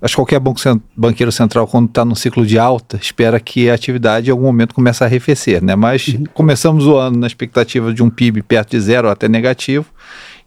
Acho 0.02 0.14
que 0.14 0.16
qualquer 0.18 0.40
banco, 0.40 0.60
banqueiro 0.96 1.32
central, 1.32 1.68
quando 1.68 1.88
está 1.88 2.04
num 2.04 2.16
ciclo 2.16 2.46
de 2.46 2.60
alta, 2.60 2.98
espera 3.02 3.40
que 3.40 3.70
a 3.70 3.74
atividade 3.74 4.30
em 4.30 4.32
algum 4.32 4.44
momento 4.44 4.76
comece 4.76 5.04
a 5.04 5.08
arrefecer, 5.08 5.64
né? 5.64 5.76
Mas 5.76 6.10
uhum. 6.10 6.26
começamos 6.34 6.86
o 6.86 6.96
ano 6.98 7.18
na 7.18 7.28
expectativa 7.28 7.94
de 7.94 8.04
um 8.04 8.10
PIB 8.10 8.42
perto 8.44 8.72
de 8.72 8.80
zero 8.80 9.08
ou 9.08 9.14
até 9.14 9.28
negativo, 9.28 9.86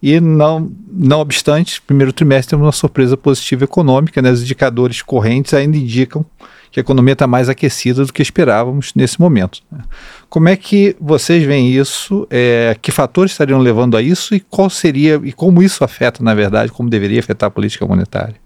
e 0.03 0.21
não, 0.21 0.71
não 0.91 1.21
obstante, 1.21 1.83
primeiro 1.83 2.13
trimestre 2.13 2.51
temos 2.51 2.65
uma 2.65 2.73
surpresa 2.73 3.17
positiva 3.17 3.65
econômica, 3.65 4.23
né? 4.23 4.31
Os 4.31 4.43
indicadores 4.43 5.03
correntes 5.03 5.53
ainda 5.55 5.77
indicam 5.77 6.25
que 6.71 6.79
a 6.79 6.83
economia 6.83 7.15
está 7.15 7.27
mais 7.27 7.49
aquecida 7.49 8.05
do 8.05 8.13
que 8.13 8.23
esperávamos 8.23 8.93
nesse 8.95 9.21
momento. 9.21 9.63
Né? 9.71 9.81
Como 10.29 10.49
é 10.49 10.57
que 10.57 10.95
vocês 11.01 11.43
veem 11.43 11.73
isso? 11.73 12.27
É, 12.31 12.77
que 12.81 12.93
fatores 12.93 13.33
estariam 13.33 13.59
levando 13.59 13.97
a 13.97 14.03
isso 14.03 14.35
e 14.35 14.41
qual 14.41 14.69
seria 14.69 15.21
e 15.25 15.33
como 15.33 15.63
isso 15.63 15.83
afeta, 15.83 16.23
na 16.23 16.35
verdade, 16.35 16.71
como 16.71 16.91
deveria 16.91 17.21
afetar 17.21 17.49
a 17.49 17.51
política 17.51 17.87
monetária? 17.87 18.37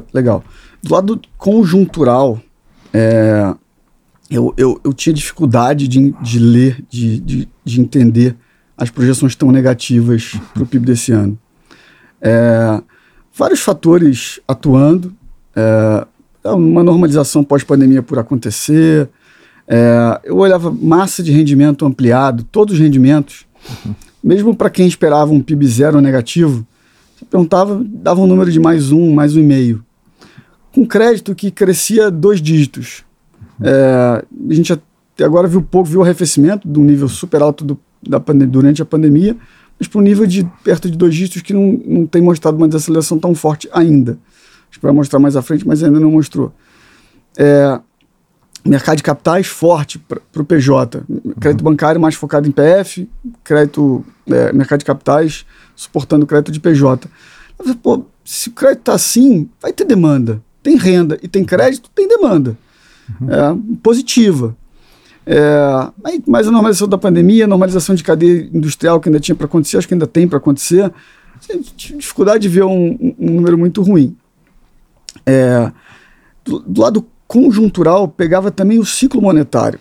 Tá, 0.00 0.06
legal. 0.12 0.44
Do 0.82 0.94
lado 0.94 1.20
conjuntural, 1.36 2.40
é, 2.92 3.54
eu, 4.30 4.52
eu, 4.56 4.80
eu 4.84 4.92
tinha 4.92 5.12
dificuldade 5.12 5.88
de, 5.88 6.12
de 6.20 6.38
ler, 6.38 6.84
de, 6.88 7.20
de, 7.20 7.48
de 7.64 7.80
entender 7.80 8.36
as 8.76 8.90
projeções 8.90 9.34
tão 9.34 9.50
negativas 9.50 10.32
para 10.52 10.62
o 10.62 10.66
PIB 10.66 10.86
desse 10.86 11.12
ano. 11.12 11.38
É, 12.20 12.80
vários 13.34 13.60
fatores 13.60 14.40
atuando, 14.46 15.14
é, 15.54 16.06
uma 16.44 16.82
normalização 16.82 17.42
pós-pandemia 17.42 18.02
por 18.02 18.18
acontecer. 18.18 19.08
É, 19.66 20.20
eu 20.24 20.36
olhava 20.36 20.70
massa 20.70 21.22
de 21.22 21.32
rendimento 21.32 21.86
ampliado, 21.86 22.44
todos 22.44 22.74
os 22.74 22.80
rendimentos, 22.80 23.46
mesmo 24.22 24.54
para 24.54 24.70
quem 24.70 24.86
esperava 24.86 25.32
um 25.32 25.40
PIB 25.40 25.66
zero 25.66 26.00
negativo, 26.00 26.66
perguntava, 27.30 27.82
dava 27.84 28.20
um 28.20 28.26
número 28.26 28.50
de 28.50 28.60
mais 28.60 28.92
um, 28.92 29.12
mais 29.14 29.36
um 29.36 29.40
e 29.40 29.44
meio. 29.44 29.85
Com 30.76 30.86
crédito 30.86 31.34
que 31.34 31.50
crescia 31.50 32.10
dois 32.10 32.38
dígitos. 32.38 33.02
É, 33.62 34.22
a 34.50 34.52
gente 34.52 34.74
até 34.74 35.24
agora 35.24 35.48
viu 35.48 35.62
pouco, 35.62 35.88
viu 35.88 36.00
o 36.00 36.02
arrefecimento 36.02 36.68
do 36.68 36.82
nível 36.82 37.08
super 37.08 37.40
alto 37.40 37.64
do, 37.64 37.80
da 38.06 38.18
durante 38.18 38.82
a 38.82 38.84
pandemia, 38.84 39.34
mas 39.80 39.88
para 39.88 39.98
um 39.98 40.02
nível 40.02 40.26
de 40.26 40.46
perto 40.62 40.90
de 40.90 40.98
dois 40.98 41.14
dígitos 41.14 41.40
que 41.40 41.54
não, 41.54 41.80
não 41.86 42.06
tem 42.06 42.20
mostrado 42.20 42.58
uma 42.58 42.68
desaceleração 42.68 43.18
tão 43.18 43.34
forte 43.34 43.66
ainda. 43.72 44.18
Acho 44.68 44.78
que 44.78 44.84
vai 44.84 44.92
mostrar 44.92 45.18
mais 45.18 45.34
à 45.34 45.40
frente, 45.40 45.66
mas 45.66 45.82
ainda 45.82 45.98
não 45.98 46.10
mostrou. 46.10 46.52
É, 47.38 47.80
mercado 48.62 48.98
de 48.98 49.02
capitais 49.02 49.46
forte 49.46 49.98
para 49.98 50.20
o 50.34 50.44
PJ. 50.44 51.02
Crédito 51.40 51.64
uhum. 51.64 51.70
bancário 51.70 51.98
mais 51.98 52.14
focado 52.16 52.46
em 52.46 52.50
PF, 52.50 53.08
crédito, 53.42 54.04
é, 54.26 54.52
mercado 54.52 54.80
de 54.80 54.84
capitais 54.84 55.46
suportando 55.74 56.26
crédito 56.26 56.52
de 56.52 56.60
PJ. 56.60 57.08
Pô, 57.82 58.04
se 58.22 58.50
o 58.50 58.52
crédito 58.52 58.80
está 58.80 58.92
assim, 58.92 59.48
vai 59.58 59.72
ter 59.72 59.86
demanda. 59.86 60.42
Tem 60.66 60.74
renda 60.74 61.16
e 61.22 61.28
tem 61.28 61.44
crédito, 61.44 61.88
tem 61.94 62.08
demanda. 62.08 62.58
Uhum. 63.20 63.30
É, 63.30 63.78
positiva. 63.80 64.56
É, 65.24 65.38
mas 66.26 66.48
a 66.48 66.50
normalização 66.50 66.88
da 66.88 66.98
pandemia, 66.98 67.44
a 67.44 67.46
normalização 67.46 67.94
de 67.94 68.02
cadeia 68.02 68.50
industrial 68.52 68.98
que 68.98 69.08
ainda 69.08 69.20
tinha 69.20 69.36
para 69.36 69.46
acontecer, 69.46 69.78
acho 69.78 69.86
que 69.86 69.94
ainda 69.94 70.08
tem 70.08 70.26
para 70.26 70.38
acontecer, 70.38 70.92
dificuldade 71.76 72.42
de 72.42 72.48
ver 72.48 72.64
um, 72.64 73.14
um 73.16 73.30
número 73.30 73.56
muito 73.56 73.80
ruim. 73.80 74.16
É, 75.24 75.70
do, 76.44 76.58
do, 76.58 76.80
lado 76.80 77.06
conjuntural, 77.28 78.08
pegava 78.08 78.50
também 78.50 78.80
o 78.80 78.84
ciclo 78.84 79.22
monetário. 79.22 79.78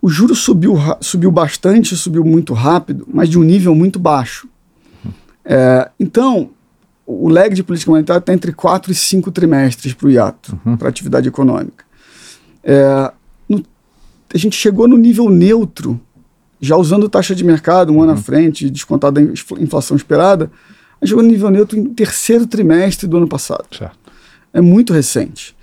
O 0.00 0.08
juro 0.08 0.36
subiu, 0.36 0.76
subiu 1.00 1.32
bastante, 1.32 1.96
subiu 1.96 2.24
muito 2.24 2.54
rápido, 2.54 3.04
mas 3.12 3.28
de 3.28 3.36
um 3.36 3.42
nível 3.42 3.74
muito 3.74 3.98
baixo. 3.98 4.48
É, 5.44 5.90
então, 5.98 6.50
o 7.20 7.28
lag 7.28 7.54
de 7.54 7.62
política 7.62 7.90
monetária 7.90 8.18
está 8.18 8.32
entre 8.32 8.52
quatro 8.52 8.90
e 8.90 8.94
cinco 8.94 9.30
trimestres 9.30 9.92
para 9.92 10.06
o 10.06 10.10
IATO, 10.10 10.58
uhum. 10.64 10.76
para 10.76 10.88
a 10.88 10.90
atividade 10.90 11.28
econômica. 11.28 11.84
É, 12.62 13.12
no, 13.48 13.64
a 14.32 14.38
gente 14.38 14.56
chegou 14.56 14.88
no 14.88 14.96
nível 14.96 15.28
neutro, 15.28 16.00
já 16.60 16.76
usando 16.76 17.08
taxa 17.08 17.34
de 17.34 17.44
mercado 17.44 17.92
um 17.92 17.96
uhum. 17.96 18.02
ano 18.02 18.12
à 18.12 18.16
frente, 18.16 18.70
descontada 18.70 19.20
a 19.20 19.62
inflação 19.62 19.96
esperada, 19.96 20.50
a 21.00 21.04
gente 21.04 21.10
chegou 21.10 21.22
no 21.22 21.30
nível 21.30 21.50
neutro 21.50 21.78
em 21.78 21.84
terceiro 21.86 22.46
trimestre 22.46 23.08
do 23.08 23.16
ano 23.16 23.28
passado. 23.28 23.66
Certo. 23.76 23.98
É 24.52 24.60
muito 24.60 24.92
recente. 24.92 25.56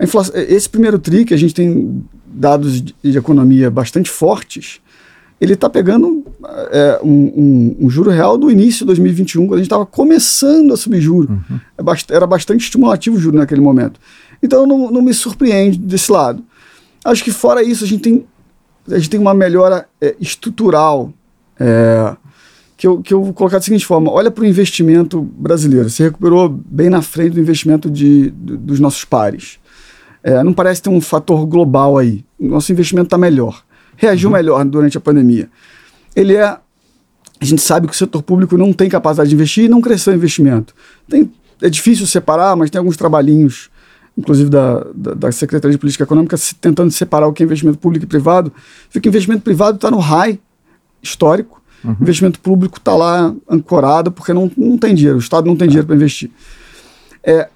Inflação, 0.00 0.34
esse 0.36 0.68
primeiro 0.68 0.98
TRI, 0.98 1.24
que 1.24 1.34
a 1.34 1.36
gente 1.36 1.54
tem 1.54 2.04
dados 2.26 2.80
de, 2.80 2.94
de 3.02 3.18
economia 3.18 3.70
bastante 3.70 4.10
fortes, 4.10 4.80
ele 5.40 5.54
está 5.54 5.68
pegando 5.68 6.24
é, 6.70 7.00
um, 7.02 7.10
um, 7.10 7.76
um, 7.80 7.90
juro 7.90 8.10
real 8.10 8.38
do 8.38 8.50
início 8.50 8.80
de 8.80 8.86
2021, 8.86 9.46
quando 9.46 9.54
a 9.54 9.56
gente 9.58 9.66
estava 9.66 9.84
começando 9.84 10.72
a 10.72 10.76
subir 10.76 11.00
juro. 11.00 11.30
Uhum. 11.30 11.60
É 11.78 12.14
era 12.14 12.26
bastante 12.26 12.62
estimulativo 12.62 13.16
o 13.16 13.20
juro 13.20 13.36
naquele 13.36 13.60
momento. 13.60 14.00
Então 14.42 14.66
não, 14.66 14.90
não, 14.90 15.02
me 15.02 15.12
surpreende 15.12 15.78
desse 15.78 16.10
lado. 16.10 16.42
Acho 17.04 17.22
que 17.22 17.30
fora 17.30 17.62
isso, 17.62 17.84
a 17.84 17.86
gente 17.86 18.02
tem, 18.02 18.26
a 18.90 18.96
gente 18.96 19.10
tem 19.10 19.20
uma 19.20 19.34
melhora 19.34 19.86
é, 20.00 20.14
estrutural 20.20 21.12
é, 21.58 22.16
que, 22.76 22.86
eu, 22.86 23.02
que 23.02 23.12
eu 23.12 23.22
vou 23.22 23.34
colocar 23.34 23.58
da 23.58 23.62
seguinte 23.62 23.86
forma: 23.86 24.10
olha 24.10 24.30
para 24.30 24.42
o 24.42 24.46
investimento 24.46 25.20
brasileiro. 25.20 25.90
Se 25.90 26.02
recuperou 26.02 26.48
bem 26.48 26.88
na 26.88 27.02
frente 27.02 27.34
do 27.34 27.40
investimento 27.40 27.90
de, 27.90 28.30
dos 28.30 28.80
nossos 28.80 29.04
pares. 29.04 29.58
É, 30.22 30.42
não 30.42 30.54
parece 30.54 30.80
ter 30.80 30.88
um 30.88 31.02
fator 31.02 31.44
global 31.44 31.98
aí. 31.98 32.24
Nosso 32.40 32.72
investimento 32.72 33.08
está 33.08 33.18
melhor. 33.18 33.62
Reagiu 33.96 34.28
uhum. 34.28 34.34
melhor 34.34 34.64
durante 34.64 34.96
a 34.96 35.00
pandemia. 35.00 35.48
Ele 36.14 36.34
é. 36.34 36.44
A 37.40 37.44
gente 37.44 37.60
sabe 37.60 37.86
que 37.86 37.92
o 37.92 37.96
setor 37.96 38.22
público 38.22 38.56
não 38.56 38.72
tem 38.72 38.88
capacidade 38.88 39.28
de 39.28 39.34
investir 39.34 39.64
e 39.64 39.68
não 39.68 39.80
cresceu 39.80 40.12
o 40.12 40.16
investimento. 40.16 40.74
Tem, 41.08 41.30
é 41.60 41.68
difícil 41.68 42.06
separar, 42.06 42.56
mas 42.56 42.70
tem 42.70 42.78
alguns 42.78 42.96
trabalhinhos, 42.96 43.70
inclusive 44.16 44.48
da, 44.48 44.86
da, 44.94 45.14
da 45.14 45.32
Secretaria 45.32 45.72
de 45.72 45.78
Política 45.78 46.04
Econômica, 46.04 46.36
se, 46.36 46.54
tentando 46.54 46.90
separar 46.90 47.26
o 47.26 47.32
que 47.32 47.42
é 47.42 47.46
investimento 47.46 47.78
público 47.78 48.04
e 48.04 48.08
privado. 48.08 48.52
Fica 48.88 49.08
investimento 49.08 49.42
privado 49.42 49.76
está 49.76 49.90
no 49.90 49.98
high 49.98 50.38
histórico, 51.02 51.60
uhum. 51.84 51.96
investimento 52.00 52.40
público 52.40 52.78
está 52.78 52.94
lá 52.94 53.34
ancorado 53.50 54.10
porque 54.10 54.32
não, 54.32 54.50
não 54.56 54.78
tem 54.78 54.94
dinheiro, 54.94 55.18
o 55.18 55.20
Estado 55.20 55.46
não 55.46 55.56
tem 55.56 55.68
dinheiro 55.68 55.86
para 55.86 55.96
investir. 55.96 56.30
É, 57.22 57.48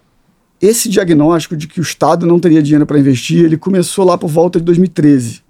esse 0.61 0.88
diagnóstico 0.88 1.57
de 1.57 1.68
que 1.68 1.81
o 1.81 1.83
Estado 1.83 2.27
não 2.27 2.40
teria 2.40 2.62
dinheiro 2.62 2.85
para 2.85 2.98
investir, 2.98 3.44
ele 3.44 3.57
começou 3.57 4.05
lá 4.05 4.18
por 4.18 4.29
volta 4.29 4.59
de 4.59 4.64
2013. 4.64 5.42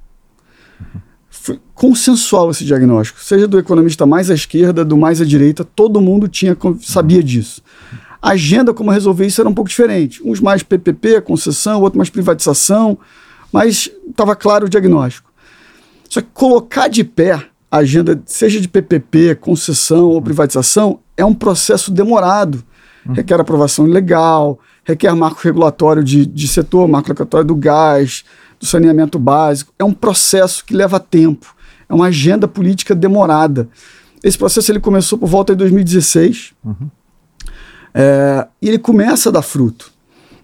Foi 1.31 1.61
consensual 1.75 2.51
esse 2.51 2.64
diagnóstico, 2.64 3.23
seja 3.23 3.47
do 3.47 3.59
economista 3.59 4.05
mais 4.07 4.31
à 4.31 4.35
esquerda, 4.35 4.85
do 4.85 4.97
mais 4.97 5.21
à 5.21 5.25
direita, 5.25 5.64
todo 5.64 6.01
mundo 6.01 6.27
tinha 6.27 6.57
sabia 6.81 7.23
disso. 7.23 7.62
A 8.21 8.31
agenda 8.31 8.75
como 8.75 8.91
resolver 8.91 9.27
isso 9.27 9.41
era 9.41 9.49
um 9.49 9.55
pouco 9.55 9.71
diferente. 9.71 10.21
Uns 10.25 10.41
mais 10.41 10.62
PPP, 10.62 11.21
concessão, 11.21 11.81
outros 11.81 11.97
mais 11.97 12.11
privatização, 12.11 12.99
mas 13.53 13.91
estava 14.09 14.35
claro 14.35 14.67
o 14.67 14.69
diagnóstico. 14.69 15.31
Só 16.09 16.21
que 16.21 16.29
colocar 16.33 16.88
de 16.88 17.05
pé 17.05 17.49
a 17.71 17.79
agenda, 17.79 18.21
seja 18.25 18.61
de 18.61 18.67
PPP, 18.67 19.37
concessão 19.37 20.07
ou 20.07 20.23
privatização, 20.23 21.01
é 21.17 21.25
um 21.25 21.35
processo 21.35 21.91
demorado. 21.91 22.64
Requer 23.11 23.41
aprovação 23.41 23.87
legal, 23.87 24.59
requer 24.85 25.14
marco 25.14 25.41
regulatório 25.43 26.03
de, 26.03 26.27
de 26.27 26.49
setor, 26.49 26.87
marco 26.88 27.09
regulatório 27.09 27.47
do 27.47 27.55
gás, 27.55 28.25
do 28.59 28.66
saneamento 28.66 29.18
básico. 29.18 29.73
É 29.79 29.85
um 29.85 29.92
processo 29.92 30.64
que 30.64 30.75
leva 30.75 30.99
tempo, 30.99 31.55
é 31.88 31.94
uma 31.94 32.07
agenda 32.07 32.47
política 32.49 32.94
demorada. 32.94 33.68
Esse 34.23 34.37
processo 34.37 34.71
ele 34.71 34.81
começou 34.81 35.18
por 35.18 35.29
volta 35.29 35.55
de 35.55 35.59
2016 35.59 36.53
uhum. 36.64 36.88
é, 37.94 38.47
e 38.61 38.68
ele 38.68 38.79
começa 38.79 39.29
a 39.29 39.33
dar 39.33 39.42
fruto. 39.42 39.92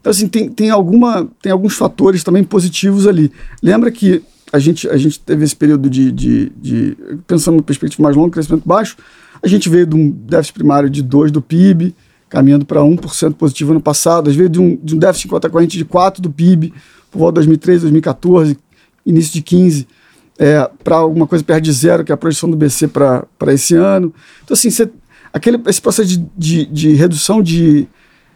Então, 0.00 0.10
assim, 0.10 0.28
tem, 0.28 0.50
tem, 0.50 0.70
alguma, 0.70 1.26
tem 1.40 1.50
alguns 1.50 1.74
fatores 1.74 2.22
também 2.22 2.44
positivos 2.44 3.06
ali. 3.06 3.32
Lembra 3.62 3.90
que 3.90 4.22
a 4.52 4.58
gente, 4.58 4.88
a 4.88 4.96
gente 4.96 5.18
teve 5.18 5.44
esse 5.44 5.56
período 5.56 5.90
de, 5.90 6.12
de, 6.12 6.52
de 6.56 6.96
pensando 7.26 7.58
em 7.58 7.62
perspectiva 7.62 8.02
mais 8.02 8.14
longa, 8.14 8.30
crescimento 8.30 8.68
baixo, 8.68 8.96
a 9.42 9.48
gente 9.48 9.68
veio 9.68 9.86
de 9.86 9.96
um 9.96 10.10
déficit 10.10 10.54
primário 10.54 10.88
de 10.88 11.02
2 11.02 11.32
do 11.32 11.42
PIB, 11.42 11.94
caminhando 12.28 12.64
para 12.64 12.80
1% 12.80 13.34
positivo 13.34 13.72
ano 13.72 13.80
passado, 13.80 14.30
às 14.30 14.36
vezes 14.36 14.52
de 14.52 14.60
um, 14.60 14.76
de 14.76 14.94
um 14.94 14.98
déficit 14.98 15.26
em 15.26 15.30
conta 15.30 15.50
corrente 15.50 15.76
de 15.76 15.84
4% 15.84 16.20
do 16.20 16.30
PIB, 16.30 16.72
por 17.14 17.20
volta 17.20 17.40
de 17.40 17.46
2013, 17.46 17.82
2014, 17.82 18.58
início 19.06 19.32
de 19.32 19.40
15, 19.40 19.86
é, 20.36 20.68
para 20.82 20.96
alguma 20.96 21.28
coisa 21.28 21.44
perto 21.44 21.62
de 21.62 21.72
zero, 21.72 22.02
que 22.04 22.10
é 22.10 22.14
a 22.14 22.16
projeção 22.16 22.50
do 22.50 22.56
BC 22.56 22.88
para 22.88 23.52
esse 23.52 23.76
ano. 23.76 24.12
Então, 24.42 24.52
assim, 24.52 24.68
aquele, 25.32 25.62
esse 25.68 25.80
processo 25.80 26.08
de, 26.08 26.26
de, 26.36 26.66
de 26.66 26.92
redução 26.94 27.40
de, 27.40 27.86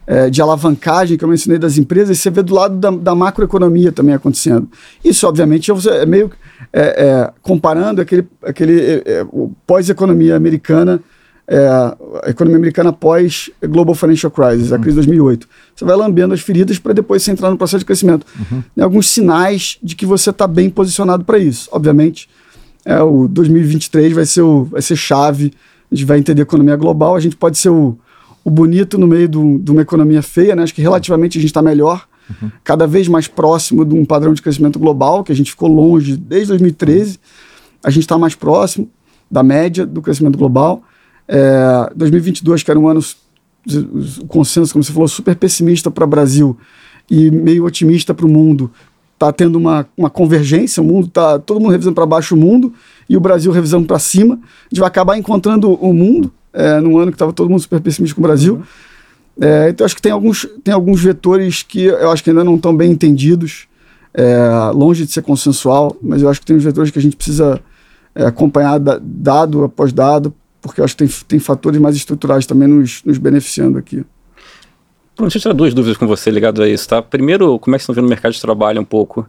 é, 0.07 0.29
de 0.29 0.41
alavancagem 0.41 1.17
que 1.17 1.25
eu 1.25 1.27
mencionei 1.27 1.59
das 1.59 1.77
empresas, 1.77 2.17
você 2.17 2.29
vê 2.29 2.41
do 2.41 2.53
lado 2.53 2.77
da, 2.77 2.89
da 2.89 3.13
macroeconomia 3.13 3.91
também 3.91 4.15
acontecendo. 4.15 4.69
Isso, 5.03 5.27
obviamente, 5.27 5.69
é 5.69 6.05
meio 6.05 6.31
é, 6.71 6.81
é, 6.81 7.33
comparando 7.41 7.99
aquele, 7.99 8.25
aquele 8.41 8.79
é, 8.79 9.03
é, 9.05 9.27
pós-economia 9.67 10.37
americana 10.37 11.01
é, 11.51 11.67
a 11.67 12.29
economia 12.29 12.57
americana 12.57 12.91
após 12.91 13.49
Global 13.63 13.95
Financial 13.95 14.29
Crisis, 14.29 14.71
a 14.71 14.77
crise 14.77 14.91
de 14.91 15.07
2008. 15.07 15.49
Você 15.75 15.83
vai 15.83 15.95
lambendo 15.95 16.31
as 16.31 16.41
feridas 16.41 16.77
para 16.77 16.93
depois 16.93 17.23
você 17.23 17.31
entrar 17.31 17.49
no 17.49 17.57
processo 17.57 17.79
de 17.79 17.85
crescimento. 17.85 18.23
Uhum. 18.37 18.63
Tem 18.75 18.83
alguns 18.83 19.09
sinais 19.09 19.79
de 19.81 19.95
que 19.95 20.05
você 20.05 20.29
está 20.29 20.45
bem 20.45 20.69
posicionado 20.69 21.25
para 21.25 21.39
isso. 21.39 21.67
Obviamente, 21.71 22.29
é, 22.85 23.01
o 23.01 23.27
2023 23.27 24.13
vai 24.13 24.27
ser, 24.27 24.43
o, 24.43 24.65
vai 24.65 24.81
ser 24.83 24.95
chave, 24.95 25.51
a 25.91 25.95
gente 25.95 26.05
vai 26.05 26.19
entender 26.19 26.41
a 26.41 26.43
economia 26.43 26.75
global, 26.75 27.15
a 27.15 27.19
gente 27.19 27.35
pode 27.35 27.57
ser 27.57 27.69
o, 27.69 27.97
o 28.43 28.51
bonito 28.51 28.99
no 28.99 29.07
meio 29.07 29.27
do, 29.27 29.57
de 29.57 29.71
uma 29.71 29.81
economia 29.81 30.21
feia, 30.21 30.55
né? 30.55 30.61
acho 30.61 30.75
que 30.75 30.83
relativamente 30.83 31.39
a 31.39 31.41
gente 31.41 31.49
está 31.49 31.63
melhor, 31.63 32.07
uhum. 32.29 32.51
cada 32.63 32.85
vez 32.85 33.07
mais 33.07 33.27
próximo 33.27 33.83
de 33.83 33.95
um 33.95 34.05
padrão 34.05 34.35
de 34.35 34.41
crescimento 34.43 34.77
global, 34.77 35.23
que 35.23 35.31
a 35.31 35.35
gente 35.35 35.49
ficou 35.49 35.67
longe 35.67 36.15
desde 36.15 36.49
2013, 36.49 37.19
a 37.83 37.89
gente 37.89 38.03
está 38.03 38.19
mais 38.19 38.35
próximo 38.35 38.87
da 39.31 39.41
média 39.41 39.83
do 39.83 39.99
crescimento 39.99 40.37
global. 40.37 40.83
É, 41.31 41.91
2022, 41.95 42.63
que 42.63 42.71
era 42.71 42.79
um 42.79 42.87
ano, 42.87 43.01
o 44.19 44.25
consenso, 44.25 44.73
como 44.73 44.83
você 44.83 44.91
falou, 44.91 45.07
super 45.07 45.35
pessimista 45.35 45.91
para 45.91 46.03
o 46.03 46.07
Brasil 46.07 46.57
e 47.09 47.29
meio 47.29 47.65
otimista 47.65 48.15
para 48.15 48.25
o 48.25 48.29
mundo. 48.29 48.71
Está 49.13 49.31
tendo 49.31 49.57
uma, 49.57 49.85
uma 49.95 50.09
convergência, 50.09 50.81
o 50.81 50.85
mundo 50.85 51.07
está 51.07 51.37
todo 51.37 51.59
mundo 51.59 51.71
revisando 51.71 51.93
para 51.93 52.05
baixo 52.05 52.35
o 52.35 52.37
mundo 52.37 52.73
e 53.07 53.15
o 53.15 53.19
Brasil 53.19 53.51
revisando 53.51 53.85
para 53.85 53.99
cima. 53.99 54.35
A 54.35 54.69
gente 54.69 54.79
vai 54.79 54.87
acabar 54.87 55.17
encontrando 55.17 55.71
o 55.73 55.93
mundo 55.93 56.31
é, 56.51 56.79
num 56.79 56.97
ano 56.97 57.11
que 57.11 57.15
estava 57.15 57.31
todo 57.31 57.49
mundo 57.49 57.59
super 57.59 57.79
pessimista 57.79 58.15
com 58.15 58.21
o 58.21 58.23
Brasil. 58.23 58.55
Uhum. 58.55 58.63
É, 59.41 59.69
então 59.69 59.85
acho 59.85 59.95
que 59.95 60.01
tem 60.01 60.11
alguns, 60.11 60.47
tem 60.63 60.73
alguns 60.73 61.01
vetores 61.01 61.61
que 61.61 61.83
eu 61.83 62.09
acho 62.11 62.23
que 62.23 62.29
ainda 62.29 62.43
não 62.43 62.55
estão 62.55 62.75
bem 62.75 62.91
entendidos, 62.91 63.67
é, 64.13 64.71
longe 64.73 65.05
de 65.05 65.11
ser 65.11 65.21
consensual, 65.21 65.95
mas 66.01 66.21
eu 66.21 66.29
acho 66.29 66.39
que 66.39 66.45
tem 66.45 66.55
uns 66.55 66.63
vetores 66.63 66.89
que 66.89 66.97
a 66.97 67.01
gente 67.01 67.15
precisa 67.15 67.61
é, 68.15 68.25
acompanhar 68.25 68.79
da, 68.79 68.99
dado 69.01 69.63
após 69.63 69.93
dado 69.93 70.33
porque 70.61 70.81
eu 70.81 70.85
acho 70.85 70.95
que 70.95 71.05
tem, 71.05 71.15
tem 71.27 71.39
fatores 71.39 71.79
mais 71.79 71.95
estruturais 71.95 72.45
também 72.45 72.67
nos, 72.67 73.03
nos 73.03 73.17
beneficiando 73.17 73.77
aqui. 73.77 74.05
Bruno, 75.15 75.29
deixa 75.29 75.37
eu 75.37 75.41
tirar 75.41 75.53
duas 75.53 75.73
dúvidas 75.73 75.97
com 75.97 76.07
você 76.07 76.31
ligado 76.31 76.61
a 76.63 76.69
isso, 76.69 76.87
tá? 76.87 77.01
Primeiro, 77.01 77.59
como 77.59 77.75
é 77.75 77.77
que 77.77 77.83
estão 77.83 77.93
vendo 77.93 78.05
o 78.05 78.09
mercado 78.09 78.31
de 78.31 78.41
trabalho 78.41 78.81
um 78.81 78.85
pouco? 78.85 79.27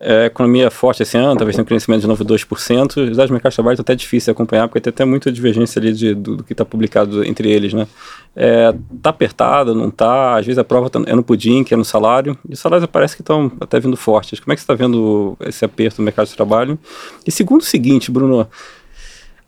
é, 0.00 0.24
economia 0.26 0.70
forte 0.70 1.02
esse 1.02 1.18
ano, 1.18 1.36
talvez 1.36 1.54
tenha 1.54 1.62
um 1.62 1.66
crescimento 1.66 2.00
de 2.00 2.06
novo 2.06 2.24
2%. 2.24 3.10
Os 3.10 3.16
do 3.16 3.32
mercado 3.32 3.50
de 3.50 3.56
trabalho 3.56 3.74
estão 3.74 3.82
até 3.82 3.94
difícil 3.94 4.26
de 4.26 4.30
acompanhar, 4.30 4.66
porque 4.66 4.80
tem 4.80 4.90
até 4.90 5.04
muita 5.04 5.30
divergência 5.30 5.78
ali 5.78 5.92
de, 5.92 6.14
do, 6.14 6.36
do 6.38 6.44
que 6.44 6.54
está 6.54 6.64
publicado 6.64 7.22
entre 7.22 7.50
eles, 7.50 7.74
né? 7.74 7.86
É, 8.34 8.74
tá 9.02 9.10
apertado, 9.10 9.74
não 9.74 9.90
tá? 9.90 10.38
Às 10.38 10.46
vezes 10.46 10.58
a 10.58 10.64
prova 10.64 10.88
tá, 10.88 11.02
é 11.04 11.14
no 11.14 11.22
pudim, 11.22 11.62
que 11.62 11.74
é 11.74 11.76
no 11.76 11.84
salário, 11.84 12.36
e 12.48 12.54
os 12.54 12.58
salários 12.58 12.88
parece 12.90 13.14
que 13.14 13.20
estão 13.20 13.52
até 13.60 13.78
vindo 13.78 13.96
fortes. 13.96 14.40
Como 14.40 14.54
é 14.54 14.56
que 14.56 14.62
você 14.62 14.64
está 14.64 14.74
vendo 14.74 15.36
esse 15.40 15.66
aperto 15.66 16.00
no 16.00 16.04
mercado 16.06 16.28
de 16.28 16.34
trabalho? 16.34 16.78
E 17.26 17.30
segundo 17.30 17.60
o 17.60 17.64
seguinte, 17.64 18.10
Bruno, 18.10 18.48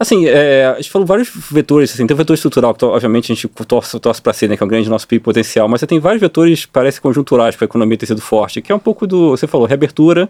Assim, 0.03 0.26
é, 0.26 0.66
a 0.66 0.74
gente 0.74 0.90
falou 0.90 1.07
vários 1.07 1.30
vetores, 1.48 1.94
assim, 1.94 2.05
tem 2.05 2.12
o 2.12 2.18
vetor 2.18 2.34
estrutural, 2.34 2.74
que 2.74 2.84
obviamente 2.84 3.30
a 3.30 3.34
gente 3.36 3.46
torce, 3.68 4.00
torce 4.00 4.20
para 4.20 4.32
ser, 4.32 4.48
né, 4.48 4.57
que 4.57 4.62
é 4.64 4.66
um 4.66 4.68
grande 4.68 4.90
nosso 4.90 5.07
PIB 5.07 5.22
potencial, 5.22 5.68
mas 5.68 5.78
você 5.78 5.86
tem 5.86 6.00
vários 6.00 6.20
vetores, 6.20 6.66
parece 6.66 7.00
conjunturais, 7.00 7.55
para 7.55 7.66
a 7.66 7.66
economia 7.66 7.96
ter 7.96 8.07
sido 8.07 8.20
forte, 8.20 8.61
que 8.61 8.72
é 8.72 8.74
um 8.74 8.80
pouco 8.80 9.07
do, 9.07 9.30
você 9.30 9.46
falou, 9.46 9.64
reabertura, 9.64 10.28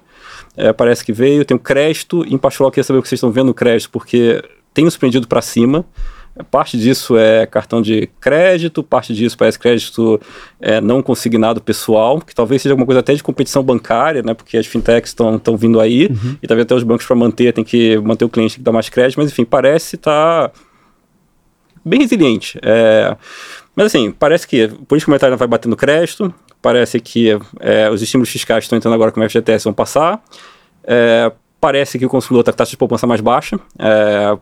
é, 0.58 0.74
parece 0.74 1.02
que 1.02 1.10
veio, 1.10 1.42
tem 1.42 1.56
o 1.56 1.58
crédito, 1.58 2.22
em 2.28 2.36
particular 2.36 2.68
eu 2.68 2.70
queria 2.70 2.84
saber 2.84 2.98
o 2.98 3.02
que 3.02 3.08
vocês 3.08 3.16
estão 3.16 3.30
vendo 3.30 3.46
no 3.46 3.54
crédito, 3.54 3.88
porque 3.90 4.44
tem 4.74 4.84
nos 4.84 4.98
prendido 4.98 5.26
para 5.26 5.40
cima, 5.40 5.86
Parte 6.50 6.78
disso 6.78 7.16
é 7.18 7.44
cartão 7.44 7.82
de 7.82 8.08
crédito, 8.18 8.82
parte 8.82 9.14
disso 9.14 9.36
parece 9.36 9.58
crédito 9.58 10.18
é, 10.58 10.80
não 10.80 11.02
consignado 11.02 11.60
pessoal, 11.60 12.20
que 12.20 12.34
talvez 12.34 12.62
seja 12.62 12.72
alguma 12.72 12.86
coisa 12.86 13.00
até 13.00 13.14
de 13.14 13.22
competição 13.22 13.62
bancária, 13.62 14.22
né? 14.22 14.32
Porque 14.32 14.56
as 14.56 14.66
fintechs 14.66 15.10
estão 15.10 15.56
vindo 15.58 15.78
aí 15.78 16.06
uhum. 16.06 16.36
e 16.42 16.46
talvez 16.46 16.64
até 16.64 16.74
os 16.74 16.82
bancos 16.82 17.04
para 17.04 17.14
manter 17.16 17.52
tem 17.52 17.62
que 17.62 17.98
manter 17.98 18.24
o 18.24 18.30
cliente 18.30 18.54
tem 18.54 18.60
que 18.60 18.64
dar 18.64 18.72
mais 18.72 18.88
crédito, 18.88 19.18
mas 19.18 19.30
enfim, 19.30 19.44
parece 19.44 19.96
estar 19.96 20.48
tá 20.48 20.54
bem 21.84 22.00
resiliente. 22.00 22.58
É, 22.62 23.14
mas 23.76 23.86
assim, 23.86 24.10
parece 24.10 24.46
que 24.46 24.68
por 24.68 24.86
política 24.86 25.10
monetária 25.10 25.36
vai 25.36 25.48
batendo 25.48 25.76
crédito, 25.76 26.32
parece 26.62 26.98
que 26.98 27.38
é, 27.60 27.90
os 27.90 28.00
estímulos 28.00 28.30
fiscais 28.30 28.64
estão 28.64 28.78
entrando 28.78 28.94
agora 28.94 29.12
com 29.12 29.20
o 29.20 29.28
FGTS 29.28 29.64
vão 29.64 29.74
passar. 29.74 30.22
É, 30.84 31.30
parece 31.60 31.98
que 31.98 32.06
o 32.06 32.08
consumidor 32.08 32.40
está 32.40 32.52
com 32.52 32.56
taxa 32.58 32.70
de 32.70 32.76
poupança 32.76 33.06
mais 33.06 33.20
baixa. 33.20 33.58
É, 33.78 34.38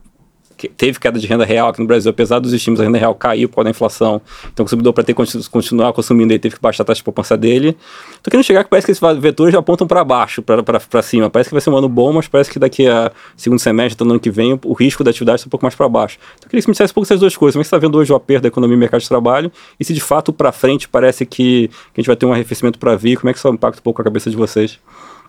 teve 0.68 0.98
queda 0.98 1.18
de 1.18 1.26
renda 1.26 1.44
real 1.44 1.68
aqui 1.68 1.80
no 1.80 1.86
Brasil, 1.86 2.10
apesar 2.10 2.38
dos 2.38 2.52
estímulos, 2.52 2.80
a 2.80 2.84
renda 2.84 2.98
real 2.98 3.14
caiu 3.14 3.48
por 3.48 3.56
causa 3.56 3.64
da 3.64 3.70
inflação. 3.70 4.20
Então, 4.52 4.62
o 4.62 4.66
consumidor, 4.66 4.92
para 4.92 5.04
ter 5.04 5.14
continuar 5.50 5.92
consumindo, 5.92 6.32
ele 6.32 6.38
teve 6.38 6.56
que 6.56 6.60
baixar 6.60 6.82
a 6.82 6.86
taxa 6.86 6.98
de 6.98 7.04
poupança 7.04 7.36
dele. 7.36 7.76
Tô 8.22 8.30
querendo 8.30 8.44
chegar 8.44 8.64
que 8.64 8.70
parece 8.70 8.86
que 8.86 8.92
esses 8.92 9.02
vetores 9.18 9.52
já 9.52 9.58
apontam 9.58 9.86
para 9.86 10.02
baixo, 10.04 10.42
para 10.42 11.02
cima. 11.02 11.30
Parece 11.30 11.50
que 11.50 11.54
vai 11.54 11.60
ser 11.60 11.70
um 11.70 11.76
ano 11.76 11.88
bom, 11.88 12.12
mas 12.12 12.28
parece 12.28 12.50
que 12.50 12.58
daqui 12.58 12.86
a 12.86 13.10
segundo 13.36 13.58
semestre, 13.58 14.04
no 14.04 14.12
ano 14.12 14.20
que 14.20 14.30
vem, 14.30 14.58
o 14.64 14.72
risco 14.72 15.04
da 15.04 15.10
atividade 15.10 15.40
está 15.40 15.48
um 15.48 15.50
pouco 15.50 15.64
mais 15.64 15.74
para 15.74 15.88
baixo. 15.88 16.18
Então, 16.36 16.46
eu 16.46 16.50
queria 16.50 16.60
que 16.60 16.64
você 16.64 16.70
me 16.70 16.72
dissesse 16.72 16.92
um 16.92 16.94
pouco 16.94 17.06
essas 17.06 17.20
duas 17.20 17.36
coisas. 17.36 17.54
Como 17.54 17.62
é 17.62 17.64
que 17.64 17.68
você 17.68 17.76
está 17.76 17.78
vendo 17.78 17.98
hoje 17.98 18.12
o 18.12 18.16
aperto 18.16 18.42
da 18.42 18.48
economia 18.48 18.76
e 18.76 18.78
mercado 18.78 19.00
de 19.00 19.08
trabalho? 19.08 19.50
E 19.78 19.84
se 19.84 19.92
de 19.94 20.00
fato, 20.00 20.32
para 20.32 20.52
frente, 20.52 20.88
parece 20.88 21.24
que, 21.24 21.68
que, 21.68 21.74
a 21.96 22.00
gente 22.00 22.06
vai 22.06 22.16
ter 22.16 22.26
um 22.26 22.32
arrefecimento 22.32 22.78
para 22.78 22.96
vir, 22.96 23.16
como 23.16 23.30
é 23.30 23.32
que 23.32 23.38
isso 23.38 23.48
impacta 23.48 23.80
um 23.80 23.82
pouco 23.82 24.00
a 24.00 24.04
cabeça 24.04 24.30
de 24.30 24.36
vocês? 24.36 24.78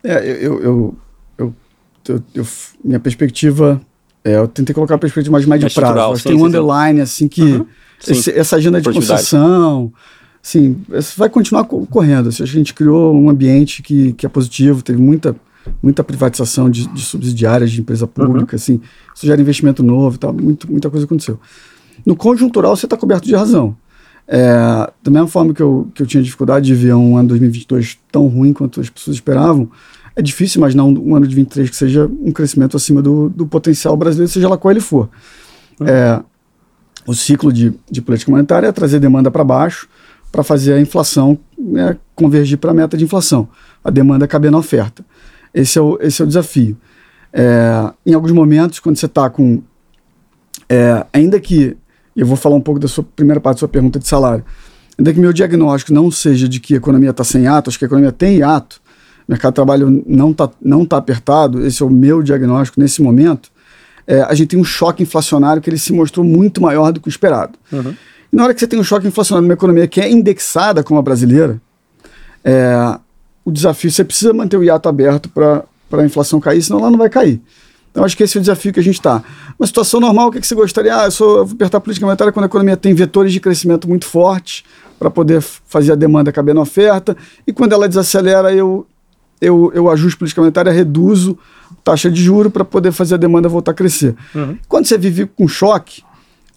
É, 0.03 0.17
eu, 0.25 0.61
eu, 0.61 0.95
eu, 1.37 1.55
eu 2.33 2.47
minha 2.83 2.99
perspectiva 2.99 3.81
é, 4.23 4.37
eu 4.37 4.47
tentei 4.47 4.73
colocar 4.73 4.95
a 4.95 4.97
perspectiva 4.97 5.31
mais 5.31 5.45
médio 5.45 5.71
prazo. 5.73 6.13
Acho 6.13 6.23
que 6.23 6.29
tem 6.29 6.37
um 6.37 6.45
underline, 6.45 7.01
assim, 7.01 7.27
que 7.27 7.41
uhum. 7.41 7.65
esse, 8.07 8.31
essa 8.31 8.55
agenda 8.55 8.79
de 8.79 8.91
concessão, 8.91 9.91
assim, 10.43 10.77
vai 11.17 11.29
continuar 11.29 11.63
correndo. 11.65 12.29
Assim, 12.29 12.43
a 12.43 12.45
gente 12.45 12.73
criou 12.73 13.15
um 13.15 13.29
ambiente 13.29 13.81
que, 13.81 14.13
que 14.13 14.25
é 14.25 14.29
positivo, 14.29 14.83
teve 14.83 15.01
muita, 15.01 15.35
muita 15.81 16.03
privatização 16.03 16.69
de, 16.69 16.87
de 16.87 17.01
subsidiárias 17.01 17.71
de 17.71 17.81
empresa 17.81 18.05
pública, 18.05 18.55
uhum. 18.55 18.61
assim, 18.61 18.81
isso 19.15 19.25
gera 19.25 19.41
investimento 19.41 19.81
novo 19.81 20.15
e 20.15 20.19
tal, 20.19 20.33
muito, 20.33 20.71
muita 20.71 20.89
coisa 20.89 21.05
aconteceu. 21.05 21.39
No 22.05 22.15
conjuntural, 22.15 22.75
você 22.75 22.85
está 22.85 22.95
coberto 22.95 23.27
de 23.27 23.35
razão. 23.35 23.75
É, 24.27 24.89
da 25.03 25.11
mesma 25.11 25.27
forma 25.27 25.53
que 25.53 25.61
eu, 25.61 25.89
que 25.93 26.03
eu 26.03 26.07
tinha 26.07 26.21
dificuldade 26.21 26.65
de 26.65 26.75
ver 26.75 26.93
um 26.93 27.17
ano 27.17 27.29
2022 27.29 27.97
tão 28.11 28.27
ruim 28.27 28.53
quanto 28.53 28.79
as 28.79 28.89
pessoas 28.89 29.15
esperavam, 29.15 29.69
é 30.15 30.21
difícil 30.21 30.59
imaginar 30.59 30.83
um, 30.83 31.09
um 31.09 31.15
ano 31.15 31.27
de 31.27 31.35
23 31.35 31.69
que 31.69 31.75
seja 31.75 32.09
um 32.21 32.31
crescimento 32.31 32.75
acima 32.75 33.01
do, 33.01 33.29
do 33.29 33.47
potencial 33.47 33.95
brasileiro, 33.95 34.31
seja 34.31 34.49
lá 34.49 34.57
qual 34.57 34.71
ele 34.71 34.81
for. 34.81 35.09
Uhum. 35.79 35.87
É, 35.87 36.21
o 37.07 37.13
ciclo 37.13 37.51
de, 37.51 37.73
de 37.89 38.01
política 38.01 38.31
monetária 38.31 38.67
é 38.67 38.71
trazer 38.71 38.99
demanda 38.99 39.31
para 39.31 39.43
baixo 39.43 39.87
para 40.31 40.43
fazer 40.43 40.73
a 40.73 40.79
inflação 40.79 41.37
né, 41.59 41.97
convergir 42.15 42.57
para 42.57 42.71
a 42.71 42.73
meta 42.73 42.95
de 42.97 43.03
inflação. 43.03 43.49
A 43.83 43.89
demanda 43.89 44.27
caber 44.27 44.51
na 44.51 44.57
oferta. 44.57 45.03
Esse 45.53 45.77
é 45.77 45.81
o, 45.81 45.97
esse 46.01 46.21
é 46.21 46.25
o 46.25 46.27
desafio. 46.27 46.77
É, 47.33 47.91
em 48.05 48.13
alguns 48.13 48.31
momentos, 48.31 48.79
quando 48.79 48.95
você 48.97 49.05
está 49.05 49.29
com. 49.29 49.61
É, 50.69 51.05
ainda 51.11 51.39
que. 51.39 51.75
Eu 52.15 52.25
vou 52.25 52.35
falar 52.35 52.55
um 52.55 52.61
pouco 52.61 52.79
da 52.79 52.87
sua 52.87 53.03
primeira 53.03 53.39
parte 53.39 53.57
da 53.57 53.59
sua 53.59 53.67
pergunta 53.67 53.97
de 53.97 54.07
salário. 54.07 54.43
Ainda 54.97 55.13
que 55.13 55.19
meu 55.19 55.31
diagnóstico 55.31 55.93
não 55.93 56.11
seja 56.11 56.47
de 56.47 56.59
que 56.59 56.73
a 56.73 56.77
economia 56.77 57.11
está 57.11 57.23
sem 57.23 57.47
ato, 57.47 57.69
acho 57.69 57.79
que 57.79 57.85
a 57.85 57.87
economia 57.87 58.11
tem 58.11 58.43
ato, 58.43 58.80
mercado 59.31 59.53
de 59.53 59.55
trabalho 59.55 60.03
não 60.05 60.31
está 60.31 60.49
não 60.61 60.85
tá 60.85 60.97
apertado, 60.97 61.65
esse 61.65 61.81
é 61.81 61.85
o 61.85 61.89
meu 61.89 62.21
diagnóstico 62.21 62.79
nesse 62.79 63.01
momento, 63.01 63.49
é, 64.05 64.21
a 64.21 64.33
gente 64.33 64.49
tem 64.49 64.59
um 64.59 64.63
choque 64.63 65.01
inflacionário 65.01 65.61
que 65.61 65.69
ele 65.69 65.77
se 65.77 65.93
mostrou 65.93 66.25
muito 66.25 66.61
maior 66.61 66.91
do 66.91 66.99
que 66.99 67.07
o 67.07 67.09
esperado. 67.09 67.57
Uhum. 67.71 67.95
E 68.31 68.35
na 68.35 68.43
hora 68.43 68.53
que 68.53 68.59
você 68.59 68.67
tem 68.67 68.79
um 68.79 68.83
choque 68.83 69.07
inflacionário 69.07 69.47
numa 69.47 69.53
economia 69.53 69.87
que 69.87 70.01
é 70.01 70.09
indexada 70.09 70.83
como 70.83 70.99
a 70.99 71.03
brasileira, 71.03 71.61
é, 72.43 72.97
o 73.45 73.51
desafio, 73.51 73.89
você 73.89 74.03
precisa 74.03 74.33
manter 74.33 74.57
o 74.57 74.63
hiato 74.63 74.89
aberto 74.89 75.29
para 75.29 75.63
a 75.93 76.05
inflação 76.05 76.39
cair, 76.39 76.61
senão 76.61 76.79
ela 76.79 76.91
não 76.91 76.97
vai 76.97 77.09
cair. 77.09 77.41
Então, 77.91 78.05
acho 78.05 78.15
que 78.15 78.23
esse 78.23 78.37
é 78.37 78.39
o 78.39 78.41
desafio 78.41 78.71
que 78.71 78.79
a 78.79 78.83
gente 78.83 78.95
está. 78.95 79.21
Uma 79.59 79.67
situação 79.67 79.99
normal, 79.99 80.29
o 80.29 80.31
que, 80.31 80.39
que 80.39 80.47
você 80.47 80.55
gostaria? 80.55 80.95
Ah, 80.95 81.05
eu, 81.05 81.11
sou, 81.11 81.37
eu 81.39 81.45
vou 81.45 81.55
apertar 81.55 81.77
a 81.77 81.81
política 81.81 82.05
monetária 82.05 82.31
quando 82.31 82.45
a 82.45 82.47
economia 82.47 82.77
tem 82.77 82.93
vetores 82.93 83.33
de 83.33 83.39
crescimento 83.39 83.87
muito 83.87 84.05
fortes 84.05 84.63
para 84.97 85.09
poder 85.09 85.41
fazer 85.41 85.91
a 85.91 85.95
demanda 85.95 86.31
caber 86.31 86.53
na 86.53 86.61
oferta, 86.61 87.17
e 87.45 87.51
quando 87.51 87.73
ela 87.73 87.87
desacelera, 87.87 88.53
eu, 88.53 88.85
eu, 89.41 89.71
eu 89.73 89.89
ajusto 89.89 90.19
política 90.19 90.39
monetária, 90.39 90.71
reduzo 90.71 91.37
taxa 91.83 92.11
de 92.11 92.21
juro 92.21 92.51
para 92.51 92.63
poder 92.63 92.91
fazer 92.91 93.15
a 93.15 93.17
demanda 93.17 93.49
voltar 93.49 93.71
a 93.71 93.73
crescer. 93.73 94.15
Uhum. 94.35 94.57
Quando 94.67 94.85
você 94.85 94.97
vive 94.97 95.25
com 95.25 95.47
choque, 95.47 96.03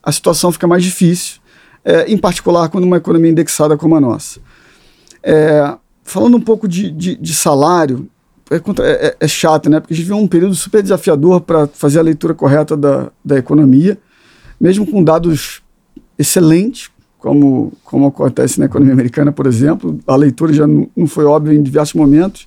a 0.03 0.13
situação 0.13 0.53
fica 0.53 0.67
mais 0.67 0.83
difícil, 0.83 1.41
é, 1.85 2.11
em 2.11 2.19
particular 2.19 2.69
quando 2.69 2.85
uma 2.85 2.99
economia 2.99 3.31
indexada 3.31 3.77
como 3.77 3.97
a 3.97 4.01
nossa. 4.01 4.41
É, 5.23 5.75
falando 6.03 6.37
um 6.37 6.41
pouco 6.41 6.69
de, 6.69 6.91
de, 6.91 7.17
de 7.17 7.35
salário, 7.35 8.09
é, 8.51 8.57
é, 8.83 9.17
é, 9.21 9.29
chato, 9.29 9.71
né? 9.71 9.81
Porque 9.81 9.95
a 9.95 9.97
gente 9.97 10.07
viu 10.07 10.17
um 10.17 10.29
período 10.29 10.55
super 10.55 10.83
desafiador 10.83 11.41
para 11.41 11.67
fazer 11.67 11.99
a 11.99 12.03
leitura 12.03 12.35
correta 12.35 12.77
da, 12.77 13.11
da 13.25 13.39
economia, 13.39 13.99
mesmo 14.61 14.87
com 14.87 15.03
dados 15.03 15.63
excelentes, 16.19 16.91
como, 17.19 17.73
como 17.83 18.07
acontece 18.09 18.61
na 18.61 18.67
economia 18.67 18.93
americana, 18.93 19.33
por 19.33 19.47
exemplo. 19.47 19.99
A 20.07 20.15
leitura 20.15 20.53
já 20.53 20.67
não, 20.67 20.89
não 20.95 21.07
foi 21.07 21.25
óbvia 21.25 21.55
em 21.55 21.63
diversos 21.63 21.95
momentos. 21.95 22.47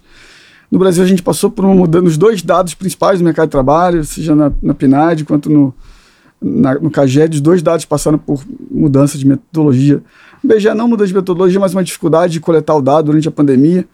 No 0.70 0.78
Brasil, 0.78 1.04
a 1.04 1.08
gente 1.08 1.24
passou 1.24 1.50
por 1.50 1.64
uma 1.64 1.74
mudança 1.74 2.04
nos 2.04 2.18
dois 2.18 2.42
dados 2.42 2.74
principais 2.74 3.20
do 3.20 3.26
mercado 3.26 3.48
de 3.48 3.52
trabalho, 3.52 4.04
seja 4.04 4.36
na, 4.36 4.52
na 4.62 4.74
PNAD 4.74 5.24
quanto 5.24 5.50
no, 5.50 5.74
na, 6.42 6.76
no 6.76 6.92
CAGED, 6.92 7.36
os 7.36 7.42
dois 7.42 7.62
dados 7.62 7.86
passaram 7.86 8.18
por 8.18 8.44
mudança 8.70 9.18
de 9.18 9.26
metodologia. 9.26 10.04
O 10.44 10.48
BGE 10.48 10.74
não 10.74 10.88
mudança 10.88 11.08
de 11.08 11.14
metodologia, 11.14 11.60
mas 11.60 11.74
uma 11.74 11.84
dificuldade 11.84 12.34
de 12.34 12.40
coletar 12.40 12.76
o 12.76 12.82
dado 12.82 13.06
durante 13.06 13.28
a 13.28 13.32
pandemia. 13.32 13.88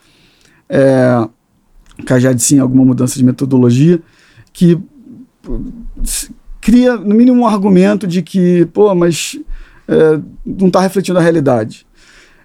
É, 0.68 1.28
CAGED, 2.06 2.42
sim, 2.42 2.60
alguma 2.60 2.84
mudança 2.84 3.18
de 3.18 3.24
metodologia, 3.24 4.02
que 4.52 4.80
cria, 6.60 6.96
no 6.96 7.16
mínimo, 7.16 7.42
um 7.42 7.48
argumento 7.48 8.08
de 8.08 8.22
que, 8.22 8.66
pô, 8.68 8.94
mas 8.96 9.40
é, 9.88 10.20
não 10.46 10.68
está 10.68 10.82
refletindo 10.82 11.20
a 11.20 11.22
realidade. 11.22 11.86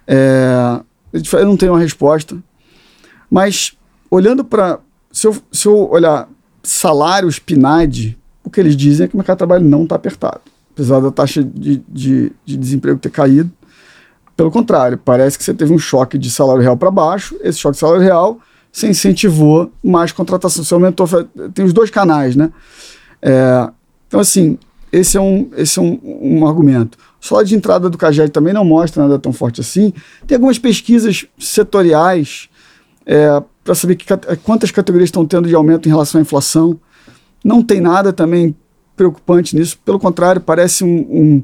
É, 0.07 0.81
eu 1.13 1.45
não 1.45 1.57
tenho 1.57 1.73
uma 1.73 1.79
resposta, 1.79 2.37
mas 3.29 3.77
olhando 4.09 4.43
para. 4.43 4.79
Se 5.11 5.27
eu, 5.27 5.35
se 5.51 5.67
eu 5.67 5.89
olhar 5.89 6.29
salários 6.63 7.39
PNAD, 7.39 8.17
o 8.43 8.49
que 8.49 8.59
eles 8.59 8.75
dizem 8.75 9.05
é 9.05 9.07
que 9.07 9.15
o 9.15 9.17
mercado 9.17 9.37
de 9.37 9.39
trabalho 9.39 9.65
não 9.65 9.83
está 9.83 9.95
apertado. 9.95 10.41
Apesar 10.73 10.99
da 10.99 11.11
taxa 11.11 11.43
de, 11.43 11.81
de, 11.87 12.31
de, 12.45 12.57
desemprego 12.57 12.99
ter 12.99 13.09
caído. 13.09 13.51
Pelo 14.35 14.51
contrário, 14.51 14.97
parece 14.97 15.37
que 15.37 15.43
você 15.43 15.53
teve 15.53 15.73
um 15.73 15.79
choque 15.79 16.17
de 16.17 16.31
salário 16.31 16.61
real 16.61 16.77
para 16.77 16.89
baixo. 16.89 17.35
Esse 17.41 17.59
choque 17.59 17.73
de 17.73 17.79
salário 17.79 18.01
real 18.01 18.39
se 18.71 18.87
incentivou 18.87 19.71
mais 19.83 20.11
contratação. 20.11 20.63
Você 20.63 20.73
aumentou. 20.73 21.07
Tem 21.53 21.65
os 21.65 21.73
dois 21.73 21.89
canais, 21.89 22.35
né? 22.35 22.51
É, 23.21 23.69
então, 24.07 24.19
assim, 24.19 24.57
esse 24.91 25.17
é 25.17 25.21
um, 25.21 25.49
esse 25.57 25.77
é 25.77 25.81
um, 25.81 25.99
um 26.03 26.47
argumento. 26.47 26.97
Só 27.19 27.43
de 27.43 27.55
entrada 27.55 27.89
do 27.89 27.97
CAGED 27.97 28.31
também 28.31 28.53
não 28.53 28.63
mostra 28.63 29.03
nada 29.03 29.19
tão 29.19 29.33
forte 29.33 29.59
assim. 29.59 29.93
Tem 30.25 30.35
algumas 30.35 30.57
pesquisas 30.57 31.25
setoriais 31.37 32.49
é, 33.05 33.43
para 33.69 33.75
saber 33.75 33.97
que, 33.97 34.05
quantas 34.43 34.71
categorias 34.71 35.09
estão 35.09 35.27
tendo 35.27 35.47
de 35.47 35.53
aumento 35.53 35.87
em 35.87 35.91
relação 35.91 36.17
à 36.17 36.23
inflação. 36.23 36.79
Não 37.45 37.61
tem 37.61 37.79
nada 37.79 38.11
também 38.11 38.55
preocupante 38.95 39.55
nisso, 39.55 39.77
pelo 39.85 39.99
contrário, 39.99 40.41
parece 40.41 40.83
um, 40.83 40.97
um, 40.97 41.43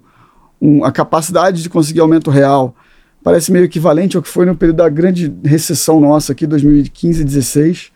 um, 0.59 0.83
a 0.83 0.91
capacidade 0.91 1.61
de 1.61 1.69
conseguir 1.69 1.99
aumento 1.99 2.31
real 2.31 2.75
parece 3.23 3.51
meio 3.51 3.65
equivalente 3.65 4.17
ao 4.17 4.23
que 4.23 4.29
foi 4.29 4.45
no 4.45 4.55
período 4.55 4.77
da 4.77 4.89
grande 4.89 5.33
recessão 5.43 5.99
nossa 5.99 6.31
aqui, 6.31 6.45
2015 6.45 7.21
e 7.21 7.23
2016, 7.23 7.91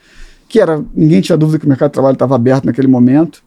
que 0.48 0.60
era, 0.60 0.84
ninguém 0.94 1.22
tinha 1.22 1.38
dúvida 1.38 1.60
que 1.60 1.66
o 1.66 1.70
mercado 1.70 1.90
de 1.90 1.94
trabalho 1.94 2.14
estava 2.14 2.36
aberto 2.36 2.66
naquele 2.66 2.88
momento. 2.88 3.44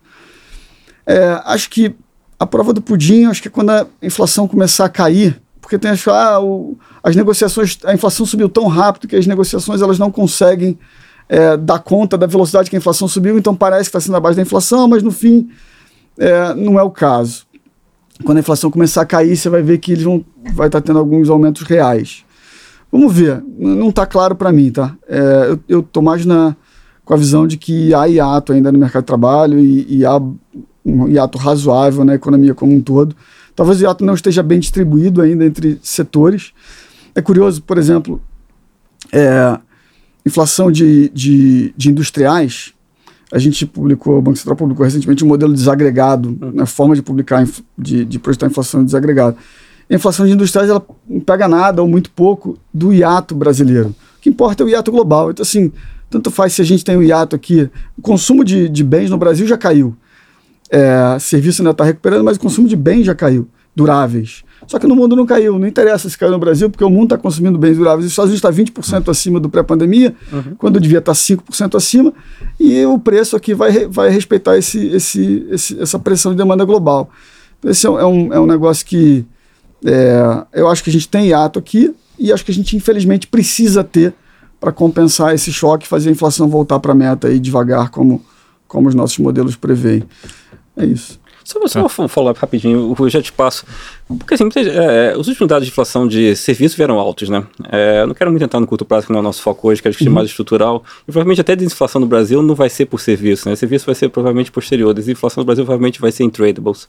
É, 1.05 1.41
acho 1.45 1.70
que 1.70 1.95
a 2.39 2.47
prova 2.47 2.72
do 2.72 2.80
pudim, 2.80 3.26
acho 3.26 3.43
que 3.43 3.49
é 3.49 3.51
quando 3.51 3.70
a 3.70 3.87
inflação 4.01 4.47
começar 4.47 4.85
a 4.85 4.89
cair, 4.89 5.41
porque 5.72 5.78
tem 5.78 5.90
acho, 5.92 6.10
ah, 6.10 6.38
o, 6.38 6.76
as 7.02 7.16
negociações, 7.16 7.78
a 7.84 7.94
inflação 7.94 8.26
subiu 8.26 8.46
tão 8.48 8.66
rápido 8.66 9.08
que 9.08 9.16
as 9.16 9.26
negociações 9.26 9.80
elas 9.80 9.98
não 9.98 10.10
conseguem 10.10 10.78
é, 11.28 11.56
dar 11.56 11.78
conta 11.78 12.18
da 12.18 12.26
velocidade 12.26 12.68
que 12.68 12.76
a 12.76 12.78
inflação 12.78 13.08
subiu, 13.08 13.38
então 13.38 13.54
parece 13.54 13.84
que 13.84 13.96
está 13.96 14.00
sendo 14.00 14.16
abaixo 14.16 14.36
da 14.36 14.42
inflação, 14.42 14.86
mas 14.86 15.02
no 15.02 15.10
fim 15.10 15.48
é, 16.18 16.52
não 16.54 16.78
é 16.78 16.82
o 16.82 16.90
caso. 16.90 17.46
Quando 18.22 18.36
a 18.36 18.40
inflação 18.40 18.70
começar 18.70 19.00
a 19.00 19.06
cair, 19.06 19.34
você 19.34 19.48
vai 19.48 19.62
ver 19.62 19.78
que 19.78 19.92
eles 19.92 20.04
vão 20.04 20.22
vai 20.52 20.66
estar 20.68 20.80
tá 20.80 20.86
tendo 20.86 20.98
alguns 20.98 21.30
aumentos 21.30 21.62
reais. 21.62 22.22
Vamos 22.90 23.14
ver, 23.14 23.42
não 23.58 23.88
está 23.88 24.04
claro 24.04 24.34
para 24.34 24.52
mim, 24.52 24.70
tá? 24.70 24.94
É, 25.08 25.56
eu 25.66 25.80
estou 25.80 26.02
mais 26.02 26.26
na, 26.26 26.54
com 27.02 27.14
a 27.14 27.16
visão 27.16 27.46
de 27.46 27.56
que 27.56 27.94
há 27.94 28.04
hiato 28.04 28.52
ainda 28.52 28.70
no 28.70 28.78
mercado 28.78 29.04
de 29.04 29.06
trabalho 29.06 29.58
e, 29.58 29.86
e 29.88 30.04
há 30.04 30.20
um 30.84 31.08
hiato 31.08 31.38
razoável 31.38 32.04
na 32.04 32.14
economia 32.14 32.54
como 32.54 32.74
um 32.74 32.82
todo. 32.82 33.16
Talvez 33.55 33.80
o 33.80 33.84
hiato 33.84 34.05
não 34.05 34.14
esteja 34.14 34.42
bem 34.42 34.59
distribuído 34.59 35.20
ainda 35.20 35.44
entre 35.44 35.78
setores. 35.82 36.53
É 37.14 37.20
curioso, 37.20 37.62
por 37.62 37.76
exemplo, 37.78 38.20
é, 39.12 39.59
inflação 40.24 40.70
de, 40.70 41.09
de, 41.11 41.74
de, 41.76 41.90
industriais. 41.90 42.72
A 43.30 43.38
gente 43.38 43.66
publicou, 43.66 44.18
o 44.18 44.22
Banco 44.22 44.36
Central 44.36 44.57
publicou 44.57 44.84
recentemente 44.84 45.24
um 45.24 45.28
modelo 45.28 45.53
desagregado, 45.53 46.36
uhum. 46.40 46.53
né, 46.53 46.66
forma 46.66 46.94
de 46.94 47.03
publicar, 47.03 47.46
de, 47.76 48.05
de 48.05 48.18
projetar 48.18 48.46
inflação 48.46 48.84
desagregada. 48.84 49.36
A 49.90 49.94
inflação 49.94 50.26
de 50.26 50.32
industriais 50.32 50.70
ela 50.70 50.84
não 51.09 51.20
pega 51.20 51.46
nada 51.46 51.82
ou 51.82 51.88
muito 51.88 52.11
pouco 52.11 52.59
do 52.72 52.92
hiato 52.92 53.34
brasileiro. 53.34 53.94
O 54.18 54.20
que 54.22 54.30
importa 54.30 54.62
é 54.62 54.66
o 54.66 54.68
hiato 54.68 54.90
global. 54.90 55.30
Então, 55.30 55.42
assim, 55.42 55.72
tanto 56.09 56.30
faz 56.30 56.55
se 56.55 56.62
a 56.62 56.64
gente 56.64 56.84
tem 56.84 56.96
o 56.96 57.03
hiato 57.03 57.36
aqui. 57.36 57.68
O 57.96 58.03
consumo 58.03 58.44
de, 58.44 58.68
de 58.68 58.84
bens 58.84 59.11
no 59.11 59.18
Brasil 59.18 59.46
já 59.46 59.59
caiu. 59.59 59.96
É, 60.74 61.18
serviço 61.18 61.60
ainda 61.60 61.72
está 61.72 61.84
recuperando, 61.84 62.24
mas 62.24 62.38
o 62.38 62.40
consumo 62.40 62.66
de 62.66 62.74
bens 62.74 63.04
já 63.04 63.14
caiu, 63.14 63.46
duráveis. 63.76 64.42
Só 64.66 64.78
que 64.78 64.86
no 64.86 64.96
mundo 64.96 65.14
não 65.14 65.26
caiu. 65.26 65.58
Não 65.58 65.66
interessa 65.66 66.08
se 66.08 66.16
caiu 66.16 66.32
no 66.32 66.38
Brasil, 66.38 66.70
porque 66.70 66.82
o 66.82 66.88
mundo 66.88 67.14
está 67.14 67.18
consumindo 67.18 67.58
bens 67.58 67.76
duráveis. 67.76 68.06
Os 68.06 68.12
Estados 68.12 68.30
Unidos 68.30 68.66
está 68.66 68.80
20% 68.80 69.10
acima 69.10 69.38
do 69.38 69.50
pré-pandemia, 69.50 70.14
uhum. 70.32 70.54
quando 70.56 70.80
devia 70.80 70.98
estar 70.98 71.12
tá 71.12 71.18
5% 71.18 71.76
acima, 71.76 72.12
e 72.58 72.82
o 72.86 72.98
preço 72.98 73.36
aqui 73.36 73.52
vai, 73.52 73.86
vai 73.86 74.08
respeitar 74.08 74.56
esse, 74.56 74.86
esse, 74.86 75.46
esse, 75.50 75.78
essa 75.78 75.98
pressão 75.98 76.32
de 76.32 76.38
demanda 76.38 76.64
global. 76.64 77.10
Então, 77.58 77.70
esse 77.70 77.86
é 77.86 77.90
um, 77.90 78.32
é 78.32 78.40
um 78.40 78.44
é 78.44 78.46
negócio 78.46 78.86
que 78.86 79.26
é, 79.84 80.44
eu 80.54 80.68
acho 80.68 80.82
que 80.82 80.88
a 80.88 80.92
gente 80.92 81.08
tem 81.08 81.28
hiato 81.28 81.58
aqui, 81.58 81.94
e 82.18 82.32
acho 82.32 82.44
que 82.44 82.50
a 82.50 82.54
gente, 82.54 82.76
infelizmente, 82.76 83.26
precisa 83.26 83.82
ter 83.82 84.14
para 84.60 84.70
compensar 84.70 85.34
esse 85.34 85.52
choque 85.52 85.88
fazer 85.88 86.08
a 86.08 86.12
inflação 86.12 86.48
voltar 86.48 86.78
para 86.78 86.92
a 86.92 86.94
meta 86.94 87.26
aí 87.26 87.40
devagar, 87.40 87.90
como, 87.90 88.22
como 88.68 88.88
os 88.88 88.94
nossos 88.94 89.18
modelos 89.18 89.56
preveem. 89.56 90.04
É 90.76 90.84
isso. 90.84 91.20
Só, 91.44 91.58
você 91.58 91.78
ah. 91.78 91.84
um 91.84 92.08
follow-up 92.08 92.38
rapidinho, 92.40 92.94
eu 92.98 93.08
já 93.08 93.20
te 93.20 93.32
passo. 93.32 93.64
Porque 94.06 94.34
assim, 94.34 94.48
é, 94.56 95.14
os 95.16 95.26
últimos 95.28 95.48
dados 95.48 95.66
de 95.66 95.72
inflação 95.72 96.06
de 96.06 96.36
serviços 96.36 96.76
vieram 96.76 96.98
altos, 96.98 97.28
né? 97.28 97.44
É, 97.70 98.02
eu 98.02 98.06
não 98.06 98.14
quero 98.14 98.30
muito 98.30 98.44
entrar 98.44 98.60
no 98.60 98.66
curto 98.66 98.84
prazo, 98.84 99.06
que 99.06 99.12
não 99.12 99.18
é 99.18 99.20
o 99.20 99.24
nosso 99.24 99.42
foco 99.42 99.68
hoje, 99.68 99.82
quero 99.82 99.90
discutir 99.90 100.08
uhum. 100.08 100.14
mais 100.14 100.28
estrutural. 100.28 100.84
E 101.02 101.06
provavelmente 101.06 101.40
até 101.40 101.52
a 101.52 101.56
desinflação 101.56 102.00
no 102.00 102.06
Brasil 102.06 102.42
não 102.42 102.54
vai 102.54 102.68
ser 102.68 102.86
por 102.86 103.00
serviço, 103.00 103.48
né? 103.48 103.56
Serviço 103.56 103.86
vai 103.86 103.94
ser 103.94 104.08
provavelmente 104.08 104.52
posterior. 104.52 104.90
A 104.90 104.94
desinflação 104.94 105.40
no 105.40 105.44
Brasil 105.44 105.64
provavelmente 105.64 106.00
vai 106.00 106.12
ser 106.12 106.24
em 106.24 106.30
tradables. 106.30 106.88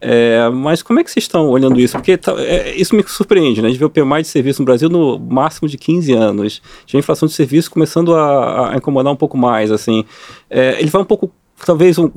É, 0.00 0.48
mas 0.48 0.82
como 0.82 0.98
é 0.98 1.04
que 1.04 1.10
vocês 1.10 1.24
estão 1.24 1.48
olhando 1.48 1.78
isso? 1.78 1.96
Porque 1.96 2.16
tá, 2.16 2.32
é, 2.38 2.74
isso 2.76 2.94
me 2.94 3.04
surpreende, 3.06 3.60
né? 3.60 3.68
A 3.68 3.70
gente 3.70 3.78
vê 3.78 3.84
o 3.84 3.90
PMI 3.90 4.22
de 4.22 4.28
serviço 4.28 4.62
no 4.62 4.66
Brasil 4.66 4.88
no 4.88 5.18
máximo 5.18 5.68
de 5.68 5.76
15 5.76 6.12
anos. 6.14 6.62
A 6.92 6.96
inflação 6.96 7.28
de 7.28 7.34
serviço 7.34 7.70
começando 7.70 8.14
a, 8.14 8.72
a 8.72 8.76
incomodar 8.76 9.12
um 9.12 9.16
pouco 9.16 9.36
mais, 9.36 9.70
assim. 9.70 10.04
É, 10.48 10.80
ele 10.80 10.90
vai 10.90 11.02
um 11.02 11.04
pouco 11.04 11.30
talvez 11.64 11.98
um, 11.98 12.10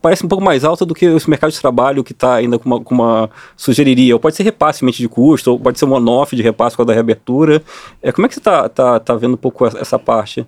parece 0.00 0.24
um 0.24 0.28
pouco 0.28 0.42
mais 0.42 0.64
alta 0.64 0.86
do 0.86 0.94
que 0.94 1.04
esse 1.04 1.28
mercado 1.28 1.50
de 1.50 1.60
trabalho 1.60 2.04
que 2.04 2.12
está 2.12 2.34
ainda 2.34 2.58
com 2.58 2.66
uma, 2.66 2.80
com 2.80 2.94
uma, 2.94 3.30
sugeriria. 3.56 4.14
Ou 4.14 4.20
pode 4.20 4.36
ser 4.36 4.42
repasse 4.42 4.84
de 4.84 5.08
custo, 5.08 5.52
ou 5.52 5.60
pode 5.60 5.78
ser 5.78 5.84
um 5.84 5.92
on-off 5.92 6.34
de 6.34 6.42
repasse 6.42 6.76
com 6.76 6.82
a 6.82 6.84
da 6.84 6.92
reabertura. 6.92 7.62
É, 8.02 8.12
como 8.12 8.26
é 8.26 8.28
que 8.28 8.34
você 8.34 8.40
está 8.40 8.68
tá, 8.68 9.00
tá 9.00 9.14
vendo 9.14 9.34
um 9.34 9.38
pouco 9.38 9.66
essa 9.66 9.98
parte? 9.98 10.46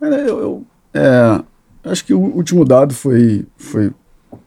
Eu, 0.00 0.10
eu 0.12 0.66
é, 0.94 1.42
acho 1.84 2.04
que 2.04 2.14
o 2.14 2.20
último 2.20 2.64
dado 2.64 2.94
foi, 2.94 3.44
foi 3.56 3.92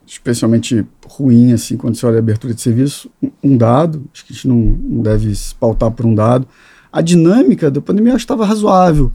especialmente 0.06 0.86
ruim, 1.06 1.54
assim, 1.54 1.78
quando 1.78 1.96
você 1.96 2.06
olha 2.06 2.18
a 2.18 2.20
abertura 2.20 2.54
de 2.54 2.62
serviço. 2.62 3.12
Um 3.44 3.58
dado, 3.58 4.04
acho 4.14 4.26
que 4.26 4.34
a 4.34 4.36
gente 4.36 4.48
não, 4.48 4.56
não 4.56 5.04
deve 5.04 5.34
se 5.36 5.54
pautar 5.56 5.92
por 5.92 6.06
um 6.06 6.16
dado. 6.16 6.48
A 6.92 7.02
dinâmica 7.02 7.70
da 7.70 7.82
pandemia 7.82 8.16
estava 8.16 8.46
razoável, 8.46 9.12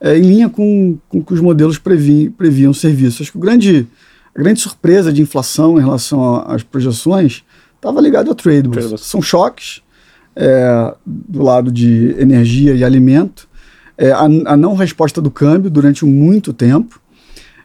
é, 0.00 0.18
em 0.18 0.22
linha 0.22 0.48
com, 0.50 0.98
com 1.08 1.22
que 1.22 1.32
os 1.32 1.40
modelos 1.40 1.78
previam, 1.78 2.32
previam 2.32 2.74
serviço. 2.74 3.22
Acho 3.22 3.32
que 3.32 3.38
o 3.38 3.40
grande 3.40 3.86
a 4.34 4.42
grande 4.42 4.60
surpresa 4.60 5.12
de 5.12 5.22
inflação 5.22 5.78
em 5.78 5.82
relação 5.82 6.44
às 6.46 6.62
projeções 6.62 7.44
estava 7.76 8.00
ligado 8.00 8.30
a 8.30 8.34
tradables. 8.34 9.00
São 9.00 9.22
choques 9.22 9.82
é, 10.34 10.94
do 11.06 11.42
lado 11.42 11.70
de 11.70 12.14
energia 12.18 12.74
e 12.74 12.82
alimento, 12.82 13.48
é, 13.96 14.10
a, 14.10 14.22
a, 14.22 14.56
não 14.56 14.74
resposta 14.74 15.20
do 15.20 15.30
câmbio 15.30 15.70
durante 15.70 16.04
muito 16.04 16.52
tempo, 16.52 17.00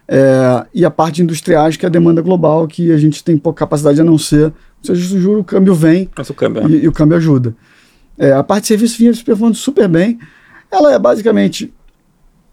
é, 0.06 0.66
e 0.74 0.84
a 0.84 0.90
parte 0.90 1.22
industriais, 1.22 1.76
que 1.76 1.84
é 1.84 1.88
a 1.88 1.90
demanda 1.90 2.22
global, 2.22 2.66
que 2.66 2.92
a 2.92 2.98
gente 2.98 3.22
tem 3.22 3.36
pouca 3.36 3.60
capacidade 3.60 4.00
a 4.00 4.04
não 4.04 4.18
ser. 4.18 4.52
Se 4.82 4.92
a 4.92 4.94
gente 4.94 5.18
juro, 5.18 5.40
o 5.40 5.44
câmbio 5.44 5.74
vem 5.74 6.08
o 6.32 6.34
câmbio, 6.34 6.62
é. 6.62 6.66
e, 6.66 6.84
e, 6.84 6.88
o 6.88 6.92
câmbio 6.92 7.16
ajuda. 7.16 7.54
É, 8.18 8.32
a 8.32 8.42
parte 8.42 8.62
de 8.62 8.68
serviço 8.68 8.98
vinha 8.98 9.12
se 9.14 9.24
performando 9.24 9.56
super 9.56 9.88
bem. 9.88 10.18
Ela 10.70 10.92
é 10.92 10.98
basicamente 10.98 11.72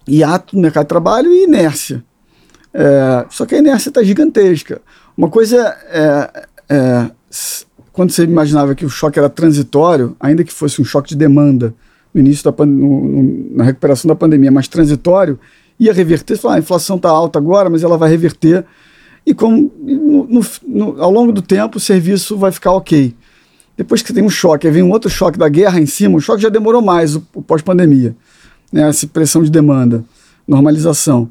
hiato 0.07 0.55
no 0.55 0.61
mercado 0.61 0.85
de 0.85 0.89
trabalho 0.89 1.31
e 1.31 1.43
inércia. 1.43 2.03
É, 2.73 3.25
só 3.29 3.45
que 3.45 3.55
a 3.55 3.59
inércia 3.59 3.89
está 3.89 4.03
gigantesca. 4.03 4.81
Uma 5.17 5.29
coisa 5.29 5.75
é, 5.89 6.47
é, 6.69 7.11
quando 7.91 8.11
você 8.11 8.23
imaginava 8.23 8.75
que 8.75 8.85
o 8.85 8.89
choque 8.89 9.17
era 9.17 9.29
transitório, 9.29 10.15
ainda 10.19 10.43
que 10.43 10.53
fosse 10.53 10.81
um 10.81 10.85
choque 10.85 11.09
de 11.09 11.15
demanda 11.15 11.73
no 12.13 12.19
início 12.19 12.43
da 12.43 12.65
no, 12.65 12.75
no, 13.03 13.55
na 13.57 13.63
recuperação 13.63 14.07
da 14.07 14.15
pandemia, 14.15 14.51
mas 14.51 14.67
transitório, 14.67 15.39
ia 15.79 15.93
reverter. 15.93 16.35
Você 16.35 16.41
fala, 16.41 16.53
ah, 16.55 16.57
a 16.57 16.59
inflação 16.59 16.97
está 16.97 17.09
alta 17.09 17.39
agora, 17.39 17.69
mas 17.69 17.83
ela 17.83 17.97
vai 17.97 18.09
reverter. 18.09 18.65
E 19.25 19.33
como 19.33 19.71
no, 20.63 21.01
ao 21.01 21.11
longo 21.11 21.31
do 21.31 21.41
tempo 21.41 21.77
o 21.77 21.81
serviço 21.81 22.37
vai 22.37 22.51
ficar 22.51 22.71
ok. 22.71 23.13
Depois 23.75 24.01
que 24.01 24.13
tem 24.13 24.23
um 24.23 24.29
choque, 24.29 24.65
aí 24.65 24.73
vem 24.73 24.83
um 24.83 24.91
outro 24.91 25.09
choque 25.09 25.37
da 25.37 25.49
guerra 25.49 25.79
em 25.79 25.85
cima, 25.85 26.17
o 26.17 26.21
choque 26.21 26.41
já 26.41 26.49
demorou 26.49 26.81
mais, 26.81 27.15
o, 27.15 27.27
o 27.33 27.41
pós-pandemia. 27.41 28.15
Né, 28.71 28.87
essa 28.87 29.05
pressão 29.07 29.43
de 29.43 29.51
demanda, 29.51 30.03
normalização. 30.47 31.29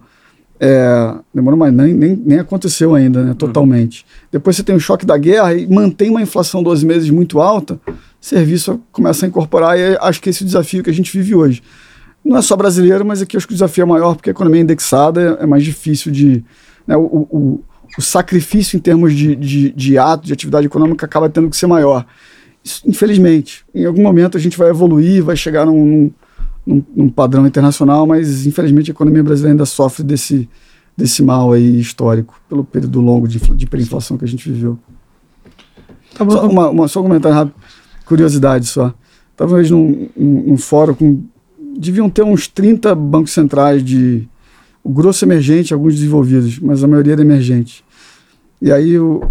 É, 0.58 1.14
demorou 1.34 1.58
mais, 1.58 1.72
nem, 1.72 1.92
nem, 1.92 2.16
nem 2.16 2.38
aconteceu 2.38 2.94
ainda, 2.94 3.22
né, 3.22 3.34
totalmente. 3.34 4.00
Uhum. 4.00 4.28
Depois 4.32 4.56
você 4.56 4.62
tem 4.62 4.74
o 4.74 4.80
choque 4.80 5.04
da 5.04 5.18
guerra 5.18 5.54
e 5.54 5.66
mantém 5.66 6.08
uma 6.08 6.22
inflação 6.22 6.62
12 6.62 6.86
meses 6.86 7.10
muito 7.10 7.40
alta, 7.40 7.78
serviço 8.20 8.80
começa 8.90 9.26
a 9.26 9.28
incorporar 9.28 9.78
e 9.78 9.96
acho 10.00 10.20
que 10.20 10.30
esse 10.30 10.42
é 10.42 10.44
o 10.44 10.46
desafio 10.46 10.82
que 10.82 10.90
a 10.90 10.94
gente 10.94 11.12
vive 11.12 11.34
hoje. 11.34 11.62
Não 12.24 12.36
é 12.38 12.42
só 12.42 12.56
brasileiro, 12.56 13.04
mas 13.04 13.22
aqui 13.22 13.36
acho 13.36 13.46
que 13.46 13.52
o 13.52 13.56
desafio 13.56 13.82
é 13.82 13.86
maior 13.86 14.16
porque 14.16 14.30
a 14.30 14.32
economia 14.32 14.60
indexada 14.60 15.38
é 15.40 15.46
mais 15.46 15.62
difícil 15.62 16.10
de. 16.10 16.42
Né, 16.86 16.96
o, 16.96 17.02
o, 17.02 17.64
o, 17.96 18.02
sacrifício 18.02 18.76
em 18.76 18.80
termos 18.80 19.14
de, 19.14 19.36
de, 19.36 19.70
de 19.70 19.98
ato, 19.98 20.26
de 20.26 20.32
atividade 20.32 20.66
econômica 20.66 21.06
acaba 21.06 21.28
tendo 21.28 21.48
que 21.48 21.56
ser 21.56 21.66
maior. 21.66 22.04
Isso, 22.64 22.82
infelizmente, 22.84 23.64
em 23.72 23.84
algum 23.84 24.02
momento 24.02 24.36
a 24.36 24.40
gente 24.40 24.58
vai 24.58 24.70
evoluir, 24.70 25.22
vai 25.22 25.36
chegar 25.36 25.66
num, 25.66 25.84
num 25.84 26.10
num, 26.66 26.82
num, 26.94 27.08
padrão 27.08 27.46
internacional, 27.46 28.06
mas 28.06 28.46
infelizmente 28.46 28.90
a 28.90 28.94
economia 28.94 29.22
brasileira 29.22 29.54
ainda 29.54 29.66
sofre 29.66 30.02
desse, 30.02 30.48
desse 30.96 31.22
mal 31.22 31.52
aí 31.52 31.78
histórico, 31.78 32.40
pelo 32.48 32.64
período 32.64 33.00
longo 33.00 33.28
de, 33.28 33.38
de 33.38 33.64
hiperinflação 33.64 34.18
que 34.18 34.24
a 34.24 34.28
gente 34.28 34.50
viveu. 34.50 34.78
Tá 36.14 36.28
só, 36.28 36.48
uma, 36.48 36.70
uma, 36.70 36.88
só 36.88 37.00
um 37.00 37.04
comentário 37.04 37.36
rápido, 37.36 37.54
curiosidade 38.04 38.66
só. 38.66 38.94
Hoje 39.38 39.70
num, 39.70 40.08
num, 40.16 40.42
num, 40.48 40.56
fórum 40.56 40.94
com. 40.94 41.22
Deviam 41.78 42.08
ter 42.08 42.22
uns 42.22 42.48
30 42.48 42.94
bancos 42.94 43.32
centrais 43.32 43.84
de. 43.84 44.26
O 44.82 44.90
grosso 44.90 45.24
emergente, 45.24 45.74
alguns 45.74 45.94
desenvolvidos, 45.96 46.58
mas 46.58 46.82
a 46.82 46.88
maioria 46.88 47.12
era 47.12 47.20
emergente. 47.20 47.84
E 48.62 48.72
aí 48.72 48.98
o, 48.98 49.24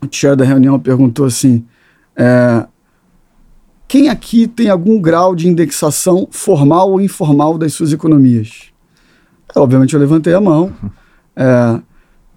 o 0.00 0.08
chair 0.08 0.36
da 0.36 0.44
reunião 0.44 0.78
perguntou 0.78 1.26
assim: 1.26 1.64
é, 2.14 2.66
quem 3.94 4.08
aqui 4.08 4.48
tem 4.48 4.68
algum 4.68 5.00
grau 5.00 5.36
de 5.36 5.46
indexação 5.46 6.26
formal 6.28 6.90
ou 6.90 7.00
informal 7.00 7.56
das 7.56 7.74
suas 7.74 7.92
economias? 7.92 8.72
É, 9.54 9.60
obviamente 9.60 9.94
eu 9.94 10.00
levantei 10.00 10.34
a 10.34 10.40
mão. 10.40 10.72
É, 11.36 11.80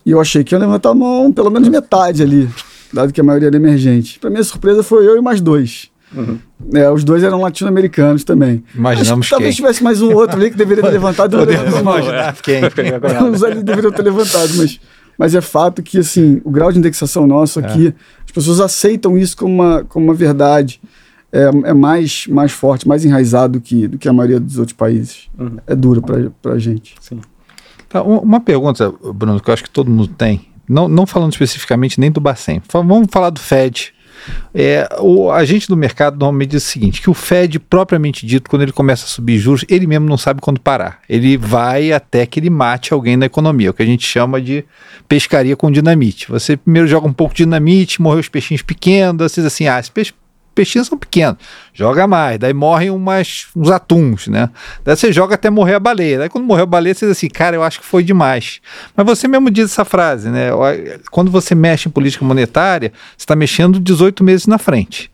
e 0.04 0.10
eu 0.10 0.20
achei 0.20 0.44
que 0.44 0.56
ia 0.56 0.58
levantar 0.58 0.90
a 0.90 0.94
mão 0.96 1.32
pelo 1.32 1.52
menos 1.52 1.70
metade 1.70 2.24
ali, 2.24 2.50
dado 2.92 3.14
que 3.14 3.22
a 3.22 3.24
maioria 3.24 3.50
era 3.50 3.56
emergente. 3.56 4.18
Para 4.18 4.32
minha 4.32 4.44
surpresa 4.44 4.82
foi 4.82 5.06
eu 5.06 5.16
e 5.16 5.22
mais 5.22 5.40
dois. 5.40 5.92
Uhum. 6.16 6.40
É, 6.74 6.90
os 6.90 7.04
dois 7.04 7.22
eram 7.22 7.40
latino-americanos 7.40 8.24
também. 8.24 8.64
Imaginamos 8.74 9.28
Acho, 9.28 9.36
Talvez 9.36 9.56
tivesse 9.56 9.84
mais 9.84 10.02
um 10.02 10.12
outro 10.16 10.36
ali 10.36 10.50
que 10.50 10.58
deveria 10.58 10.84
ter 10.84 10.90
levantado. 10.90 11.38
Podemos 11.38 11.80
imaginar 11.80 12.36
quem. 12.42 12.62
Os 13.32 13.44
ali 13.44 13.62
deveriam 13.62 13.92
ter 13.92 14.02
levantado, 14.02 14.52
mas, 14.58 14.80
mas 15.16 15.36
é 15.36 15.42
fato 15.42 15.84
que 15.84 16.00
assim, 16.00 16.42
o 16.44 16.50
grau 16.50 16.72
de 16.72 16.80
indexação 16.80 17.28
nosso 17.28 17.60
aqui, 17.60 17.90
é. 17.90 17.94
as 18.26 18.32
pessoas 18.32 18.60
aceitam 18.60 19.16
isso 19.16 19.38
como 19.38 19.54
uma, 19.54 19.84
como 19.84 20.06
uma 20.06 20.16
verdade 20.16 20.82
é, 21.32 21.70
é 21.70 21.74
mais, 21.74 22.28
mais 22.28 22.52
forte, 22.52 22.88
mais 22.88 23.04
enraizado 23.04 23.60
do 23.60 23.62
que, 23.62 23.88
do 23.88 23.98
que 23.98 24.08
a 24.08 24.14
maioria 24.14 24.40
dos 24.40 24.58
outros 24.58 24.76
países. 24.76 25.30
Uhum. 25.38 25.58
É 25.66 25.76
duro 25.76 26.02
para 26.42 26.54
a 26.54 26.60
gente. 26.60 26.96
Sim. 27.00 27.20
Tá, 27.90 28.04
uma 28.04 28.40
pergunta, 28.40 28.94
Bruno, 29.14 29.40
que 29.40 29.50
eu 29.50 29.54
acho 29.54 29.64
que 29.64 29.70
todo 29.70 29.90
mundo 29.90 30.10
tem, 30.10 30.48
não, 30.68 30.88
não 30.88 31.06
falando 31.06 31.32
especificamente 31.32 32.00
nem 32.00 32.12
do 32.12 32.20
Bacen, 32.20 32.62
vamos 32.72 33.08
falar 33.10 33.30
do 33.30 33.40
Fed. 33.40 33.94
É, 34.54 34.90
o 35.00 35.32
agente 35.32 35.70
do 35.70 35.78
mercado 35.78 36.18
normalmente 36.18 36.52
diz 36.52 36.66
o 36.66 36.68
seguinte: 36.68 37.02
que 37.02 37.10
o 37.10 37.14
Fed, 37.14 37.60
propriamente 37.60 38.26
dito, 38.26 38.50
quando 38.50 38.64
ele 38.64 38.72
começa 38.72 39.06
a 39.06 39.08
subir 39.08 39.38
juros, 39.38 39.64
ele 39.70 39.88
mesmo 39.88 40.08
não 40.08 40.18
sabe 40.18 40.42
quando 40.42 40.60
parar. 40.60 41.00
Ele 41.08 41.38
vai 41.38 41.94
até 41.94 42.26
que 42.26 42.40
ele 42.40 42.50
mate 42.50 42.94
alguém 42.94 43.16
na 43.16 43.28
economia, 43.28 43.70
o 43.70 43.74
que 43.74 43.84
a 43.84 43.86
gente 43.86 44.06
chama 44.06 44.42
de 44.42 44.66
pescaria 45.08 45.56
com 45.56 45.72
dinamite. 45.72 46.30
Você 46.30 46.58
primeiro 46.58 46.88
joga 46.88 47.08
um 47.08 47.14
pouco 47.14 47.34
de 47.34 47.44
dinamite, 47.44 48.02
morreu 48.02 48.20
os 48.20 48.28
peixinhos 48.28 48.62
pequenos, 48.62 49.32
você 49.32 49.42
diz 49.42 49.48
assim: 49.54 49.68
ah, 49.68 49.80
esse 49.80 49.92
peixe 49.92 50.14
peixinhos 50.58 50.88
são 50.88 50.98
pequenos, 50.98 51.38
joga 51.72 52.08
mais, 52.08 52.40
daí 52.40 52.52
morrem 52.52 52.90
umas, 52.90 53.46
uns 53.56 53.70
atuns, 53.70 54.28
né? 54.28 54.50
Daí 54.84 54.96
você 54.96 55.14
joga 55.14 55.36
até 55.36 55.52
morrer 55.52 55.76
a 55.76 55.80
baleia. 55.80 56.18
Daí 56.18 56.30
quando 56.30 56.46
morreu 56.46 56.64
a 56.64 56.66
baleia, 56.66 56.96
você 56.96 57.06
diz 57.06 57.16
assim, 57.16 57.30
cara, 57.30 57.56
eu 57.56 57.62
acho 57.62 57.80
que 57.80 57.86
foi 57.86 58.04
demais. 58.04 58.60
Mas 58.96 59.06
você 59.06 59.28
mesmo 59.28 59.52
diz 59.52 59.66
essa 59.66 59.86
frase, 59.86 60.30
né? 60.30 60.50
Quando 61.12 61.30
você 61.30 61.54
mexe 61.54 61.88
em 61.88 61.92
política 61.92 62.26
monetária, 62.26 62.92
você 63.16 63.24
está 63.24 63.36
mexendo 63.36 63.80
18 63.80 64.24
meses 64.24 64.48
na 64.48 64.58
frente. 64.58 65.12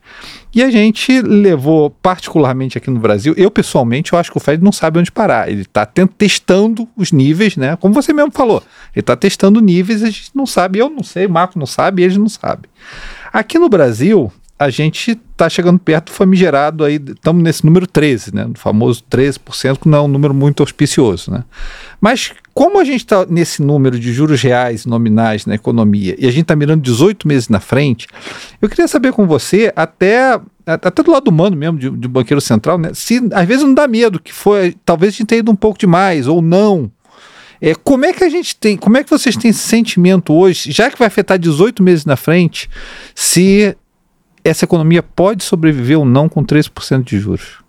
E 0.54 0.62
a 0.62 0.70
gente 0.70 1.20
levou, 1.20 1.90
particularmente 1.90 2.78
aqui 2.78 2.88
no 2.88 3.00
Brasil, 3.00 3.34
eu 3.36 3.50
pessoalmente, 3.50 4.12
eu 4.12 4.18
acho 4.18 4.30
que 4.30 4.36
o 4.36 4.40
Fed 4.40 4.62
não 4.62 4.72
sabe 4.72 4.98
onde 4.98 5.12
parar. 5.12 5.50
Ele 5.50 5.62
está 5.62 5.84
testando 5.84 6.88
os 6.96 7.12
níveis, 7.12 7.56
né? 7.56 7.76
Como 7.76 7.92
você 7.92 8.12
mesmo 8.12 8.30
falou, 8.32 8.62
ele 8.94 9.00
está 9.00 9.14
testando 9.16 9.60
níveis, 9.60 10.02
a 10.02 10.06
gente 10.06 10.30
não 10.34 10.46
sabe, 10.46 10.78
eu 10.78 10.88
não 10.88 11.02
sei, 11.02 11.26
o 11.26 11.30
Marco 11.30 11.58
não 11.58 11.66
sabe, 11.66 12.02
eles 12.02 12.16
não 12.16 12.28
sabem. 12.28 12.70
Aqui 13.32 13.58
no 13.58 13.68
Brasil, 13.68 14.32
a 14.58 14.70
gente 14.70 15.18
está 15.32 15.48
chegando 15.48 15.80
perto 15.80 16.06
do 16.06 16.12
famigerado 16.12 16.84
aí, 16.84 16.94
estamos 16.94 17.42
nesse 17.42 17.66
número 17.66 17.86
13, 17.86 18.34
né? 18.34 18.46
O 18.46 18.56
famoso 18.56 19.02
13%, 19.10 19.78
que 19.80 19.88
não 19.88 19.98
é 19.98 20.02
um 20.02 20.08
número 20.08 20.32
muito 20.32 20.62
auspicioso, 20.62 21.30
né? 21.30 21.44
Mas 22.00 22.32
como 22.52 22.78
a 22.78 22.84
gente 22.84 23.00
está 23.00 23.26
nesse 23.26 23.60
número 23.60 23.98
de 23.98 24.12
juros 24.12 24.40
reais 24.40 24.86
nominais 24.86 25.44
na 25.44 25.56
economia 25.56 26.14
e 26.16 26.26
a 26.26 26.30
gente 26.30 26.42
está 26.42 26.54
mirando 26.54 26.82
18 26.82 27.26
meses 27.26 27.48
na 27.48 27.58
frente, 27.58 28.06
eu 28.62 28.68
queria 28.68 28.86
saber 28.86 29.12
com 29.12 29.26
você, 29.26 29.72
até, 29.74 30.40
até 30.64 31.02
do 31.02 31.10
lado 31.10 31.28
humano 31.28 31.56
mesmo, 31.56 31.76
de, 31.76 31.90
de 31.90 32.06
banqueiro 32.06 32.40
central, 32.40 32.78
né? 32.78 32.90
Se 32.94 33.20
às 33.32 33.46
vezes 33.48 33.64
não 33.64 33.74
dá 33.74 33.88
medo, 33.88 34.20
que 34.20 34.32
foi, 34.32 34.76
talvez 34.84 35.14
a 35.14 35.16
gente 35.16 35.26
tenha 35.26 35.40
ido 35.40 35.50
um 35.50 35.56
pouco 35.56 35.80
demais, 35.80 36.28
ou 36.28 36.40
não, 36.40 36.92
é, 37.60 37.74
como 37.74 38.04
é 38.04 38.12
que 38.12 38.22
a 38.22 38.28
gente 38.28 38.54
tem, 38.54 38.76
como 38.76 38.98
é 38.98 39.02
que 39.02 39.10
vocês 39.10 39.36
têm 39.36 39.50
esse 39.50 39.60
sentimento 39.60 40.32
hoje, 40.32 40.70
já 40.70 40.88
que 40.90 40.98
vai 40.98 41.08
afetar 41.08 41.38
18 41.38 41.82
meses 41.82 42.04
na 42.04 42.14
frente, 42.14 42.70
se 43.16 43.76
essa 44.44 44.66
economia 44.66 45.02
pode 45.02 45.42
sobreviver 45.42 45.98
ou 45.98 46.04
não 46.04 46.28
com 46.28 46.44
3% 46.44 47.02
de 47.02 47.18
juros? 47.18 47.64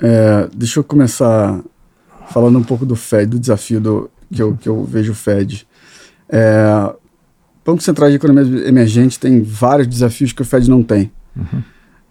É, 0.00 0.48
deixa 0.52 0.80
eu 0.80 0.84
começar 0.84 1.62
falando 2.30 2.58
um 2.58 2.62
pouco 2.64 2.84
do 2.84 2.96
Fed, 2.96 3.30
do 3.30 3.38
desafio 3.38 3.80
do, 3.80 4.10
que, 4.32 4.42
eu, 4.42 4.56
que 4.56 4.68
eu 4.68 4.84
vejo 4.84 5.12
o 5.12 5.14
Fed. 5.14 5.66
É, 6.28 6.92
Banco 7.64 7.82
Central 7.82 8.10
de 8.10 8.16
Economia 8.16 8.68
Emergente 8.68 9.18
tem 9.18 9.42
vários 9.42 9.86
desafios 9.86 10.32
que 10.32 10.42
o 10.42 10.44
Fed 10.44 10.68
não 10.68 10.82
tem. 10.82 11.12
Uhum. 11.36 11.62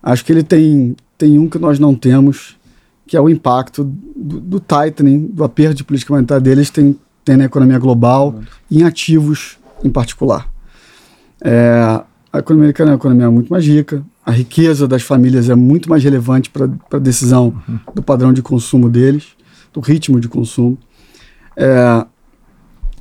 Acho 0.01 0.24
que 0.24 0.32
ele 0.32 0.43
tem, 0.43 0.95
tem 1.18 1.38
um 1.38 1.47
que 1.49 1.60
nós 1.60 1.78
não 1.80 1.93
temos, 1.93 2.58
que 3.06 3.18
é 3.18 3.22
o 3.22 3.30
impacto 3.30 3.84
do, 4.16 4.39
do 4.39 4.60
tightening, 4.60 5.28
do 5.28 5.43
aperto 5.43 5.76
de 5.76 5.84
política 5.84 6.14
monetária 6.14 6.41
deles 6.41 6.70
tem, 6.70 6.97
tem 7.24 7.38
na 7.38 7.45
economia 7.45 7.78
global 7.78 8.30
uhum. 8.30 8.43
em 8.72 8.84
ativos 8.84 9.58
em 9.84 9.89
particular. 9.89 10.49
É, 11.41 12.01
a 12.34 12.39
economia 12.39 12.65
americana 12.65 12.89
é 12.89 12.93
uma 12.93 12.97
economia 12.97 13.29
muito 13.29 13.49
mais 13.49 13.63
rica, 13.63 14.03
a 14.25 14.31
riqueza 14.31 14.88
das 14.88 15.03
famílias 15.03 15.49
é 15.49 15.55
muito 15.55 15.88
mais 15.88 16.03
relevante 16.03 16.49
para 16.49 16.67
a 16.91 16.97
decisão 16.97 17.61
do 17.93 18.01
padrão 18.01 18.34
de 18.34 18.41
consumo 18.41 18.89
deles, 18.89 19.27
do 19.71 19.79
ritmo 19.79 20.19
de 20.19 20.27
consumo. 20.27 20.75
É, 21.55 22.03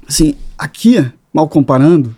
assim, 0.07 0.35
aqui, 0.59 1.03
mal 1.33 1.49
comparando, 1.49 2.15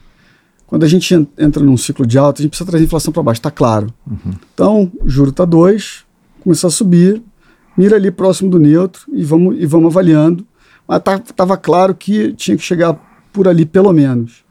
quando 0.66 0.82
a 0.82 0.88
gente 0.88 1.14
entra 1.38 1.62
num 1.62 1.76
ciclo 1.76 2.04
de 2.04 2.18
alta, 2.18 2.40
a 2.40 2.42
gente 2.42 2.50
precisa 2.50 2.68
trazer 2.68 2.82
a 2.82 2.86
inflação 2.86 3.12
para 3.12 3.22
baixo, 3.22 3.38
está 3.38 3.50
claro. 3.50 3.94
Uhum. 4.04 4.32
Então, 4.52 4.92
juro 5.04 5.30
está 5.30 5.44
2, 5.44 6.04
começou 6.40 6.66
a 6.66 6.70
subir, 6.70 7.22
mira 7.76 7.94
ali 7.94 8.10
próximo 8.10 8.50
do 8.50 8.58
neutro 8.58 9.02
e 9.12 9.22
vamos, 9.22 9.56
e 9.56 9.66
vamos 9.66 9.92
avaliando. 9.92 10.44
Mas 10.88 10.98
estava 10.98 11.56
tá, 11.56 11.56
claro 11.56 11.94
que 11.94 12.32
tinha 12.32 12.56
que 12.56 12.62
chegar 12.62 12.98
por 13.32 13.46
ali 13.46 13.64
pelo 13.64 13.92
menos. 13.92 14.44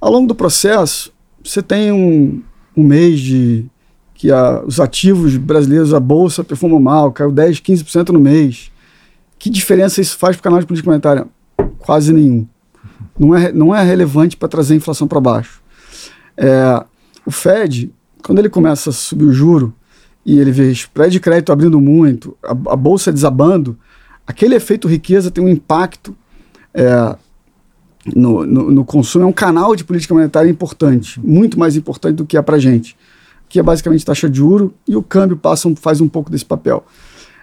Ao 0.00 0.10
longo 0.10 0.26
do 0.26 0.34
processo, 0.34 1.12
você 1.42 1.62
tem 1.62 1.90
um, 1.92 2.42
um 2.76 2.84
mês 2.84 3.20
de 3.20 3.66
que 4.14 4.30
a, 4.30 4.62
os 4.66 4.78
ativos 4.78 5.36
brasileiros, 5.36 5.94
a 5.94 6.00
bolsa 6.00 6.44
performou 6.44 6.78
mal, 6.78 7.10
caiu 7.10 7.32
10, 7.32 7.60
15% 7.60 8.10
no 8.10 8.20
mês. 8.20 8.70
Que 9.38 9.48
diferença 9.48 10.00
isso 10.00 10.18
faz 10.18 10.36
para 10.36 10.40
o 10.40 10.44
canal 10.44 10.60
de 10.60 10.66
política 10.66 10.90
monetária? 10.90 11.26
Quase 11.78 12.12
nenhum. 12.12 12.46
Não 13.18 13.34
é, 13.34 13.50
não 13.50 13.74
é 13.74 13.82
relevante 13.82 14.36
para 14.36 14.48
trazer 14.48 14.74
a 14.74 14.76
inflação 14.76 15.08
para 15.08 15.20
baixo. 15.20 15.62
É, 16.36 16.84
o 17.24 17.30
Fed, 17.30 17.90
quando 18.22 18.38
ele 18.40 18.50
começa 18.50 18.90
a 18.90 18.92
subir 18.92 19.24
o 19.24 19.32
juro 19.32 19.74
e 20.24 20.38
ele 20.38 20.50
vê 20.50 20.70
spread 20.70 21.12
de 21.12 21.20
crédito 21.20 21.52
abrindo 21.52 21.80
muito, 21.80 22.36
a, 22.42 22.50
a 22.50 22.76
bolsa 22.76 23.10
desabando, 23.10 23.78
aquele 24.26 24.54
efeito 24.54 24.86
riqueza 24.86 25.30
tem 25.30 25.42
um 25.42 25.48
impacto 25.48 26.14
é, 26.74 27.16
no, 28.14 28.46
no, 28.46 28.70
no, 28.70 28.84
consumo 28.84 29.24
é 29.24 29.26
um 29.26 29.32
canal 29.32 29.74
de 29.74 29.84
política 29.84 30.14
monetária 30.14 30.48
importante, 30.48 31.20
muito 31.20 31.58
mais 31.58 31.76
importante 31.76 32.16
do 32.16 32.26
que 32.26 32.36
é 32.36 32.42
para 32.42 32.56
a 32.56 32.58
gente, 32.58 32.96
que 33.48 33.58
é 33.58 33.62
basicamente 33.62 34.04
taxa 34.04 34.28
de 34.28 34.38
juro 34.38 34.74
e 34.86 34.96
o 34.96 35.02
câmbio 35.02 35.36
passa 35.36 35.68
um, 35.68 35.76
faz 35.76 36.00
um 36.00 36.08
pouco 36.08 36.30
desse 36.30 36.44
papel. 36.44 36.84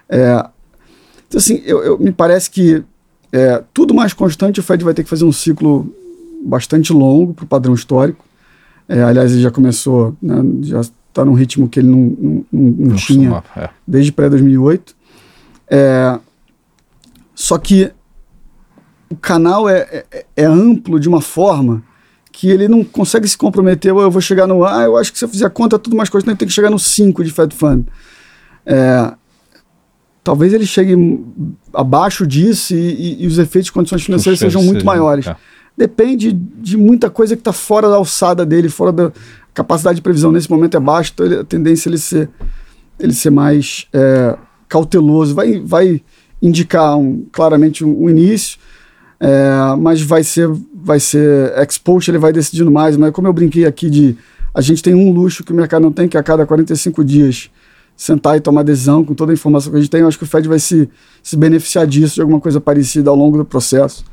É, 0.08 0.44
então, 1.28 1.38
assim, 1.38 1.62
eu, 1.64 1.82
eu, 1.82 1.98
me 1.98 2.12
parece 2.12 2.50
que 2.50 2.82
é, 3.30 3.62
tudo 3.74 3.92
mais 3.94 4.12
constante, 4.12 4.60
o 4.60 4.62
Fed 4.62 4.82
vai 4.82 4.94
ter 4.94 5.04
que 5.04 5.10
fazer 5.10 5.24
um 5.24 5.32
ciclo 5.32 5.92
bastante 6.44 6.92
longo 6.92 7.34
para 7.34 7.44
o 7.44 7.48
padrão 7.48 7.74
histórico. 7.74 8.24
É, 8.88 9.02
aliás, 9.02 9.32
ele 9.32 9.42
já 9.42 9.50
começou, 9.50 10.16
né, 10.22 10.42
já 10.62 10.80
está 10.80 11.24
num 11.24 11.34
ritmo 11.34 11.68
que 11.68 11.80
ele 11.80 11.88
não, 11.88 11.98
não, 11.98 12.46
não, 12.50 12.86
não 12.88 12.96
tinha 12.96 13.42
é. 13.56 13.68
desde 13.86 14.12
pré-2008. 14.12 14.94
É, 15.70 16.18
só 17.34 17.58
que 17.58 17.92
o 19.10 19.16
canal 19.16 19.68
é, 19.68 20.04
é, 20.10 20.26
é, 20.36 20.44
amplo 20.44 21.00
de 21.00 21.08
uma 21.08 21.20
forma 21.20 21.82
que 22.30 22.48
ele 22.50 22.68
não 22.68 22.84
consegue 22.84 23.26
se 23.26 23.36
comprometer. 23.36 23.90
Eu 23.90 24.10
vou 24.10 24.20
chegar 24.20 24.46
no. 24.46 24.64
Ah, 24.64 24.82
eu 24.82 24.96
acho 24.96 25.12
que 25.12 25.18
se 25.18 25.24
eu 25.24 25.28
fizer 25.28 25.46
a 25.46 25.50
conta 25.50 25.78
tudo 25.78 25.96
mais 25.96 26.08
coisa, 26.08 26.26
tem 26.36 26.46
que 26.46 26.54
chegar 26.54 26.70
no 26.70 26.78
5 26.78 27.24
de 27.24 27.30
Fed 27.30 27.54
Fund. 27.54 27.86
É, 28.66 29.12
talvez 30.22 30.52
ele 30.52 30.66
chegue 30.66 30.94
abaixo 31.72 32.26
disso 32.26 32.74
e, 32.74 32.76
e, 32.76 33.24
e 33.24 33.26
os 33.26 33.38
efeitos 33.38 33.66
de 33.66 33.72
condições 33.72 34.04
financeiras 34.04 34.38
sejam 34.38 34.62
muito 34.62 34.84
maiores. 34.84 35.26
É. 35.26 35.36
Depende 35.76 36.32
de 36.32 36.76
muita 36.76 37.08
coisa 37.08 37.34
que 37.34 37.40
está 37.40 37.52
fora 37.52 37.88
da 37.88 37.96
alçada 37.96 38.44
dele, 38.44 38.68
fora 38.68 38.92
da 38.92 39.12
capacidade 39.54 39.96
de 39.96 40.02
previsão. 40.02 40.30
Nesse 40.30 40.50
momento 40.50 40.76
é 40.76 40.80
baixo, 40.80 41.12
então 41.14 41.24
ele, 41.24 41.36
a 41.36 41.44
tendência 41.44 41.88
é 41.88 41.90
ele 41.90 41.98
ser, 41.98 42.28
ele 43.00 43.14
ser 43.14 43.30
mais 43.30 43.86
é, 43.92 44.36
cauteloso. 44.68 45.34
Vai, 45.34 45.60
vai 45.60 46.02
indicar 46.42 46.96
um, 46.96 47.24
claramente 47.32 47.84
um, 47.84 48.04
um 48.04 48.10
início 48.10 48.58
é, 49.20 49.76
mas 49.78 50.00
vai 50.00 50.22
ser, 50.22 50.48
vai 50.74 51.00
ser 51.00 51.52
expost, 51.58 52.10
ele 52.10 52.18
vai 52.18 52.32
decidindo 52.32 52.70
mais. 52.70 52.96
Mas 52.96 53.12
como 53.12 53.26
eu 53.26 53.32
brinquei 53.32 53.64
aqui 53.66 53.90
de 53.90 54.16
a 54.54 54.60
gente 54.60 54.82
tem 54.82 54.94
um 54.94 55.12
luxo 55.12 55.44
que 55.44 55.52
o 55.52 55.54
mercado 55.54 55.82
não 55.82 55.92
tem, 55.92 56.08
que 56.08 56.16
é 56.16 56.20
a 56.20 56.22
cada 56.22 56.46
45 56.46 57.04
dias 57.04 57.50
sentar 57.96 58.36
e 58.36 58.40
tomar 58.40 58.62
decisão 58.62 59.04
com 59.04 59.12
toda 59.12 59.32
a 59.32 59.34
informação 59.34 59.72
que 59.72 59.78
a 59.78 59.80
gente 59.80 59.90
tem, 59.90 60.02
eu 60.02 60.08
acho 60.08 60.16
que 60.16 60.24
o 60.24 60.26
Fed 60.26 60.46
vai 60.46 60.60
se, 60.60 60.88
se 61.20 61.36
beneficiar 61.36 61.84
disso, 61.86 62.14
de 62.14 62.20
alguma 62.20 62.40
coisa 62.40 62.60
parecida 62.60 63.10
ao 63.10 63.16
longo 63.16 63.36
do 63.36 63.44
processo. 63.44 64.04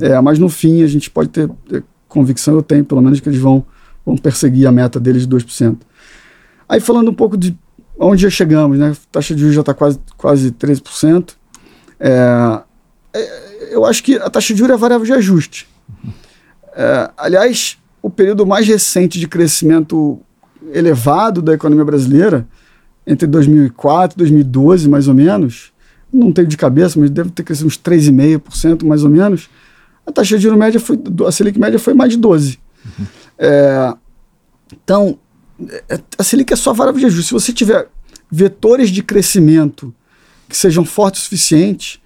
É, 0.00 0.18
mas 0.20 0.38
no 0.38 0.48
fim, 0.48 0.82
a 0.82 0.86
gente 0.86 1.10
pode 1.10 1.28
ter, 1.28 1.48
ter, 1.68 1.84
convicção, 2.08 2.54
eu 2.54 2.62
tenho 2.62 2.84
pelo 2.84 3.02
menos, 3.02 3.20
que 3.20 3.28
eles 3.28 3.38
vão, 3.38 3.64
vão 4.04 4.16
perseguir 4.16 4.66
a 4.66 4.72
meta 4.72 4.98
deles 4.98 5.26
de 5.26 5.36
2%. 5.36 5.76
Aí 6.66 6.80
falando 6.80 7.10
um 7.10 7.14
pouco 7.14 7.36
de 7.36 7.54
onde 7.98 8.22
já 8.22 8.30
chegamos, 8.30 8.78
né? 8.78 8.92
A 8.92 8.96
taxa 9.12 9.34
de 9.34 9.40
juros 9.40 9.54
já 9.54 9.60
está 9.60 9.74
quase, 9.74 10.00
quase 10.16 10.50
13%. 10.50 11.34
É, 12.00 12.60
é 13.12 13.47
eu 13.70 13.84
acho 13.84 14.02
que 14.02 14.16
a 14.16 14.30
taxa 14.30 14.52
de 14.52 14.58
juros 14.58 14.74
é 14.74 14.78
variável 14.78 15.06
de 15.06 15.12
ajuste. 15.12 15.68
É, 16.74 17.10
aliás, 17.16 17.78
o 18.02 18.10
período 18.10 18.46
mais 18.46 18.66
recente 18.66 19.18
de 19.18 19.26
crescimento 19.26 20.20
elevado 20.72 21.40
da 21.40 21.54
economia 21.54 21.84
brasileira, 21.84 22.46
entre 23.06 23.26
2004 23.26 24.16
e 24.16 24.18
2012, 24.18 24.88
mais 24.88 25.08
ou 25.08 25.14
menos, 25.14 25.72
não 26.12 26.32
tenho 26.32 26.46
de 26.46 26.56
cabeça, 26.56 26.98
mas 26.98 27.10
deve 27.10 27.30
ter 27.30 27.42
crescido 27.42 27.66
uns 27.66 27.78
3,5% 27.78 28.84
mais 28.84 29.04
ou 29.04 29.10
menos, 29.10 29.48
a 30.06 30.12
taxa 30.12 30.36
de 30.36 30.42
juros 30.42 30.58
média 30.58 30.80
foi, 30.80 30.98
a 31.26 31.32
Selic 31.32 31.58
média 31.58 31.78
foi 31.78 31.94
mais 31.94 32.12
de 32.12 32.18
12%. 32.18 32.58
Uhum. 32.98 33.06
É, 33.38 33.94
então, 34.72 35.18
é, 35.88 36.00
a 36.16 36.22
Selic 36.22 36.52
é 36.52 36.56
só 36.56 36.72
variável 36.72 37.00
de 37.00 37.06
ajuste. 37.06 37.28
Se 37.28 37.32
você 37.32 37.52
tiver 37.52 37.88
vetores 38.30 38.90
de 38.90 39.02
crescimento 39.02 39.94
que 40.48 40.56
sejam 40.56 40.84
fortes 40.84 41.20
o 41.20 41.24
suficiente, 41.24 42.00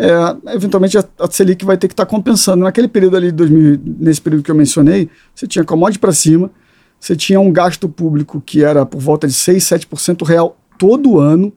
é, 0.00 0.54
eventualmente 0.54 0.96
a, 0.96 1.04
a 1.18 1.30
Selic 1.30 1.62
vai 1.62 1.76
ter 1.76 1.86
que 1.86 1.92
estar 1.92 2.06
tá 2.06 2.10
compensando. 2.10 2.64
Naquele 2.64 2.88
período 2.88 3.18
ali, 3.18 3.30
2000, 3.30 3.78
nesse 3.98 4.18
período 4.18 4.42
que 4.42 4.50
eu 4.50 4.54
mencionei, 4.54 5.10
você 5.34 5.46
tinha 5.46 5.62
commodity 5.62 5.98
para 5.98 6.12
cima, 6.12 6.50
você 6.98 7.14
tinha 7.14 7.38
um 7.38 7.52
gasto 7.52 7.86
público 7.86 8.40
que 8.40 8.64
era 8.64 8.86
por 8.86 8.98
volta 8.98 9.26
de 9.26 9.34
6, 9.34 9.62
7% 9.62 10.24
real 10.24 10.56
todo 10.78 11.18
ano. 11.18 11.48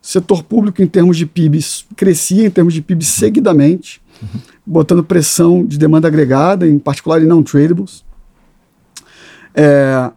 O 0.00 0.06
setor 0.06 0.44
público, 0.44 0.80
em 0.80 0.86
termos 0.86 1.16
de 1.16 1.26
PIB, 1.26 1.58
crescia 1.96 2.46
em 2.46 2.50
termos 2.50 2.72
de 2.72 2.80
PIB 2.80 3.04
seguidamente, 3.04 4.00
uhum. 4.22 4.40
botando 4.64 5.02
pressão 5.02 5.64
de 5.64 5.76
demanda 5.76 6.06
agregada, 6.06 6.68
em 6.68 6.78
particular 6.78 7.20
em 7.20 7.26
não 7.26 7.42
tradables. 7.42 8.04
É, 9.54 10.10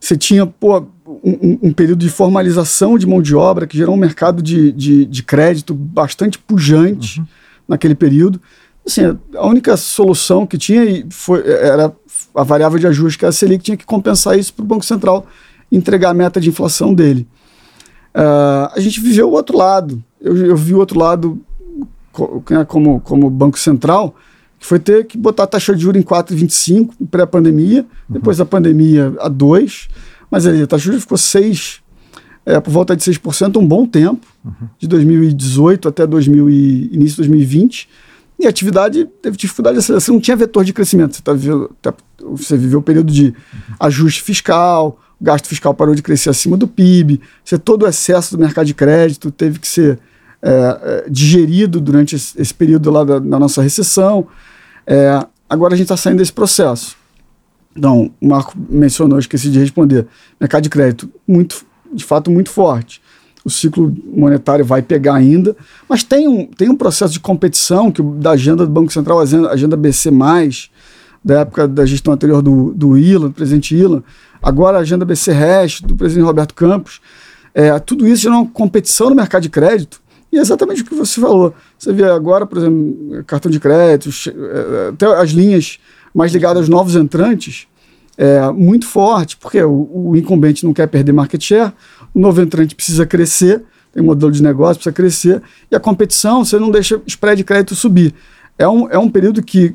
você 0.00 0.16
tinha 0.16 0.46
pô, 0.46 0.86
um, 1.06 1.58
um, 1.62 1.72
período 1.72 2.00
de 2.00 2.08
formalização 2.08 2.96
de 2.96 3.06
mão 3.06 3.20
de 3.20 3.36
obra 3.36 3.66
que 3.66 3.76
gerou 3.76 3.94
um 3.94 3.98
mercado 3.98 4.42
de, 4.42 4.72
de, 4.72 5.04
de 5.04 5.22
crédito 5.22 5.74
bastante 5.74 6.38
pujante 6.38 7.20
uhum. 7.20 7.26
naquele 7.68 7.94
período. 7.94 8.40
Assim, 8.86 9.02
a 9.34 9.46
única 9.46 9.76
solução 9.76 10.46
que 10.46 10.56
tinha 10.56 11.06
foi, 11.10 11.46
era 11.46 11.92
a 12.34 12.42
variável 12.42 12.78
de 12.78 12.86
ajuste, 12.86 13.18
que 13.18 13.26
a 13.26 13.32
Selic 13.32 13.62
tinha 13.62 13.76
que 13.76 13.84
compensar 13.84 14.38
isso 14.38 14.54
para 14.54 14.62
o 14.62 14.66
Banco 14.66 14.84
Central 14.84 15.26
entregar 15.70 16.10
a 16.10 16.14
meta 16.14 16.40
de 16.40 16.48
inflação 16.48 16.94
dele. 16.94 17.28
Uh, 18.14 18.72
a 18.74 18.80
gente 18.80 19.00
viveu 19.00 19.28
o 19.28 19.32
outro 19.32 19.56
lado. 19.56 20.02
Eu, 20.20 20.36
eu 20.36 20.56
vi 20.56 20.74
o 20.74 20.78
outro 20.78 20.98
lado 20.98 21.40
né, 22.50 22.64
como, 22.64 23.00
como 23.00 23.30
Banco 23.30 23.58
Central, 23.58 24.14
foi 24.60 24.78
ter 24.78 25.06
que 25.06 25.16
botar 25.16 25.44
a 25.44 25.46
taxa 25.46 25.74
de 25.74 25.82
juros 25.82 26.00
em 26.00 26.04
4,25 26.04 26.90
pré-pandemia, 27.10 27.80
uhum. 27.80 27.86
depois 28.08 28.36
da 28.36 28.44
pandemia 28.44 29.12
a 29.18 29.28
2, 29.28 29.88
mas 30.30 30.46
ali, 30.46 30.62
a 30.62 30.66
taxa 30.66 30.82
de 30.82 30.86
juros 30.86 31.02
ficou 31.02 31.18
6, 31.18 31.80
é, 32.44 32.60
por 32.60 32.70
volta 32.70 32.94
de 32.94 33.02
6% 33.02 33.56
um 33.56 33.66
bom 33.66 33.86
tempo, 33.86 34.26
uhum. 34.44 34.68
de 34.78 34.86
2018 34.86 35.88
até 35.88 36.06
2000 36.06 36.50
e, 36.50 36.94
início 36.94 37.22
de 37.22 37.28
2020, 37.28 37.88
e 38.38 38.46
a 38.46 38.50
atividade 38.50 39.06
teve 39.22 39.36
dificuldade 39.36 39.74
de 39.74 39.78
aceleração, 39.80 40.14
não 40.14 40.20
tinha 40.20 40.36
vetor 40.36 40.62
de 40.62 40.72
crescimento, 40.74 41.16
você, 41.16 41.22
tá 41.22 41.32
vivendo, 41.32 41.70
tá, 41.80 41.94
você 42.18 42.56
viveu 42.56 42.80
o 42.80 42.82
período 42.82 43.10
de 43.10 43.34
ajuste 43.78 44.22
fiscal, 44.22 45.00
o 45.18 45.24
gasto 45.24 45.46
fiscal 45.48 45.74
parou 45.74 45.94
de 45.94 46.02
crescer 46.02 46.28
acima 46.28 46.56
do 46.56 46.68
PIB, 46.68 47.20
você, 47.42 47.58
todo 47.58 47.84
o 47.84 47.88
excesso 47.88 48.36
do 48.36 48.40
mercado 48.40 48.66
de 48.66 48.74
crédito 48.74 49.30
teve 49.30 49.58
que 49.58 49.66
ser 49.66 49.98
é, 50.42 51.04
é, 51.06 51.10
digerido 51.10 51.80
durante 51.80 52.16
esse, 52.16 52.40
esse, 52.40 52.54
período 52.54 52.90
lá 52.90 53.04
da, 53.04 53.18
da 53.18 53.38
nossa 53.38 53.60
recessão. 53.60 54.26
É, 54.86 55.24
agora 55.48 55.74
a 55.74 55.76
gente 55.76 55.84
está 55.84 55.96
saindo 55.96 56.18
desse 56.18 56.32
processo. 56.32 56.96
Então, 57.76 58.10
o 58.20 58.28
Marco 58.28 58.54
mencionou, 58.68 59.18
esqueci 59.18 59.50
de 59.50 59.58
responder. 59.58 60.06
Mercado 60.40 60.62
de 60.62 60.70
crédito, 60.70 61.10
muito, 61.28 61.64
de 61.92 62.04
fato, 62.04 62.30
muito 62.30 62.50
forte. 62.50 63.02
O 63.44 63.50
ciclo 63.50 63.94
monetário 64.14 64.64
vai 64.64 64.82
pegar 64.82 65.14
ainda, 65.14 65.56
mas 65.88 66.02
tem 66.02 66.26
um, 66.26 66.46
tem 66.46 66.68
um 66.68 66.76
processo 66.76 67.12
de 67.12 67.20
competição 67.20 67.90
que 67.90 68.02
da 68.02 68.32
agenda 68.32 68.66
do 68.66 68.72
Banco 68.72 68.92
Central, 68.92 69.20
agenda 69.20 69.76
BC, 69.76 70.10
da 71.24 71.40
época 71.40 71.68
da 71.68 71.86
gestão 71.86 72.12
anterior 72.12 72.42
do, 72.42 72.72
do 72.74 72.98
Ilan, 72.98 73.28
do 73.28 73.34
presidente 73.34 73.74
Ilan, 73.74 74.02
agora 74.42 74.78
a 74.78 74.80
agenda 74.80 75.04
BC 75.04 75.32
Rest, 75.32 75.82
do 75.82 75.94
presidente 75.94 76.24
Roberto 76.24 76.54
Campos. 76.54 77.00
É, 77.54 77.78
tudo 77.78 78.06
isso 78.06 78.22
gera 78.22 78.36
uma 78.36 78.46
competição 78.46 79.10
no 79.10 79.16
mercado 79.16 79.42
de 79.42 79.48
crédito 79.48 80.00
e 80.32 80.38
é 80.38 80.40
exatamente 80.40 80.82
o 80.82 80.84
que 80.84 80.94
você 80.94 81.20
falou. 81.20 81.54
Você 81.78 81.92
vê 81.92 82.04
agora, 82.04 82.46
por 82.46 82.58
exemplo, 82.58 83.24
cartão 83.24 83.50
de 83.50 83.58
crédito, 83.58 84.10
é, 84.28 84.88
até 84.88 85.06
as 85.06 85.30
linhas 85.30 85.78
mais 86.14 86.32
ligadas 86.32 86.58
aos 86.58 86.68
novos 86.68 86.94
entrantes, 86.94 87.66
é 88.16 88.50
muito 88.50 88.86
forte, 88.86 89.36
porque 89.36 89.62
o, 89.62 90.10
o 90.10 90.16
incumbente 90.16 90.64
não 90.64 90.74
quer 90.74 90.86
perder 90.86 91.12
market 91.12 91.42
share, 91.42 91.72
o 92.14 92.20
novo 92.20 92.40
entrante 92.42 92.74
precisa 92.74 93.06
crescer, 93.06 93.62
tem 93.92 94.02
um 94.02 94.06
modelo 94.06 94.30
de 94.30 94.42
negócio, 94.42 94.76
precisa 94.76 94.92
crescer, 94.92 95.42
e 95.70 95.74
a 95.74 95.80
competição, 95.80 96.44
você 96.44 96.58
não 96.58 96.70
deixa 96.70 96.96
o 96.96 97.02
spread 97.06 97.38
de 97.38 97.44
crédito 97.44 97.74
subir. 97.74 98.14
É 98.58 98.68
um, 98.68 98.88
é 98.90 98.98
um 98.98 99.08
período 99.08 99.42
que 99.42 99.74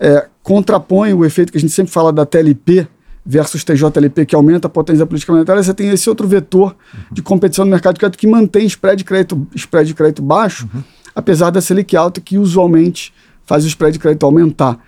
é, 0.00 0.26
contrapõe 0.42 1.12
o 1.12 1.24
efeito 1.24 1.52
que 1.52 1.58
a 1.58 1.60
gente 1.60 1.72
sempre 1.72 1.92
fala 1.92 2.12
da 2.12 2.24
TLP, 2.24 2.88
versus 3.24 3.62
TJLP, 3.62 4.26
que 4.26 4.34
aumenta 4.34 4.66
a 4.66 4.70
potência 4.70 5.00
da 5.00 5.06
política 5.06 5.32
monetária, 5.32 5.62
você 5.62 5.72
tem 5.72 5.88
esse 5.90 6.08
outro 6.08 6.26
vetor 6.26 6.74
de 7.10 7.22
competição 7.22 7.64
no 7.64 7.70
mercado 7.70 7.94
de 7.94 8.00
crédito 8.00 8.18
que 8.18 8.26
mantém 8.26 8.66
spread 8.66 8.96
de 8.96 9.04
crédito, 9.04 9.46
spread 9.54 9.86
de 9.86 9.94
crédito 9.94 10.22
baixo, 10.22 10.68
uhum. 10.74 10.82
apesar 11.14 11.50
da 11.50 11.60
Selic 11.60 11.96
alta, 11.96 12.20
que 12.20 12.36
usualmente 12.36 13.14
faz 13.44 13.64
o 13.64 13.68
spread 13.68 13.92
de 13.92 13.98
crédito 13.98 14.24
aumentar. 14.24 14.78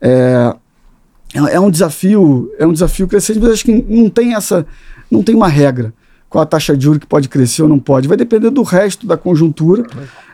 É, 0.00 0.54
é, 1.34 1.54
é 1.54 1.60
um 1.60 1.70
desafio, 1.70 2.52
é 2.58 2.66
um 2.66 2.72
desafio 2.72 3.08
crescente, 3.08 3.40
mas 3.40 3.50
acho 3.50 3.64
que 3.64 3.84
não 3.88 4.08
tem 4.08 4.34
essa, 4.34 4.66
não 5.10 5.22
tem 5.22 5.34
uma 5.34 5.48
regra 5.48 5.92
com 6.28 6.38
a 6.38 6.46
taxa 6.46 6.76
de 6.76 6.84
juros 6.84 7.00
que 7.00 7.06
pode 7.06 7.28
crescer 7.28 7.62
ou 7.62 7.68
não 7.68 7.78
pode. 7.78 8.06
Vai 8.06 8.16
depender 8.16 8.50
do 8.50 8.62
resto 8.62 9.04
da 9.04 9.16
conjuntura. 9.16 9.84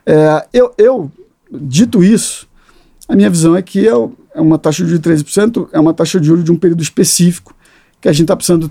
É, 0.04 0.46
eu, 0.52 0.74
eu, 0.76 1.10
dito 1.50 2.04
isso, 2.04 2.46
a 3.08 3.16
minha 3.16 3.30
visão 3.30 3.56
é 3.56 3.62
que 3.62 3.82
eu, 3.82 4.14
uma 4.40 4.58
taxa 4.58 4.84
de 4.84 4.90
juros 4.90 5.02
de 5.02 5.24
13%, 5.24 5.68
é 5.72 5.80
uma 5.80 5.94
taxa 5.94 6.20
de 6.20 6.26
juros 6.26 6.44
de 6.44 6.52
um 6.52 6.56
período 6.56 6.82
específico, 6.82 7.54
que 8.00 8.08
a 8.08 8.12
gente 8.12 8.22
está 8.22 8.36
precisando 8.36 8.70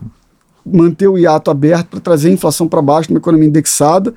manter 0.65 1.07
o 1.07 1.17
hiato 1.17 1.51
aberto 1.51 1.89
para 1.89 1.99
trazer 1.99 2.29
a 2.29 2.31
inflação 2.31 2.67
para 2.67 2.81
baixo 2.81 3.09
numa 3.09 3.19
economia 3.19 3.47
indexada, 3.47 4.13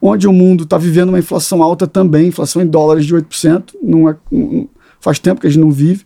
onde 0.00 0.26
o 0.26 0.32
mundo 0.32 0.64
está 0.64 0.78
vivendo 0.78 1.10
uma 1.10 1.18
inflação 1.18 1.62
alta 1.62 1.86
também, 1.86 2.28
inflação 2.28 2.62
em 2.62 2.66
dólares 2.66 3.04
de 3.04 3.14
8%, 3.14 3.74
não 3.82 4.08
é, 4.08 4.16
não, 4.30 4.68
faz 5.00 5.18
tempo 5.18 5.40
que 5.40 5.46
a 5.46 5.50
gente 5.50 5.60
não 5.60 5.70
vive. 5.70 6.04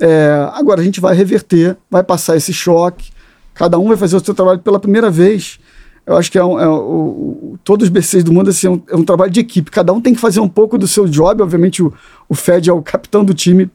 É, 0.00 0.48
agora 0.52 0.80
a 0.80 0.84
gente 0.84 1.00
vai 1.00 1.14
reverter, 1.14 1.76
vai 1.90 2.02
passar 2.02 2.36
esse 2.36 2.52
choque, 2.52 3.10
cada 3.54 3.78
um 3.78 3.88
vai 3.88 3.96
fazer 3.96 4.16
o 4.16 4.24
seu 4.24 4.34
trabalho 4.34 4.58
pela 4.58 4.80
primeira 4.80 5.10
vez. 5.10 5.58
Eu 6.06 6.16
acho 6.16 6.30
que 6.30 6.38
é, 6.38 6.44
um, 6.44 6.60
é 6.60 7.56
todos 7.62 7.84
os 7.84 7.90
BCs 7.90 8.24
do 8.24 8.32
mundo 8.32 8.50
assim, 8.50 8.66
é, 8.66 8.70
um, 8.70 8.82
é 8.88 8.96
um 8.96 9.04
trabalho 9.04 9.30
de 9.30 9.40
equipe, 9.40 9.70
cada 9.70 9.92
um 9.92 10.00
tem 10.00 10.14
que 10.14 10.20
fazer 10.20 10.40
um 10.40 10.48
pouco 10.48 10.76
do 10.76 10.86
seu 10.86 11.06
job, 11.08 11.42
obviamente 11.42 11.82
o, 11.82 11.92
o 12.28 12.34
Fed 12.34 12.68
é 12.68 12.72
o 12.72 12.82
capitão 12.82 13.24
do 13.24 13.32
time, 13.32 13.70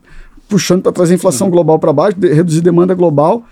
puxando 0.50 0.82
para 0.82 0.92
trazer 0.92 1.14
a 1.14 1.16
inflação 1.16 1.48
uhum. 1.48 1.52
global 1.52 1.80
para 1.80 1.94
baixo, 1.94 2.20
de, 2.20 2.34
reduzir 2.34 2.60
demanda 2.60 2.94
global. 2.94 3.46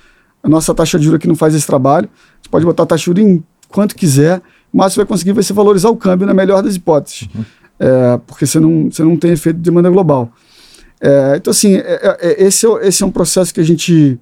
A 0.43 0.49
nossa 0.49 0.73
taxa 0.73 0.97
de 0.97 1.05
juros 1.05 1.19
aqui 1.19 1.27
não 1.27 1.35
faz 1.35 1.53
esse 1.55 1.65
trabalho. 1.65 2.09
A 2.11 2.35
gente 2.37 2.49
pode 2.49 2.65
botar 2.65 2.83
a 2.83 2.85
taxa 2.87 3.01
de 3.01 3.05
juros 3.05 3.23
em 3.23 3.43
quanto 3.69 3.95
quiser, 3.95 4.41
mas 4.73 4.93
você 4.93 4.99
vai 4.99 5.05
conseguir 5.05 5.31
vai 5.31 5.43
ser 5.43 5.53
valorizar 5.53 5.89
o 5.89 5.95
câmbio 5.95 6.25
na 6.27 6.33
melhor 6.33 6.61
das 6.61 6.75
hipóteses, 6.75 7.29
uhum. 7.33 7.45
é, 7.79 8.19
porque 8.25 8.45
você 8.45 8.59
não, 8.59 8.91
você 8.91 9.03
não 9.03 9.15
tem 9.15 9.31
efeito 9.31 9.57
de 9.57 9.63
demanda 9.63 9.89
global. 9.89 10.31
É, 10.99 11.35
então, 11.37 11.51
assim, 11.51 11.75
é, 11.75 11.79
é, 11.79 12.17
é 12.19 12.43
esse, 12.43 12.65
é, 12.65 12.87
esse 12.87 13.03
é 13.03 13.05
um 13.05 13.11
processo 13.11 13.53
que 13.53 13.59
a 13.59 13.63
gente, 13.63 14.19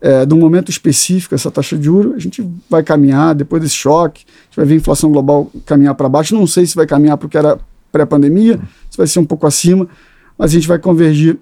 é, 0.00 0.26
num 0.26 0.38
momento 0.38 0.70
específico, 0.70 1.34
essa 1.34 1.50
taxa 1.50 1.76
de 1.76 1.84
juros, 1.84 2.14
a 2.14 2.18
gente 2.18 2.46
vai 2.68 2.82
caminhar 2.82 3.34
depois 3.34 3.62
desse 3.62 3.74
choque, 3.74 4.24
a 4.26 4.44
gente 4.44 4.56
vai 4.56 4.66
ver 4.66 4.74
a 4.74 4.76
inflação 4.76 5.10
global 5.10 5.50
caminhar 5.64 5.94
para 5.94 6.08
baixo. 6.08 6.34
Não 6.34 6.46
sei 6.46 6.66
se 6.66 6.74
vai 6.74 6.86
caminhar 6.86 7.16
porque 7.16 7.38
era 7.38 7.58
pré-pandemia, 7.90 8.56
uhum. 8.56 8.62
se 8.90 8.98
vai 8.98 9.06
ser 9.06 9.18
um 9.20 9.24
pouco 9.24 9.46
acima, 9.46 9.88
mas 10.36 10.50
a 10.50 10.54
gente 10.54 10.68
vai 10.68 10.78
convergir 10.78 11.38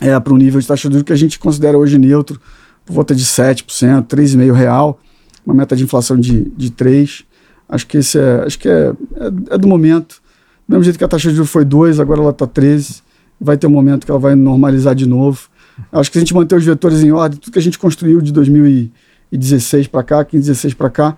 é, 0.00 0.18
para 0.18 0.32
um 0.32 0.36
nível 0.36 0.60
de 0.60 0.66
taxa 0.66 0.88
de 0.88 0.94
juros 0.94 1.06
que 1.06 1.12
a 1.12 1.16
gente 1.16 1.38
considera 1.38 1.76
hoje 1.76 1.98
neutro, 1.98 2.40
por 2.84 2.94
volta 2.94 3.14
de 3.14 3.24
7%, 3.24 3.64
3,5% 4.06 4.52
real, 4.52 4.98
uma 5.44 5.54
meta 5.54 5.76
de 5.76 5.84
inflação 5.84 6.18
de, 6.18 6.50
de 6.56 6.70
3%. 6.70 7.24
Acho 7.68 7.86
que 7.86 7.98
esse 7.98 8.18
é, 8.18 8.42
acho 8.44 8.58
que 8.58 8.68
é, 8.68 8.92
é, 9.16 9.54
é 9.54 9.58
do 9.58 9.68
momento. 9.68 10.20
Do 10.66 10.72
mesmo 10.72 10.84
jeito 10.84 10.98
que 10.98 11.04
a 11.04 11.08
taxa 11.08 11.28
de 11.28 11.36
juros 11.36 11.50
foi 11.50 11.64
2, 11.64 12.00
agora 12.00 12.20
ela 12.20 12.30
está 12.30 12.46
13. 12.46 13.02
Vai 13.40 13.56
ter 13.56 13.66
um 13.66 13.70
momento 13.70 14.04
que 14.04 14.10
ela 14.10 14.18
vai 14.18 14.34
normalizar 14.34 14.94
de 14.94 15.06
novo. 15.06 15.48
Acho 15.92 16.10
que 16.10 16.14
se 16.14 16.18
a 16.18 16.22
gente 16.22 16.34
manter 16.34 16.56
os 16.56 16.64
vetores 16.64 17.02
em 17.02 17.12
ordem, 17.12 17.38
tudo 17.38 17.52
que 17.52 17.58
a 17.58 17.62
gente 17.62 17.78
construiu 17.78 18.20
de 18.20 18.32
2016 18.32 19.86
para 19.86 20.02
cá, 20.02 20.24
15, 20.24 20.48
16 20.48 20.74
para 20.74 20.90
cá, 20.90 21.16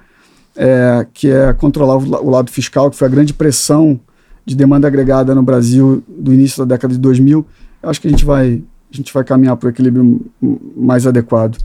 é, 0.54 1.06
que 1.12 1.30
é 1.30 1.52
controlar 1.54 1.96
o, 1.96 2.26
o 2.26 2.30
lado 2.30 2.50
fiscal, 2.50 2.90
que 2.90 2.96
foi 2.96 3.08
a 3.08 3.10
grande 3.10 3.32
pressão 3.32 3.98
de 4.44 4.54
demanda 4.54 4.86
agregada 4.86 5.34
no 5.34 5.42
Brasil 5.42 6.02
do 6.06 6.34
início 6.34 6.64
da 6.64 6.74
década 6.74 6.92
de 6.92 7.00
2000, 7.00 7.46
acho 7.82 8.00
que 8.00 8.08
a 8.08 8.10
gente 8.10 8.24
vai 8.24 8.62
a 8.92 8.96
gente 8.96 9.12
vai 9.12 9.24
caminhar 9.24 9.56
para 9.56 9.66
o 9.66 9.70
equilíbrio 9.70 10.20
mais 10.76 11.06
adequado. 11.06 11.58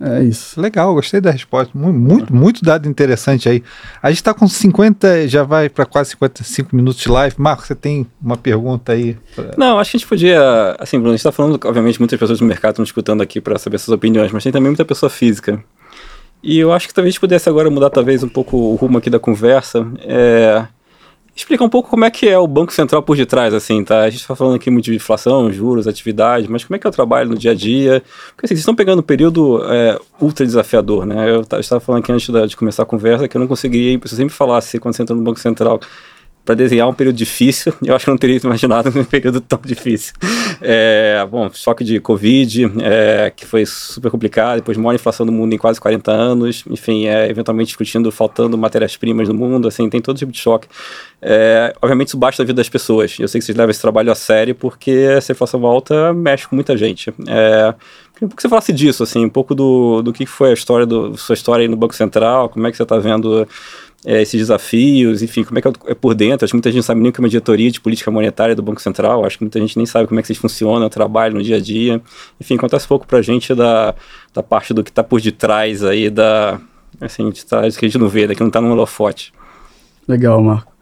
É 0.00 0.22
isso. 0.22 0.60
Legal, 0.60 0.92
gostei 0.92 1.20
da 1.20 1.30
resposta. 1.30 1.76
Muito, 1.76 1.98
muito, 1.98 2.34
muito 2.34 2.64
dado 2.64 2.88
interessante 2.88 3.48
aí. 3.48 3.62
A 4.02 4.10
gente 4.10 4.18
está 4.18 4.34
com 4.34 4.46
50, 4.46 5.28
já 5.28 5.44
vai 5.44 5.68
para 5.68 5.86
quase 5.86 6.10
55 6.10 6.74
minutos 6.74 7.00
de 7.00 7.08
live. 7.08 7.36
Marco, 7.38 7.64
você 7.64 7.74
tem 7.74 8.06
uma 8.20 8.36
pergunta 8.36 8.92
aí? 8.92 9.16
Pra... 9.34 9.52
Não, 9.56 9.78
acho 9.78 9.92
que 9.92 9.96
a 9.96 10.00
gente 10.00 10.08
podia. 10.08 10.76
Assim, 10.78 10.98
Bruno, 10.98 11.10
a 11.10 11.12
gente 11.12 11.20
está 11.20 11.32
falando, 11.32 11.58
obviamente, 11.64 11.98
muitas 12.00 12.18
pessoas 12.18 12.40
do 12.40 12.44
mercado 12.44 12.72
estão 12.72 12.84
escutando 12.84 13.22
aqui 13.22 13.40
para 13.40 13.58
saber 13.58 13.78
suas 13.78 13.94
opiniões, 13.94 14.32
mas 14.32 14.42
tem 14.42 14.52
também 14.52 14.70
muita 14.70 14.84
pessoa 14.84 15.08
física. 15.08 15.62
E 16.42 16.58
eu 16.58 16.72
acho 16.72 16.88
que 16.88 16.92
talvez 16.92 17.10
a 17.10 17.12
gente 17.12 17.20
pudesse 17.20 17.48
agora 17.48 17.70
mudar, 17.70 17.88
talvez, 17.88 18.22
um 18.22 18.28
pouco 18.28 18.56
o 18.56 18.74
rumo 18.74 18.98
aqui 18.98 19.08
da 19.08 19.18
conversa. 19.18 19.86
É 20.00 20.66
explicar 21.34 21.64
um 21.64 21.68
pouco 21.68 21.90
como 21.90 22.04
é 22.04 22.10
que 22.10 22.28
é 22.28 22.38
o 22.38 22.46
Banco 22.46 22.72
Central 22.72 23.02
por 23.02 23.16
detrás, 23.16 23.52
assim, 23.52 23.82
tá? 23.82 24.02
A 24.02 24.10
gente 24.10 24.20
está 24.20 24.36
falando 24.36 24.54
aqui 24.54 24.70
muito 24.70 24.84
de 24.84 24.94
inflação, 24.94 25.52
juros, 25.52 25.88
atividade, 25.88 26.48
mas 26.48 26.64
como 26.64 26.76
é 26.76 26.78
que 26.78 26.86
é 26.86 26.90
o 26.90 26.92
trabalho 26.92 27.30
no 27.30 27.36
dia 27.36 27.50
a 27.50 27.54
dia? 27.54 28.02
Porque 28.28 28.46
assim, 28.46 28.54
vocês 28.54 28.60
estão 28.60 28.74
pegando 28.74 29.00
um 29.00 29.02
período 29.02 29.60
é, 29.64 29.98
ultra 30.20 30.46
desafiador, 30.46 31.04
né? 31.04 31.28
Eu 31.30 31.40
estava 31.58 31.80
falando 31.80 32.02
aqui 32.02 32.12
antes 32.12 32.28
de 32.48 32.56
começar 32.56 32.84
a 32.84 32.86
conversa 32.86 33.26
que 33.26 33.36
eu 33.36 33.40
não 33.40 33.48
conseguiria, 33.48 33.94
se 33.94 34.08
você 34.08 34.16
sempre 34.16 34.34
falasse 34.34 34.78
quando 34.78 34.94
você 34.94 35.02
entra 35.02 35.16
no 35.16 35.22
Banco 35.22 35.40
Central, 35.40 35.80
para 36.44 36.54
desenhar 36.54 36.88
um 36.88 36.92
período 36.92 37.16
difícil, 37.16 37.72
eu 37.82 37.94
acho 37.94 38.04
que 38.04 38.10
não 38.10 38.18
teria 38.18 38.38
imaginado 38.42 38.90
um 38.98 39.04
período 39.04 39.40
tão 39.40 39.58
difícil. 39.64 40.12
É, 40.60 41.26
bom, 41.30 41.50
choque 41.52 41.82
de 41.82 41.98
Covid, 42.00 42.70
é, 42.82 43.32
que 43.34 43.46
foi 43.46 43.64
super 43.64 44.10
complicado, 44.10 44.56
depois 44.56 44.76
maior 44.76 44.94
inflação 44.94 45.24
do 45.24 45.32
mundo 45.32 45.54
em 45.54 45.58
quase 45.58 45.80
40 45.80 46.12
anos, 46.12 46.64
enfim, 46.68 47.06
é, 47.06 47.28
eventualmente 47.28 47.68
discutindo, 47.68 48.10
faltando 48.12 48.58
matérias-primas 48.58 49.28
no 49.28 49.34
mundo, 49.34 49.66
assim, 49.66 49.88
tem 49.88 50.00
todo 50.00 50.18
tipo 50.18 50.30
de 50.30 50.38
choque. 50.38 50.68
É, 51.22 51.74
obviamente 51.80 52.08
isso 52.08 52.18
baixa 52.18 52.42
a 52.42 52.46
vida 52.46 52.56
das 52.56 52.68
pessoas, 52.68 53.16
eu 53.18 53.26
sei 53.26 53.40
que 53.40 53.46
vocês 53.46 53.56
levam 53.56 53.70
esse 53.70 53.80
trabalho 53.80 54.12
a 54.12 54.14
sério, 54.14 54.54
porque 54.54 54.90
essa 54.90 55.32
inflação 55.32 55.64
alta 55.64 56.12
mexe 56.12 56.46
com 56.46 56.54
muita 56.54 56.76
gente. 56.76 57.10
É, 57.26 57.74
queria 58.14 58.28
que 58.28 58.42
você 58.42 58.48
falasse 58.48 58.72
disso, 58.72 59.02
assim, 59.02 59.24
um 59.24 59.30
pouco 59.30 59.54
do, 59.54 60.02
do 60.02 60.12
que 60.12 60.26
foi 60.26 60.50
a 60.50 60.52
história, 60.52 60.84
do, 60.84 61.16
sua 61.16 61.34
história 61.34 61.62
aí 61.62 61.68
no 61.68 61.76
Banco 61.76 61.94
Central, 61.94 62.50
como 62.50 62.66
é 62.66 62.70
que 62.70 62.76
você 62.76 62.82
está 62.82 62.98
vendo 62.98 63.48
é, 64.04 64.20
esses 64.20 64.38
desafios, 64.38 65.22
enfim, 65.22 65.42
como 65.42 65.58
é 65.58 65.62
que 65.62 65.68
é, 65.68 65.72
é 65.86 65.94
por 65.94 66.14
dentro. 66.14 66.44
Acho 66.44 66.52
que 66.52 66.56
muita 66.56 66.68
gente 66.68 66.76
não 66.76 66.82
sabe 66.82 67.00
nem 67.00 67.10
como 67.10 67.24
é 67.24 67.26
uma 67.26 67.30
diretoria 67.30 67.70
de 67.70 67.80
política 67.80 68.10
monetária 68.10 68.54
do 68.54 68.62
Banco 68.62 68.82
Central, 68.82 69.24
acho 69.24 69.38
que 69.38 69.44
muita 69.44 69.58
gente 69.58 69.76
nem 69.76 69.86
sabe 69.86 70.06
como 70.06 70.20
é 70.20 70.22
que 70.22 70.26
vocês 70.26 70.38
funcionam, 70.38 70.88
trabalham 70.90 71.36
no 71.36 71.42
dia 71.42 71.56
a 71.56 71.60
dia. 71.60 72.02
Enfim, 72.38 72.56
conta 72.56 72.76
um 72.76 72.80
pouco 72.80 73.06
para 73.06 73.18
a 73.18 73.22
gente 73.22 73.54
da, 73.54 73.94
da 74.34 74.42
parte 74.42 74.74
do 74.74 74.84
que 74.84 74.90
está 74.90 75.02
por 75.02 75.20
detrás 75.20 75.82
aí, 75.82 76.10
da, 76.10 76.60
assim, 77.00 77.30
de 77.30 77.44
trás 77.46 77.76
que 77.76 77.86
a 77.86 77.88
gente 77.88 77.98
não 77.98 78.08
vê, 78.08 78.28
que 78.34 78.40
não 78.40 78.48
está 78.48 78.60
no 78.60 78.70
holofote. 78.70 79.32
Legal, 80.06 80.42
Marco. 80.42 80.74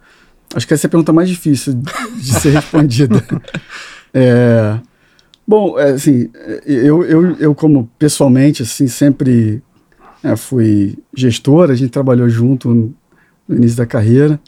Acho 0.53 0.67
que 0.67 0.73
essa 0.73 0.85
é 0.85 0.87
a 0.87 0.91
pergunta 0.91 1.13
mais 1.13 1.29
difícil 1.29 1.81
de 2.15 2.33
ser 2.33 2.51
respondida. 2.51 3.23
é, 4.13 4.77
bom, 5.47 5.79
é, 5.79 5.91
assim, 5.91 6.29
eu, 6.65 7.03
eu, 7.05 7.35
eu 7.37 7.55
como 7.55 7.89
pessoalmente, 7.97 8.61
assim, 8.61 8.87
sempre 8.87 9.63
é, 10.21 10.35
fui 10.35 10.97
gestor, 11.15 11.71
a 11.71 11.75
gente 11.75 11.89
trabalhou 11.89 12.29
junto 12.29 12.93
no 13.53 13.59
início 13.59 13.77
da 13.77 13.85
carreira. 13.85 14.39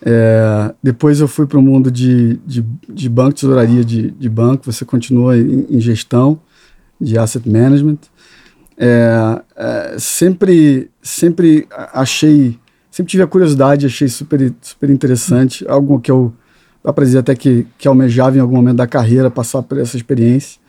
É, 0.00 0.74
depois 0.82 1.20
eu 1.20 1.28
fui 1.28 1.46
para 1.46 1.58
o 1.58 1.62
mundo 1.62 1.90
de, 1.90 2.36
de, 2.46 2.64
de, 2.88 3.08
banco, 3.08 3.34
tesouraria 3.34 3.84
de, 3.84 4.10
de 4.12 4.28
banco, 4.28 4.70
você 4.70 4.84
continua 4.84 5.36
em, 5.36 5.66
em 5.68 5.80
gestão 5.80 6.40
de 7.00 7.18
asset 7.18 7.48
management. 7.48 7.98
É, 8.76 9.42
é, 9.56 9.96
sempre, 9.98 10.88
sempre 11.02 11.66
achei, 11.92 12.58
sempre 12.90 13.10
tive 13.10 13.22
a 13.24 13.26
curiosidade, 13.26 13.86
achei 13.86 14.08
super, 14.08 14.52
super 14.60 14.88
interessante, 14.88 15.66
algo 15.68 16.00
que 16.00 16.10
eu, 16.10 16.32
dizer 17.00 17.18
até 17.18 17.34
que, 17.34 17.66
que 17.76 17.88
almejava 17.88 18.36
em 18.36 18.40
algum 18.40 18.56
momento 18.56 18.76
da 18.76 18.86
carreira 18.86 19.30
passar 19.30 19.62
por 19.62 19.78
essa 19.78 19.96
experiência. 19.96 20.60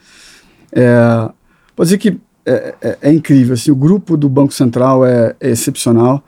É, 0.71 1.29
pode 1.75 1.87
dizer 1.87 1.97
que 1.99 2.19
é, 2.45 2.75
é, 2.81 2.97
é, 3.03 3.13
incrível, 3.13 3.53
assim, 3.53 3.69
o 3.69 3.75
grupo 3.75 4.17
do 4.17 4.27
Banco 4.27 4.53
Central 4.53 5.05
é, 5.05 5.35
é 5.39 5.49
excepcional. 5.51 6.23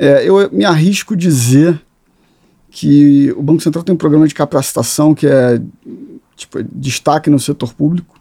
É, 0.00 0.28
eu 0.28 0.48
me 0.52 0.64
arrisco 0.64 1.16
dizer 1.16 1.82
que 2.70 3.34
o 3.36 3.42
Banco 3.42 3.60
Central 3.60 3.82
tem 3.82 3.92
um 3.92 3.98
programa 3.98 4.28
de 4.28 4.34
capacitação 4.34 5.12
que 5.12 5.26
é 5.26 5.60
tipo, 6.36 6.62
destaque 6.62 7.28
no 7.28 7.40
setor 7.40 7.74
público. 7.74 8.16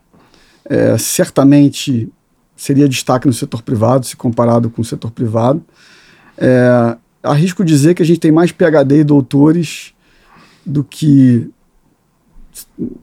É, 0.66 0.98
certamente 0.98 2.10
seria 2.56 2.90
destaque 2.90 3.28
no 3.28 3.34
setor 3.34 3.62
privado, 3.62 4.08
se 4.08 4.18
comparado 4.18 4.72
com 4.72 4.82
o 4.82 4.86
setor 4.86 5.12
privado. 5.12 5.64
É, 6.36 6.98
arrisco 7.22 7.64
dizer 7.64 7.94
que 7.94 8.02
a 8.02 8.06
gente 8.06 8.20
tem 8.20 8.32
mais 8.32 8.52
PhD 8.52 9.02
e 9.02 9.04
doutores 9.04 9.94
do 10.66 10.84
que 10.84 11.48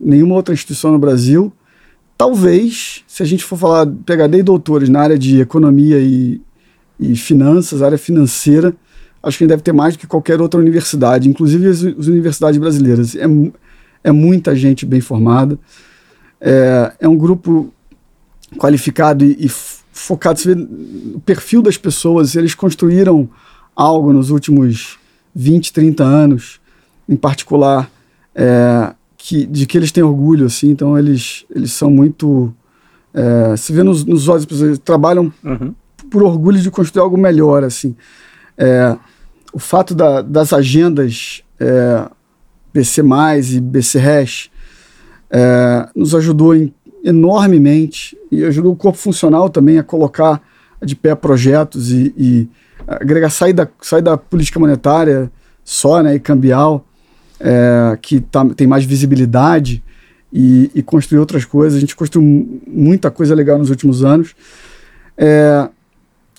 nenhuma 0.01 0.35
outra 0.35 0.53
instituição 0.53 0.91
no 0.91 0.99
Brasil. 0.99 1.53
Talvez, 2.19 3.05
se 3.07 3.23
a 3.23 3.27
gente 3.27 3.45
for 3.45 3.57
falar 3.57 3.87
PhD 3.87 4.39
e 4.39 4.43
doutores 4.43 4.89
na 4.89 5.01
área 5.01 5.19
de 5.19 5.41
economia 5.41 6.01
e, 6.01 6.41
e 6.99 7.17
finanças, 7.17 7.83
área 7.83 7.99
financeira, 7.99 8.75
acho 9.23 9.39
que 9.39 9.45
a 9.45 9.47
gente 9.47 9.51
deve 9.51 9.63
ter 9.63 9.73
mais 9.73 9.95
do 9.95 9.99
que 9.99 10.07
qualquer 10.07 10.41
outra 10.41 10.61
universidade, 10.61 11.29
inclusive 11.29 11.67
as, 11.69 11.85
as 11.85 12.07
universidades 12.07 12.59
brasileiras. 12.59 13.15
É, 13.17 13.25
é 14.05 14.13
muita 14.13 14.55
gente 14.55 14.85
bem 14.85 15.01
formada, 15.01 15.59
é, 16.41 16.93
é 17.01 17.09
um 17.09 17.17
grupo 17.17 17.73
qualificado 18.59 19.25
e, 19.25 19.47
e 19.47 19.49
focado. 19.49 20.39
Você 20.39 20.55
vê 20.55 20.63
o 21.15 21.21
perfil 21.21 21.63
das 21.63 21.77
pessoas, 21.77 22.35
eles 22.37 22.55
construíram 22.55 23.29
algo 23.75 24.13
nos 24.13 24.31
últimos 24.31 24.99
20, 25.35 25.73
30 25.73 26.05
anos, 26.05 26.61
em 27.09 27.17
particular, 27.17 27.91
é, 28.35 28.93
que, 29.17 29.47
de 29.47 29.67
que 29.67 29.77
eles 29.79 29.91
têm 29.91 30.05
orgulho, 30.05 30.47
assim, 30.47 30.71
então 30.71 30.99
eles, 30.99 31.45
eles 31.55 31.73
são 31.73 31.91
muito. 31.91 32.55
É, 33.13 33.57
se 33.57 33.73
vê 33.73 33.83
nos, 33.83 34.05
nos 34.05 34.29
olhos 34.29 34.43
das 34.43 34.47
pessoas, 34.47 34.69
eles 34.69 34.79
trabalham 34.79 35.33
uhum 35.43 35.75
por 36.15 36.23
orgulho 36.23 36.61
de 36.61 36.71
construir 36.71 37.03
algo 37.03 37.19
melhor, 37.19 37.65
assim. 37.65 37.97
É, 38.57 38.97
o 39.53 39.59
fato 39.59 39.97
da, 39.97 40.23
das 40.23 40.53
agendas 40.53 41.43
é, 41.59 42.09
BC+, 42.73 43.03
e 43.51 43.61
BC 43.61 43.99
Hash 43.99 44.51
é, 45.29 45.89
nos 45.93 46.15
ajudou 46.15 46.55
em, 46.55 46.73
enormemente 47.03 48.17
e 48.31 48.45
ajudou 48.45 48.73
o 48.73 48.77
corpo 48.77 48.97
funcional 48.97 49.51
também 49.51 49.77
a 49.77 49.83
colocar 49.83 50.41
de 50.81 50.95
pé 50.95 51.17
projetos 51.17 51.91
e, 51.91 52.15
e 52.17 52.49
agregar, 52.87 53.29
sair 53.29 53.53
da, 53.53 53.67
sair 53.83 54.03
da 54.03 54.17
política 54.17 54.61
monetária 54.61 55.33
só, 55.65 56.01
né, 56.01 56.15
e 56.15 56.21
cambial, 56.21 56.87
é, 57.41 57.99
que 58.01 58.21
tá, 58.21 58.45
tem 58.55 58.69
mais 58.69 58.85
visibilidade 58.85 59.83
e, 60.33 60.71
e, 60.77 60.81
construir 60.81 61.19
outras 61.19 61.45
coisas. 61.45 61.77
A 61.77 61.81
gente 61.81 61.97
construiu 61.97 62.63
muita 62.69 63.11
coisa 63.11 63.35
legal 63.35 63.59
nos 63.59 63.69
últimos 63.69 64.05
anos. 64.05 64.37
É, 65.19 65.69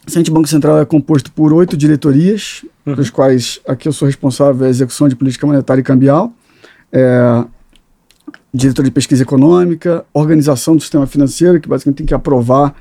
o 0.08 0.12
Centro 0.12 0.34
Banco 0.34 0.48
Central 0.48 0.80
é 0.80 0.86
composto 0.86 1.32
por 1.32 1.52
oito 1.54 1.76
diretorias, 1.76 2.64
uhum. 2.86 2.96
dos 2.96 3.10
quais 3.10 3.60
aqui 3.68 3.88
eu 3.88 3.94
sou 3.94 4.06
responsável 4.06 4.56
pela 4.56 4.70
execução 4.70 5.08
de 5.10 5.16
política 5.16 5.48
monetária 5.48 5.82
e 5.82 5.84
cambial, 5.84 6.32
é, 6.92 7.44
diretor 8.54 8.84
de 8.84 8.92
pesquisa 8.92 9.24
econômica, 9.24 10.06
organização 10.14 10.76
do 10.76 10.82
sistema 10.82 11.08
financeiro, 11.08 11.60
que 11.60 11.68
basicamente 11.68 11.98
tem 11.98 12.06
que 12.06 12.14
aprovar 12.14 12.76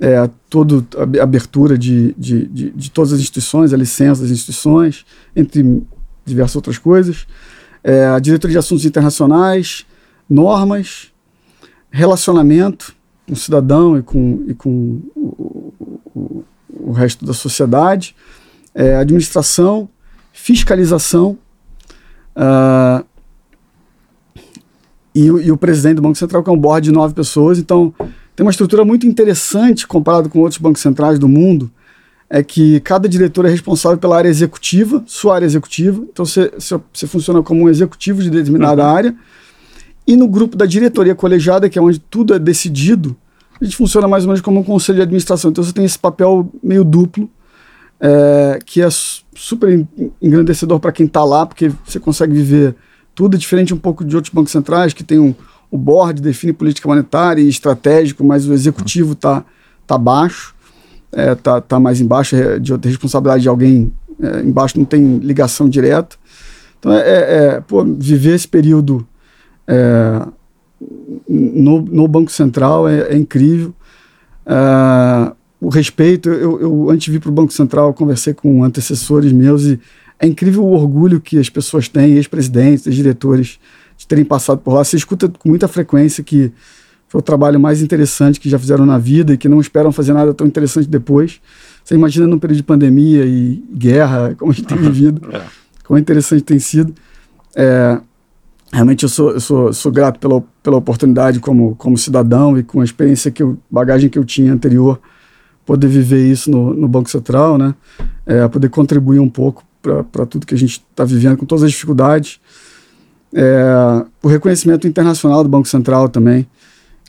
é, 0.00 0.28
toda 0.48 0.84
a 0.98 1.22
abertura 1.22 1.76
de, 1.76 2.14
de, 2.16 2.46
de, 2.46 2.70
de, 2.70 2.90
todas 2.90 3.12
as 3.12 3.20
instituições, 3.20 3.72
a 3.72 3.76
licença 3.76 4.22
das 4.22 4.30
instituições, 4.30 5.04
entre 5.34 5.82
diversas 6.24 6.56
outras 6.56 6.78
coisas, 6.78 7.26
é, 7.84 8.06
a 8.06 8.18
diretoria 8.18 8.54
de 8.54 8.58
assuntos 8.58 8.84
internacionais, 8.84 9.84
normas, 10.30 11.12
relacionamento 11.90 12.94
com 13.26 13.34
o 13.34 13.36
cidadão 13.36 13.98
e 13.98 14.02
com, 14.02 14.44
e 14.48 14.54
com 14.54 15.00
o, 15.14 15.72
o, 16.14 16.20
o 16.20 16.44
resto 16.90 17.24
da 17.24 17.32
sociedade, 17.32 18.16
é, 18.74 18.96
administração, 18.96 19.88
fiscalização 20.32 21.38
uh, 22.36 23.04
e, 25.14 25.26
e, 25.26 25.52
o 25.52 25.56
presidente 25.56 25.96
do 25.96 26.02
Banco 26.02 26.16
Central, 26.16 26.42
que 26.42 26.50
é 26.50 26.52
um 26.52 26.58
board 26.58 26.88
de 26.88 26.92
nove 26.92 27.14
pessoas. 27.14 27.58
Então, 27.58 27.94
tem 28.34 28.44
uma 28.44 28.50
estrutura 28.50 28.84
muito 28.84 29.06
interessante 29.06 29.86
comparado 29.86 30.28
com 30.28 30.40
outros 30.40 30.58
bancos 30.58 30.80
centrais 30.80 31.18
do 31.18 31.28
mundo, 31.28 31.70
é 32.28 32.42
que 32.42 32.80
cada 32.80 33.06
diretor 33.06 33.44
é 33.44 33.50
responsável 33.50 33.98
pela 33.98 34.16
área 34.16 34.28
executiva, 34.28 35.04
sua 35.06 35.34
área 35.34 35.44
executiva. 35.44 36.02
Então, 36.10 36.24
você, 36.24 36.50
você 36.58 37.06
funciona 37.06 37.42
como 37.42 37.64
um 37.64 37.68
executivo 37.68 38.22
de 38.22 38.30
determinada 38.30 38.82
uhum. 38.82 38.88
área. 38.88 39.14
E 40.06 40.16
no 40.16 40.26
grupo 40.26 40.56
da 40.56 40.64
diretoria 40.64 41.14
colegiada, 41.14 41.68
que 41.68 41.78
é 41.78 41.82
onde 41.82 41.98
tudo 42.00 42.34
é 42.34 42.38
decidido, 42.38 43.14
a 43.62 43.64
gente 43.64 43.76
funciona 43.76 44.08
mais 44.08 44.24
ou 44.24 44.28
menos 44.28 44.40
como 44.40 44.58
um 44.58 44.64
conselho 44.64 44.96
de 44.96 45.02
administração. 45.02 45.52
Então 45.52 45.62
você 45.62 45.72
tem 45.72 45.84
esse 45.84 45.98
papel 45.98 46.50
meio 46.60 46.82
duplo, 46.82 47.30
é, 48.00 48.58
que 48.66 48.82
é 48.82 48.88
super 48.90 49.86
engrandecedor 50.20 50.80
para 50.80 50.90
quem 50.90 51.06
está 51.06 51.22
lá, 51.22 51.46
porque 51.46 51.70
você 51.86 52.00
consegue 52.00 52.32
viver 52.32 52.74
tudo, 53.14 53.36
é 53.36 53.38
diferente 53.38 53.72
um 53.72 53.78
pouco 53.78 54.04
de 54.04 54.16
outros 54.16 54.34
bancos 54.34 54.50
centrais, 54.50 54.92
que 54.92 55.04
tem 55.04 55.20
um, 55.20 55.32
o 55.70 55.78
board 55.78 56.20
define 56.20 56.52
política 56.52 56.88
monetária 56.88 57.40
e 57.40 57.48
estratégico, 57.48 58.24
mas 58.24 58.48
o 58.48 58.52
executivo 58.52 59.12
está 59.12 59.44
tá 59.86 59.96
baixo, 59.96 60.56
é, 61.12 61.36
tá, 61.36 61.60
tá 61.60 61.78
mais 61.78 62.00
embaixo, 62.00 62.34
é 62.34 62.58
de 62.58 62.72
outra 62.72 62.90
responsabilidade 62.90 63.42
de 63.42 63.48
alguém 63.48 63.92
é, 64.20 64.40
embaixo, 64.40 64.76
não 64.76 64.84
tem 64.84 65.18
ligação 65.18 65.68
direta. 65.68 66.16
Então, 66.80 66.92
é, 66.92 66.98
é, 66.98 67.44
é 67.44 67.60
pô, 67.60 67.84
viver 67.84 68.34
esse 68.34 68.48
período 68.48 69.06
no, 71.28 71.82
no 71.82 72.08
Banco 72.08 72.30
Central 72.30 72.88
é, 72.88 73.14
é 73.14 73.16
incrível. 73.16 73.74
Uh, 74.46 75.34
o 75.60 75.68
respeito, 75.68 76.28
eu, 76.28 76.60
eu 76.60 76.90
antes 76.90 77.04
de 77.04 77.12
vir 77.12 77.20
para 77.20 77.30
o 77.30 77.32
Banco 77.32 77.52
Central, 77.52 77.94
conversei 77.94 78.34
com 78.34 78.64
antecessores 78.64 79.32
meus 79.32 79.62
e 79.64 79.78
é 80.18 80.26
incrível 80.26 80.64
o 80.64 80.72
orgulho 80.72 81.20
que 81.20 81.38
as 81.38 81.48
pessoas 81.48 81.88
têm, 81.88 82.14
ex-presidentes, 82.14 82.94
diretores, 82.94 83.58
de 83.96 84.06
terem 84.06 84.24
passado 84.24 84.58
por 84.58 84.74
lá. 84.74 84.84
Você 84.84 84.96
escuta 84.96 85.28
com 85.28 85.48
muita 85.48 85.68
frequência 85.68 86.22
que 86.22 86.52
foi 87.08 87.20
o 87.20 87.22
trabalho 87.22 87.60
mais 87.60 87.82
interessante 87.82 88.40
que 88.40 88.48
já 88.48 88.58
fizeram 88.58 88.86
na 88.86 88.98
vida 88.98 89.34
e 89.34 89.36
que 89.36 89.48
não 89.48 89.60
esperam 89.60 89.92
fazer 89.92 90.12
nada 90.12 90.32
tão 90.32 90.46
interessante 90.46 90.88
depois. 90.88 91.40
Você 91.84 91.94
imagina 91.94 92.26
num 92.26 92.38
período 92.38 92.56
de 92.56 92.62
pandemia 92.62 93.24
e 93.24 93.62
guerra, 93.72 94.34
como 94.38 94.50
a 94.50 94.54
gente 94.54 94.66
tem 94.66 94.78
vivido, 94.78 95.28
é. 95.30 95.42
como 95.84 95.98
interessante 95.98 96.42
tem 96.42 96.58
sido. 96.58 96.94
É, 97.54 98.00
realmente 98.72 99.02
eu 99.02 99.08
sou, 99.08 99.32
eu 99.32 99.40
sou, 99.40 99.72
sou 99.72 99.92
grato 99.92 100.18
pela, 100.18 100.42
pela 100.62 100.78
oportunidade 100.78 101.38
como, 101.40 101.76
como 101.76 101.98
cidadão 101.98 102.58
e 102.58 102.62
com 102.62 102.80
a 102.80 102.84
experiência 102.84 103.30
que 103.30 103.42
eu, 103.42 103.58
bagagem 103.70 104.08
que 104.08 104.18
eu 104.18 104.24
tinha 104.24 104.52
anterior, 104.52 104.98
poder 105.66 105.88
viver 105.88 106.26
isso 106.26 106.50
no, 106.50 106.72
no 106.72 106.88
Banco 106.88 107.10
Central, 107.10 107.58
né? 107.58 107.74
É, 108.24 108.48
poder 108.48 108.70
contribuir 108.70 109.20
um 109.20 109.28
pouco 109.28 109.62
para 110.10 110.24
tudo 110.24 110.46
que 110.46 110.54
a 110.54 110.58
gente 110.58 110.82
está 110.90 111.04
vivendo, 111.04 111.36
com 111.36 111.44
todas 111.44 111.64
as 111.64 111.70
dificuldades. 111.70 112.40
É, 113.34 114.04
o 114.22 114.28
reconhecimento 114.28 114.86
internacional 114.86 115.42
do 115.42 115.48
Banco 115.48 115.68
Central 115.68 116.08
também, 116.08 116.46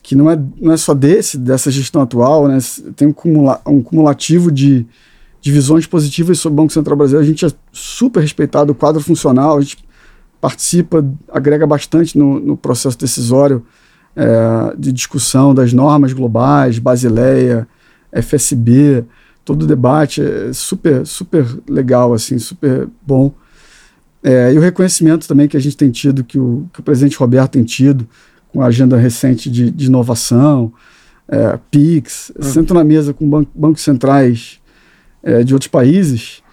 que 0.02 0.16
não 0.16 0.30
é, 0.30 0.40
não 0.60 0.74
é 0.74 0.78
só 0.78 0.94
desse, 0.94 1.38
dessa 1.38 1.72
gestão 1.72 2.02
atual, 2.02 2.48
né? 2.48 2.58
Tem 2.96 3.08
um, 3.08 3.14
cumula, 3.14 3.62
um 3.66 3.82
cumulativo 3.82 4.52
de, 4.52 4.86
de 5.42 5.52
visões 5.52 5.88
positivas 5.88 6.40
sobre 6.40 6.54
o 6.56 6.64
Banco 6.64 6.74
Central 6.74 6.98
Brasileiro. 6.98 7.26
A 7.26 7.30
gente 7.30 7.46
é 7.46 7.52
super 7.72 8.20
respeitado, 8.20 8.74
o 8.74 8.76
quadro 8.76 9.02
funcional, 9.02 9.58
a 9.58 9.62
gente 9.62 9.78
participa, 10.44 11.10
agrega 11.32 11.66
bastante 11.66 12.18
no, 12.18 12.38
no 12.38 12.58
processo 12.58 13.00
decisório 13.00 13.66
é, 14.14 14.76
de 14.78 14.92
discussão 14.92 15.56
das 15.56 15.72
normas 15.72 16.12
globais, 16.12 16.80
Basileia, 16.80 17.66
FSB, 18.12 19.06
todo 19.46 19.64
o 19.64 19.66
debate 19.66 20.22
é 20.22 20.52
super, 20.52 21.08
super 21.08 21.46
legal, 21.66 22.14
assim, 22.14 22.38
super 22.40 22.90
bom. 23.08 23.34
É, 24.22 24.52
e 24.54 24.58
o 24.58 24.62
reconhecimento 24.62 25.30
também 25.30 25.48
que 25.48 25.56
a 25.56 25.62
gente 25.62 25.78
tem 25.78 25.90
tido, 25.90 26.26
que 26.26 26.38
o, 26.38 26.68
que 26.74 26.82
o 26.82 26.84
presidente 26.84 27.16
Roberto 27.16 27.52
tem 27.52 27.64
tido, 27.64 28.06
com 28.52 28.62
a 28.62 28.66
agenda 28.66 28.98
recente 28.98 29.50
de, 29.50 29.72
de 29.72 29.86
inovação, 29.86 30.74
é, 31.26 31.58
PIX, 31.72 32.34
uhum. 32.36 32.44
sento 32.44 32.74
na 32.74 32.84
mesa 32.84 33.14
com 33.14 33.30
ban 33.30 33.46
bancos 33.56 33.82
centrais 33.82 34.60
é, 35.24 35.42
de 35.42 35.54
outros 35.54 35.70
países, 35.70 36.44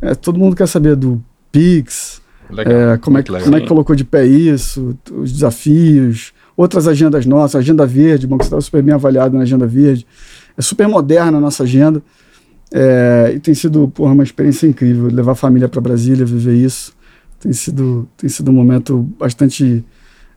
é, 0.00 0.16
todo 0.16 0.36
mundo 0.36 0.56
quer 0.56 0.66
saber 0.66 0.96
do 0.96 1.22
PIX, 1.52 2.25
é, 2.50 2.96
como, 2.98 3.18
é, 3.18 3.20
legal. 3.20 3.42
como 3.42 3.56
é 3.56 3.60
que 3.60 3.66
colocou 3.66 3.96
de 3.96 4.04
pé 4.04 4.24
isso, 4.24 4.96
os 5.12 5.32
desafios, 5.32 6.32
outras 6.56 6.86
agendas 6.86 7.26
nossas, 7.26 7.56
agenda 7.56 7.86
verde, 7.86 8.26
o 8.26 8.28
Banco 8.28 8.44
Central 8.44 8.62
super 8.62 8.82
bem 8.82 8.94
avaliado 8.94 9.36
na 9.36 9.42
agenda 9.42 9.66
verde, 9.66 10.06
é 10.56 10.62
super 10.62 10.88
moderna 10.88 11.38
a 11.38 11.40
nossa 11.40 11.64
agenda, 11.64 12.02
é, 12.72 13.32
e 13.34 13.40
tem 13.40 13.54
sido 13.54 13.88
porra, 13.88 14.12
uma 14.12 14.22
experiência 14.24 14.66
incrível, 14.66 15.08
levar 15.08 15.32
a 15.32 15.36
família 15.36 15.68
para 15.68 15.80
Brasília, 15.80 16.24
viver 16.24 16.54
isso, 16.54 16.92
tem 17.40 17.52
sido, 17.52 18.08
tem 18.16 18.28
sido 18.28 18.50
um 18.50 18.54
momento 18.54 19.02
bastante 19.18 19.84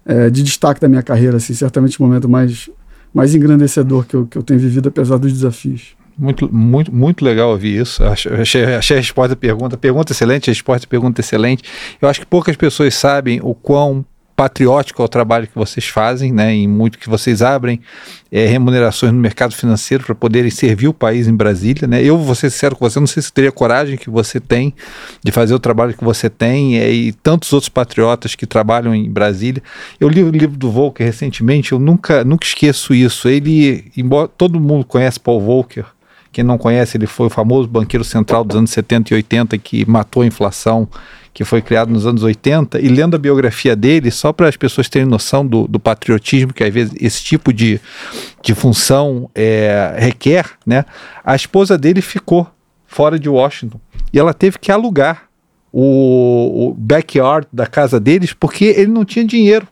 é, 0.05 0.29
de 0.29 0.43
destaque 0.43 0.81
da 0.81 0.87
minha 0.87 1.03
carreira, 1.03 1.37
assim, 1.37 1.53
certamente 1.53 1.99
o 1.99 2.03
momento 2.03 2.27
mais, 2.27 2.69
mais 3.13 3.33
engrandecedor 3.33 4.05
que 4.05 4.15
eu, 4.15 4.25
que 4.25 4.37
eu 4.37 4.43
tenho 4.43 4.59
vivido, 4.59 4.89
apesar 4.89 5.17
dos 5.17 5.31
desafios. 5.31 5.98
Muito, 6.19 6.53
muito, 6.53 6.93
muito 6.93 7.23
legal 7.23 7.51
ouvir 7.51 7.81
isso. 7.81 8.03
Achei, 8.03 8.65
achei 8.75 8.97
a 8.97 8.99
resposta 8.99 9.33
à 9.33 9.37
pergunta. 9.37 9.77
Pergunta 9.77 10.11
excelente, 10.11 10.49
a 10.49 10.53
resposta 10.53 10.85
à 10.85 10.89
pergunta 10.89 11.21
excelente. 11.21 11.63
Eu 12.01 12.09
acho 12.09 12.19
que 12.19 12.25
poucas 12.25 12.57
pessoas 12.57 12.93
sabem 12.93 13.39
o 13.41 13.55
quão 13.55 14.05
patriótico 14.39 15.01
ao 15.01 15.09
trabalho 15.09 15.47
que 15.47 15.55
vocês 15.55 15.85
fazem, 15.85 16.31
né, 16.31 16.53
em 16.53 16.65
muito 16.65 16.97
que 16.97 17.09
vocês 17.09 17.41
abrem 17.41 17.81
é, 18.31 18.45
remunerações 18.45 19.11
no 19.11 19.19
mercado 19.19 19.53
financeiro 19.53 20.05
para 20.05 20.15
poderem 20.15 20.49
servir 20.49 20.87
o 20.87 20.93
país 20.93 21.27
em 21.27 21.35
Brasília, 21.35 21.85
né? 21.85 22.01
Eu 22.01 22.17
vou 22.17 22.33
ser 22.33 22.49
sincero 22.49 22.73
com 22.73 22.89
você, 22.89 23.01
não 23.01 23.07
sei 23.07 23.21
se 23.21 23.33
teria 23.33 23.51
coragem 23.51 23.97
que 23.97 24.09
você 24.09 24.39
tem 24.39 24.73
de 25.21 25.29
fazer 25.29 25.53
o 25.53 25.59
trabalho 25.59 25.93
que 25.93 26.05
você 26.05 26.29
tem 26.29 26.79
é, 26.79 26.89
e 26.89 27.11
tantos 27.11 27.51
outros 27.51 27.67
patriotas 27.67 28.33
que 28.33 28.47
trabalham 28.47 28.95
em 28.95 29.11
Brasília. 29.11 29.61
Eu 29.99 30.07
li 30.07 30.23
o 30.23 30.29
livro 30.29 30.57
do 30.57 30.71
Volcker 30.71 31.05
recentemente, 31.05 31.73
eu 31.73 31.79
nunca, 31.79 32.23
nunca 32.23 32.45
esqueço 32.45 32.93
isso. 32.93 33.27
Ele, 33.27 33.91
embora 33.97 34.29
todo 34.29 34.57
mundo 34.57 34.85
conhece 34.85 35.19
Paul 35.19 35.41
Volcker, 35.41 35.85
quem 36.31 36.43
não 36.43 36.57
conhece, 36.57 36.97
ele 36.97 37.07
foi 37.07 37.27
o 37.27 37.29
famoso 37.29 37.67
banqueiro 37.67 38.03
central 38.03 38.43
dos 38.43 38.55
anos 38.55 38.69
70 38.71 39.13
e 39.13 39.15
80 39.15 39.57
que 39.57 39.89
matou 39.89 40.23
a 40.23 40.25
inflação 40.25 40.87
que 41.33 41.45
foi 41.45 41.61
criado 41.61 41.89
nos 41.89 42.05
anos 42.05 42.23
80, 42.23 42.79
e 42.81 42.87
lendo 42.87 43.15
a 43.15 43.17
biografia 43.17 43.75
dele, 43.75 44.11
só 44.11 44.33
para 44.33 44.49
as 44.49 44.57
pessoas 44.57 44.89
terem 44.89 45.07
noção 45.07 45.45
do, 45.45 45.67
do, 45.67 45.79
patriotismo 45.79 46.53
que 46.53 46.63
às 46.63 46.73
vezes 46.73 46.93
esse 46.99 47.23
tipo 47.23 47.53
de, 47.53 47.79
de 48.41 48.53
função 48.53 49.29
é, 49.33 49.95
requer, 49.97 50.45
né? 50.65 50.83
A 51.23 51.35
esposa 51.35 51.77
dele 51.77 52.01
ficou 52.01 52.47
fora 52.85 53.17
de 53.17 53.29
Washington 53.29 53.79
e 54.11 54.19
ela 54.19 54.33
teve 54.33 54.57
que 54.57 54.71
alugar 54.71 55.29
o, 55.71 56.69
o 56.69 56.73
backyard 56.73 57.47
da 57.53 57.67
casa 57.67 57.99
deles 57.99 58.33
porque 58.33 58.65
ele 58.65 58.91
não 58.91 59.05
tinha 59.05 59.23
dinheiro. 59.23 59.67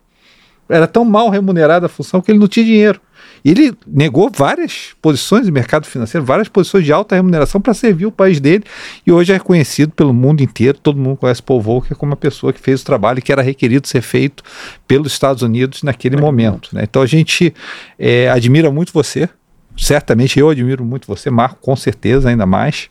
Era 0.70 0.88
tão 0.88 1.04
mal 1.04 1.30
remunerada 1.30 1.88
a 1.88 1.90
função 1.90 2.22
que 2.22 2.32
ele 2.32 2.40
não 2.40 2.48
tinha 2.48 2.66
dinheiro. 2.66 3.02
E 3.48 3.52
ele 3.52 3.74
negou 3.88 4.30
várias 4.30 4.90
posições 5.02 5.46
de 5.46 5.52
mercado 5.54 5.88
financeiro, 5.88 6.26
várias 6.26 6.50
posições 6.50 6.84
de 6.84 6.92
alta 6.92 7.16
remuneração 7.16 7.62
para 7.62 7.74
servir 7.74 8.06
o 8.06 8.12
país 8.12 8.42
dele. 8.42 8.66
E 9.06 9.12
hoje 9.14 9.32
é 9.32 9.38
reconhecido 9.38 9.94
pelo 9.94 10.14
mundo 10.14 10.42
inteiro. 10.42 10.78
Todo 10.78 11.00
mundo 11.00 11.16
conhece 11.16 11.42
Paul 11.42 11.62
Volcker 11.62 11.96
como 11.96 12.10
uma 12.10 12.18
pessoa 12.18 12.52
que 12.52 12.60
fez 12.60 12.82
o 12.82 12.86
trabalho 12.86 13.22
que 13.22 13.32
era 13.32 13.42
requerido 13.42 13.88
ser 13.88 14.02
feito 14.02 14.44
pelos 14.86 15.14
Estados 15.14 15.44
Unidos 15.44 15.82
naquele 15.82 16.18
é 16.18 16.20
momento. 16.20 16.72
Né? 16.74 16.84
Então 16.84 17.02
a 17.02 17.06
gente 17.06 17.54
é, 17.98 18.30
admira 18.30 18.70
muito 18.70 18.92
você. 18.92 19.30
Certamente 19.78 20.38
eu 20.38 20.50
admiro 20.50 20.84
muito 20.84 21.08
você, 21.08 21.30
Marco, 21.30 21.58
com 21.62 21.76
certeza, 21.78 22.28
ainda 22.28 22.46
mais. 22.46 22.90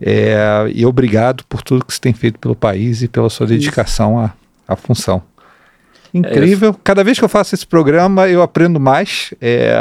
É, 0.00 0.70
e 0.74 0.86
obrigado 0.86 1.44
por 1.44 1.60
tudo 1.60 1.84
que 1.84 1.92
você 1.92 2.00
tem 2.00 2.14
feito 2.14 2.38
pelo 2.38 2.56
país 2.56 3.02
e 3.02 3.08
pela 3.08 3.28
sua 3.28 3.46
dedicação 3.46 4.18
à, 4.18 4.32
à 4.66 4.74
função. 4.74 5.22
Incrível. 6.18 6.70
É 6.70 6.74
Cada 6.82 7.04
vez 7.04 7.18
que 7.18 7.24
eu 7.24 7.28
faço 7.28 7.54
esse 7.54 7.66
programa, 7.66 8.28
eu 8.28 8.42
aprendo 8.42 8.80
mais. 8.80 9.32
É, 9.40 9.74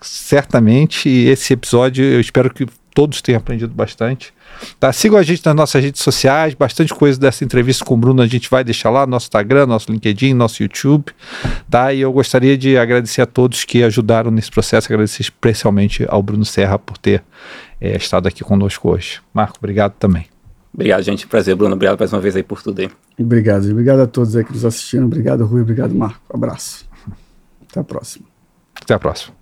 certamente, 0.00 1.08
esse 1.08 1.52
episódio, 1.52 2.04
eu 2.04 2.20
espero 2.20 2.52
que 2.52 2.66
todos 2.94 3.22
tenham 3.22 3.38
aprendido 3.38 3.72
bastante. 3.74 4.32
Tá? 4.78 4.92
Sigam 4.92 5.18
a 5.18 5.22
gente 5.22 5.44
nas 5.44 5.54
nossas 5.54 5.82
redes 5.82 6.02
sociais, 6.02 6.54
bastante 6.54 6.94
coisa 6.94 7.18
dessa 7.18 7.44
entrevista 7.44 7.84
com 7.84 7.94
o 7.94 7.96
Bruno 7.96 8.22
a 8.22 8.26
gente 8.26 8.48
vai 8.50 8.62
deixar 8.62 8.90
lá, 8.90 9.06
nosso 9.06 9.26
Instagram, 9.26 9.66
nosso 9.66 9.90
LinkedIn, 9.90 10.34
nosso 10.34 10.62
YouTube. 10.62 11.06
Tá? 11.68 11.92
E 11.92 12.00
eu 12.00 12.12
gostaria 12.12 12.56
de 12.56 12.76
agradecer 12.76 13.22
a 13.22 13.26
todos 13.26 13.64
que 13.64 13.82
ajudaram 13.82 14.30
nesse 14.30 14.50
processo, 14.50 14.88
agradecer 14.88 15.22
especialmente 15.22 16.04
ao 16.08 16.22
Bruno 16.22 16.44
Serra 16.44 16.78
por 16.78 16.98
ter 16.98 17.22
é, 17.80 17.96
estado 17.96 18.28
aqui 18.28 18.44
conosco 18.44 18.90
hoje. 18.90 19.20
Marco, 19.34 19.56
obrigado 19.58 19.94
também. 19.98 20.31
Obrigado, 20.74 21.02
gente. 21.02 21.26
Prazer, 21.26 21.54
Bruno. 21.54 21.74
Obrigado 21.74 21.98
mais 21.98 22.12
uma 22.12 22.20
vez 22.20 22.34
aí 22.34 22.42
por 22.42 22.62
tudo 22.62 22.80
aí. 22.80 22.90
Obrigado. 23.18 23.70
Obrigado 23.70 24.00
a 24.00 24.06
todos 24.06 24.34
aí 24.36 24.44
que 24.44 24.52
nos 24.52 24.64
assistiram. 24.64 25.06
Obrigado, 25.06 25.44
Rui. 25.44 25.60
Obrigado, 25.60 25.94
Marco. 25.94 26.22
Abraço. 26.32 26.88
Até 27.68 27.80
a 27.80 27.84
próxima. 27.84 28.26
Até 28.74 28.94
a 28.94 28.98
próxima. 28.98 29.41